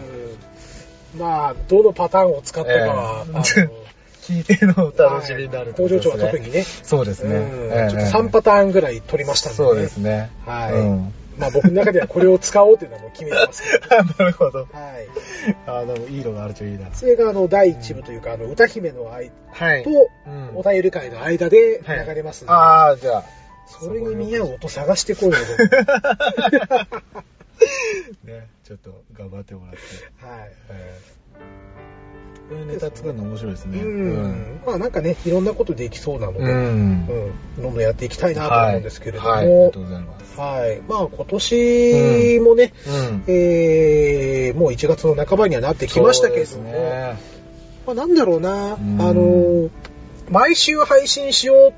[1.17, 6.63] まあ、どのパターンを使ったかは、ええあの聞いてのお楽しみになるってことですね工場長は特にね。
[6.63, 7.35] そうですね。
[7.35, 9.69] うんええちょっと3パターンぐらい取りましたんでね。
[9.69, 10.29] そうですね。
[10.45, 13.87] はいうんまあ僕の中ではこれを使おうというのはもう決めてますけど、
[14.19, 14.59] なるほど。
[14.59, 14.69] はい。
[15.65, 16.93] あでもいいのがあるといいな。
[16.93, 23.23] それがあの、第1部というか、あの、歌姫の愛はいと、うんお便り会の間で流れますんで、ああ、じゃあ。
[23.67, 25.35] それに見合う音探してこいよ、
[28.25, 29.79] ね、ちょっと頑張ってもらって。
[30.25, 30.51] はい。
[30.69, 31.19] えー
[32.51, 33.79] ネタ作るの面白いですね。
[33.79, 34.61] うん。
[34.65, 36.47] まあなんかね、いろんなことできそうなので、うん。
[36.47, 37.61] うん。
[37.61, 40.39] どんどんやっていきたいなと思うんですけれども、ありがとうございます。
[40.39, 40.81] はい。
[40.87, 43.23] まあ今年もね、うん。
[43.27, 46.71] えー、もう1月の半ばにはなってきましたけれども。
[47.85, 49.69] まあなんだろうな、うんあの、
[50.31, 51.73] 毎週配信しようっ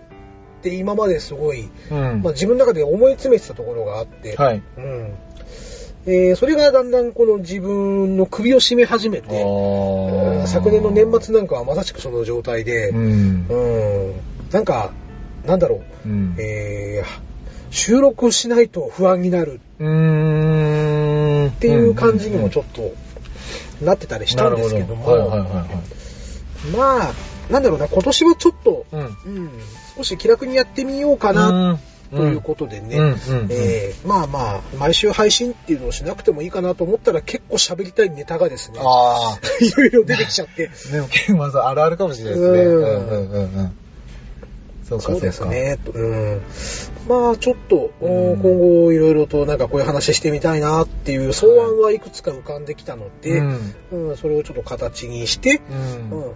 [0.61, 2.21] て今まですごい、うん。
[2.21, 4.61] まあ自分の中で思い詰めてたところがあって、はい。
[4.77, 5.13] うん。
[6.05, 13.45] えー、それがだんだんこの自分の首を絞め始めて、あ昨年の年末なんかはまさしくその状態で、うん。
[13.47, 14.13] うん、
[14.51, 14.91] なんか、
[15.45, 16.35] なんだろう、うん。
[16.39, 17.07] えー、
[17.69, 19.59] 収録しないと不安になる。
[19.75, 22.91] っっていう感じにもちょっと
[23.83, 25.05] なってたりしたんですけども。
[26.75, 27.13] まあ、
[27.51, 28.99] なんだろうな、今年はちょっと、うん。
[28.99, 29.49] うん、
[29.97, 31.79] 少し気楽にやってみようかな、
[32.11, 32.97] ということでね、
[34.05, 38.79] まあまあ、毎週配信っていうのをしなくてもいいかなと思ったら結構喋りたいネタがですね。
[39.61, 42.59] いろいろ出てきちゃって、でも結構まずあるあるかもしれないですね。
[42.63, 43.77] ううんんうんうんうん。
[44.83, 45.45] そうかそうですか。
[45.47, 45.77] ね。
[45.93, 46.41] うん。
[47.07, 53.75] まあ、ちょっと、うん今後いろいろとなんかこういう話してみたいなっていう草案はいくつか浮かんできたので、うん。
[53.91, 55.61] うんそれをちょっと形にして、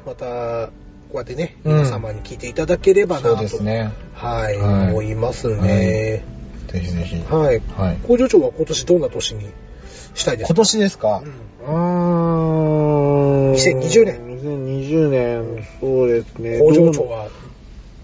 [0.06, 0.70] また、
[1.16, 3.94] こうやってね、うん皆様に聞いていただければなと、ですね。
[4.14, 6.26] はい、はい思いますね。
[6.68, 7.16] ぜひぜひ。
[7.32, 7.62] はい。
[7.78, 7.98] はい。
[8.06, 9.50] 工場長は今年どんな年に
[10.14, 10.54] したいですか？
[10.54, 11.24] 今年ですか？
[11.64, 11.76] うん
[13.48, 13.54] うーん。
[13.54, 14.20] 2020年。
[14.42, 16.60] 2020年、そうですね。
[16.60, 17.30] 工場長は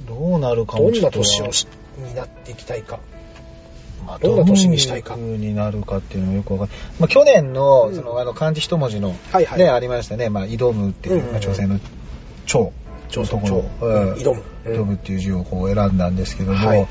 [0.07, 0.65] どうなる？
[0.65, 1.67] かどんな年をし
[1.97, 2.99] になっていきたいか。
[4.07, 6.77] まあどんな年にしたいかどうになるかっていうのもよくわかんない。
[7.01, 10.29] まあ去年の、うんその、あの、漢字一文字の、はいはいね、ありましたね。
[10.29, 11.77] まあ、挑むっていう、まあ、挑戦の
[12.45, 12.71] 挑。
[13.11, 13.59] 挑ところ
[14.15, 14.43] 挑む。
[14.65, 14.73] うん。
[14.73, 16.81] 挑むっていう字をこう選んだんですけども、はい。
[16.81, 16.85] う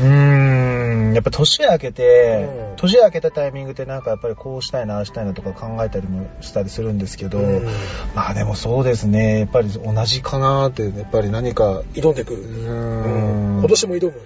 [0.00, 2.76] ーん、やっぱ年明けて、うん。
[2.76, 7.64] 年明けたタイミングってなんかやっぱりこうしたいな、ああしたいなとか考えたりもしたりするんですけど、うん。
[8.14, 12.34] まあでもそうですね、やっぱり同じかなって、やっぱり何か、挑んでいく。
[12.34, 13.58] ううん。
[13.60, 14.20] 今年も挑む。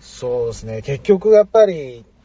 [0.00, 0.82] そうですね。
[0.82, 2.18] 結局やっぱり、うん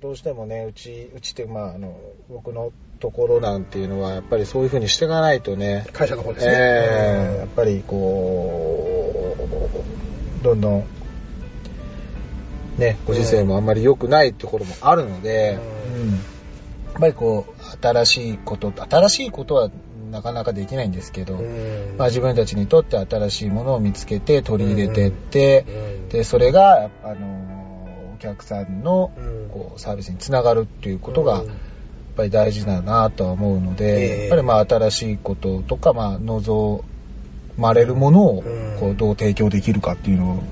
[0.00, 1.98] どうしてもね、うち、うちって、まあ、あの、
[2.28, 6.52] 僕のところなんていうのは、やっぱりそういう風にしていかないとね、会社の方ですね。
[6.54, 9.36] ええやっぱりこ
[10.40, 10.84] う、どんどん、
[12.78, 15.58] ね、ご時世もあんまり良くないところもあるので、
[15.94, 16.10] ううん。
[16.12, 19.70] やっぱりこう、新しいこと、新しいことは
[20.10, 21.96] なかなかできないんですけど、うん。
[21.98, 26.08] まあ自分たちにとって新しいものを見つけて取り入れてって、うん。
[26.08, 29.48] で、それが、あの、お客さんのうん。
[29.50, 31.50] こうサービスにつながるっていうことが、うん
[32.16, 33.76] ぱり大事だなとは思うのええ。
[33.76, 36.82] で、やっぱりまあ新しいこととか、まあ望
[37.56, 38.76] まれるものをうん。
[38.80, 40.44] こうどう提供できるかっていうのを、やっ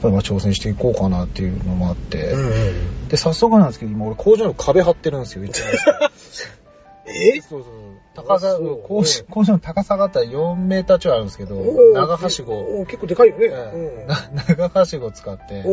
[0.00, 5.70] ぱりまあ挑戦していこうかなっていうのもあって、うんで、早速なんですけど、今俺工場の壁張ってるんですよ、一番
[7.06, 7.40] え？
[7.40, 7.87] そうそう。
[8.22, 11.62] 高さ、そう工場工場の高さがあったら4メーターちょいあるんですけど、
[11.94, 13.50] 長はしご、結構でかいよね。
[14.48, 15.64] 長はしご使って、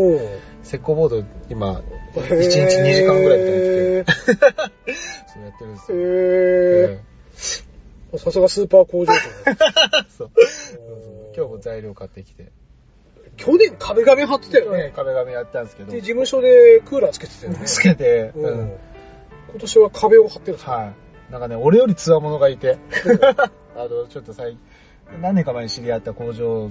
[0.63, 1.81] 石膏ボード今、
[2.13, 4.93] 1へー日2時間ぐらいでやってて、
[5.33, 5.97] そうやってるんですよ。
[5.97, 7.15] へえー
[8.17, 9.19] さすがスーパー工場長。
[9.51, 9.55] え
[10.17, 10.31] そう
[11.35, 12.51] 今日も材料買ってきて。
[13.35, 14.93] 去年壁紙貼ってたよねね。
[14.95, 17.65] 壁紙やったんですけどで、、事務所でクーラーつけてたよね。
[17.65, 18.31] つけて。
[18.35, 20.93] 今年は壁を貼ってるんですよはい。
[21.31, 22.77] なんかね、俺より強者がいて、
[23.75, 24.57] あの、ちょっと最
[25.21, 26.69] 何年か前に知り合った工場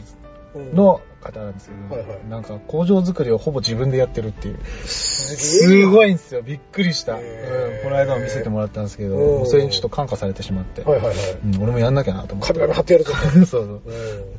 [0.55, 4.59] うんの方なんですけど、はいはいなんか工場作りをほぼ自分でやってるっていう。
[4.86, 5.86] す。
[5.86, 6.43] ごいんですよ。
[6.43, 7.14] びっくりした。
[7.14, 7.20] うん
[7.82, 11.16] この間も見せてもらったんですけど、それにちょっと感化されてしまって、はいはいはい。
[11.44, 12.52] うん、俺もやんなきゃなと思って。
[12.55, 13.12] 壁紙貼ってやるぞ。
[13.35, 13.62] そうそう。
[13.64, 13.81] うん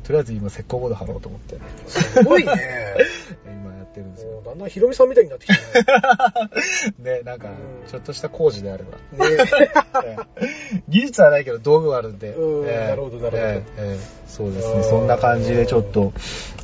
[0.02, 2.52] とりあえず今石膏ボード貼ろうと思って、すごいね。
[3.96, 4.42] ってるんですよ。
[4.44, 6.50] だんだんヒロミさんみたいになってきたね。
[6.98, 7.50] ね、なんかう
[7.86, 9.24] ん、ちょっとした工事であれば。
[9.24, 9.36] ね
[10.04, 10.46] ええ
[10.88, 12.28] 技術はないけど道具はあるんで。
[12.28, 14.82] なるほどなるほどええええそうですうんね。
[14.84, 16.12] そんな感じでちょっと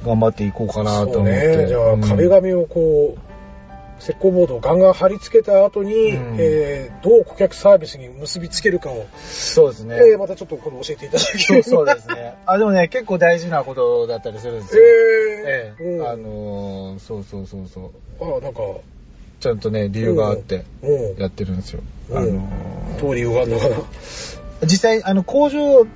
[0.04, 1.56] 頑張っていこうかなとそう思って。
[1.56, 1.66] ね。
[1.66, 3.31] じゃあ、うん壁紙をこう、
[4.02, 9.96] 石膏ボードをガンガン貼り付けた後に、うんえーどう顧客サービスに結びつけるかを、そうですね。
[9.96, 12.34] えーまたちょっとこの教えていただきそうそうですね。
[12.46, 14.82] あ、でもね、結構大事なことだったりするんですよ。
[15.48, 18.38] えーうんええあのーそうそうそうそう。
[18.38, 18.60] あなんか、
[19.40, 21.20] ちゃんとね、理由があってうん。
[21.20, 21.80] やってるんですよ。
[22.10, 23.76] うんあのーどう理由があるのかな？
[24.64, 25.86] 実際、あの、工場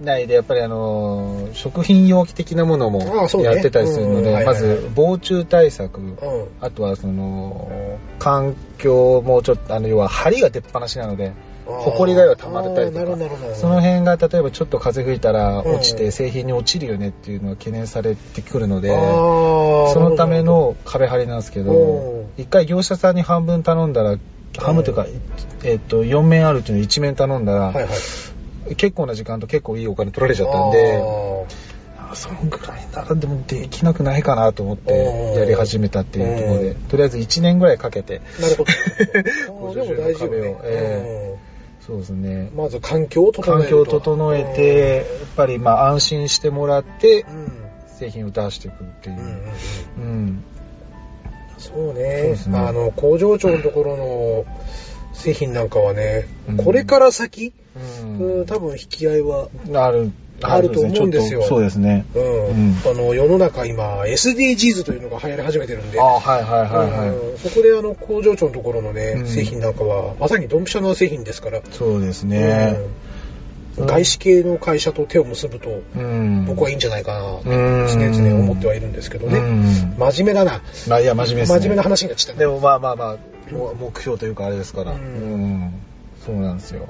[0.00, 3.00] 内でやっぱりあの、食品容器的なものも
[3.42, 6.16] やってたりするので、まず防虫対策、うん。
[6.60, 11.32] あとはその、環境もちょっと、あの、要は針が出っ放しなので、
[11.66, 13.16] 埃が要溜まってたりとか
[13.54, 24.16] その辺が例えばちょっと風吹いたら落ちうんて製品に落ちるよねっていうのは懸念されてくるので、そのための壁張りなんですけうどん、一回業者さんに半分頼んだら、
[24.58, 25.06] 半分というか、
[25.64, 27.74] えっと、4面あるっていうのを1面頼んだら。
[28.74, 31.00] 結構な時間と結構いいお金取られちゃったんで、
[32.10, 38.72] あそのぐらいならでもできなくないかなと思ってうんやり始めたっていうところでうん、とりあえず1年ぐらいかけて、なるほど。
[39.74, 41.36] でも大事よねえ
[41.86, 42.56] そうですねうん。
[42.56, 43.70] まず環境を整え環。
[43.70, 45.06] 境を整えて、やっ
[45.36, 47.52] ぱりまあ安心してもらってう、ん。
[47.86, 49.16] 製品を出していくっていう。
[49.98, 50.44] うんうん。
[51.58, 54.44] そうねですねあの工場長のところの
[55.14, 57.52] 製品なんかはね、うんこれから先、
[58.02, 58.38] うん。
[58.40, 60.12] うん、多分引き合いは、ある、
[60.42, 61.42] あると思うんですよ。
[61.42, 62.04] そうですね。
[62.14, 62.46] うん。
[62.46, 62.74] うん。
[62.84, 66.00] あの世の中今 SDGs というのが流行り始めてるんで。
[66.00, 67.08] あはいはいはいはい。
[67.10, 67.38] うん。
[67.38, 69.26] そこであの工場長のところのね、うん。
[69.26, 72.76] 製品なんかはまさにドンピシャな製品ですから、そうですね。
[73.78, 73.86] うん。
[73.86, 76.44] 外資系の会社と手を結ぶとうん。
[76.46, 77.86] 僕はいいんじゃないかなと常うん。
[77.86, 79.96] 々思ってはいるんですけどね、うん。
[79.98, 80.62] 真面目だな。
[80.88, 81.58] まあいや、真面目ですね。
[81.58, 84.92] 真面目な話になっちゃったでもまあまあまあ、も目標というかあれですから。
[84.92, 85.72] ううんん。
[86.24, 86.88] そうなんですよ。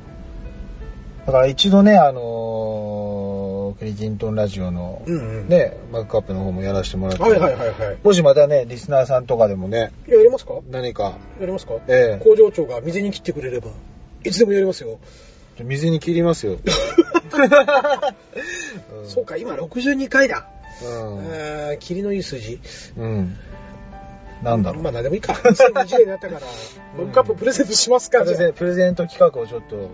[1.26, 5.48] だから一度ね、あのークリキントンラジオの、うんうん。
[5.48, 7.98] ね、マグカップの方もやらせてもらって、はいはいはいはい。
[8.02, 10.54] もしまたね、リスナーさんとかでもね、いややりますか？
[10.70, 11.74] 何か、やりますか？
[11.88, 12.24] ええ。
[12.24, 13.68] 工場長が水に切ってくれれば
[14.24, 14.98] いつでもやりますよ、
[15.60, 16.58] 水に切りますよ。
[19.04, 20.46] そうか今62回だ、
[20.82, 21.78] うん。
[21.80, 22.60] 霧のいい数字。
[22.96, 23.36] うん。
[24.42, 24.82] なんだろう。
[24.82, 25.32] まあ何でもいいか。
[25.42, 26.40] 2020年になったから
[26.96, 29.90] マグカッププレゼントしますか、じゃあプレゼンプレゼント企画をちょっと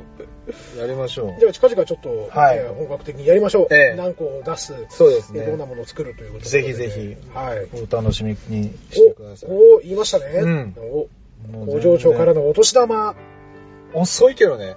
[0.78, 1.40] やりましょう。
[1.40, 2.59] じゃあ近々ちょっと、はい。
[2.59, 3.94] えー本格的にやりましょう、ええ。
[3.97, 5.40] 何個を出すそうですね。
[5.40, 6.51] えーどんなものを作るということで。
[6.51, 7.69] ぜひぜひはい。
[7.74, 9.51] お楽しみにしてください。
[9.51, 10.74] おお言いましたね、うん。
[10.78, 13.14] お工場長からのお年玉。
[13.94, 14.74] 遅いけどね。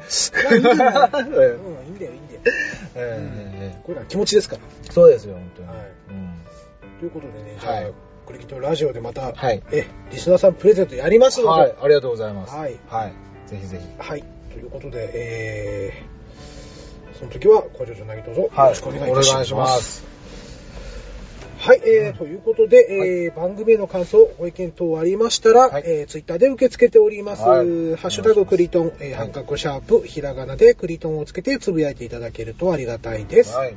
[0.54, 2.42] まあいいんだよ、うん、いいんだよえいいんだよ。
[2.96, 3.82] ええ。
[3.86, 4.62] これは気持ちですから。
[4.88, 5.68] えそうですよ、本当に。
[5.70, 5.78] はい。
[6.10, 7.00] うん。
[7.00, 7.94] ということでねじゃあ、はい。
[8.28, 9.64] クリキトラジオでまた、はい。
[9.72, 11.62] えリスナーさんプレゼントやりますので。
[11.62, 12.56] はい、ありがとうございます。
[12.56, 12.76] はい。
[12.88, 13.14] はい。
[13.50, 13.86] ぜひぜひ。
[13.98, 14.24] はい。
[14.56, 18.69] ということで、えー、その時は工場長なぎどうぞよはい。
[18.69, 19.32] ろしくお願いいたします。
[19.32, 20.06] お願いします。
[21.57, 27.41] はい、えーということで、えー番組への感想、ご意見等ありましたら、はいえーツイッターで受け付けております。
[27.41, 27.65] はい
[27.98, 33.57] ハッシュタグクリトン、えーはい半角シャープ、ひらがなでクリトンをつけてつぶやいていただけるとありがたいです。
[33.57, 33.76] はい。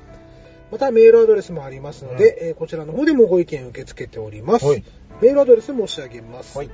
[0.70, 4.66] またメールアドレスもありますので、えーこちらの方でもご意見受け付けております。
[4.66, 4.84] はい
[5.20, 6.70] メールアドレス申し上げますはい。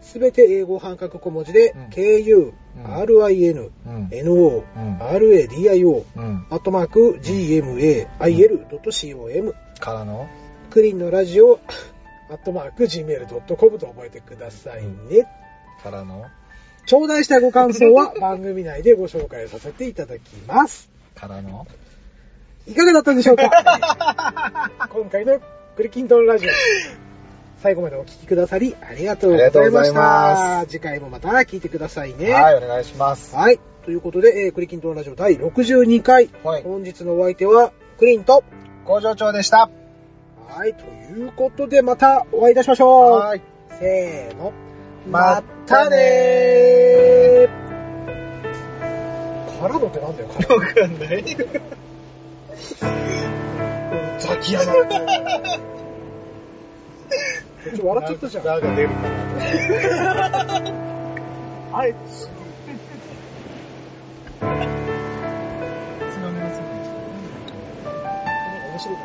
[0.00, 4.08] すべて英語半角小文字で、うん KU、うん RIN、うん。
[4.10, 6.46] NO、うん RADIO、うん。
[6.50, 10.28] アットマーク gmail.com からの？
[10.70, 11.58] クリーンのラジオ
[12.30, 15.26] アットマーク gmail.com と覚えてくださいね。
[15.82, 16.26] からの？
[16.86, 20.90] 頂戴したご感想は 番組内でご紹介させていただきます。
[21.14, 21.66] からの？
[22.66, 23.50] いかがだったでしょうか？
[24.92, 25.40] 今回の
[25.76, 26.50] クリキントンラジオ。
[27.62, 30.64] 最後までお聞きくださりありがとうございましたま。
[30.66, 32.32] 次回もまた聞いてくださいね。
[32.32, 33.36] はい、お願いします。
[33.36, 33.60] はい。
[33.84, 36.30] ということで、えークリキントンラジオ第62回。
[36.42, 38.44] はい本日のお相手は、クリンと。
[38.86, 39.68] 工場長でした。
[40.48, 40.74] はい。
[40.74, 43.20] ということで、またお会いいたしましょう。
[43.20, 43.42] はい。
[43.78, 44.52] せーの。
[45.10, 47.60] またねー。
[49.60, 51.24] からのってなんだよ、からわかんない。
[54.18, 54.72] ザキヤマ。
[57.62, 58.44] ちょっと笑っちゃったじゃん。
[58.44, 59.08] なんか出るかな。
[61.72, 62.28] あれ、つ
[66.20, 66.60] まみます
[68.70, 68.96] 面白い。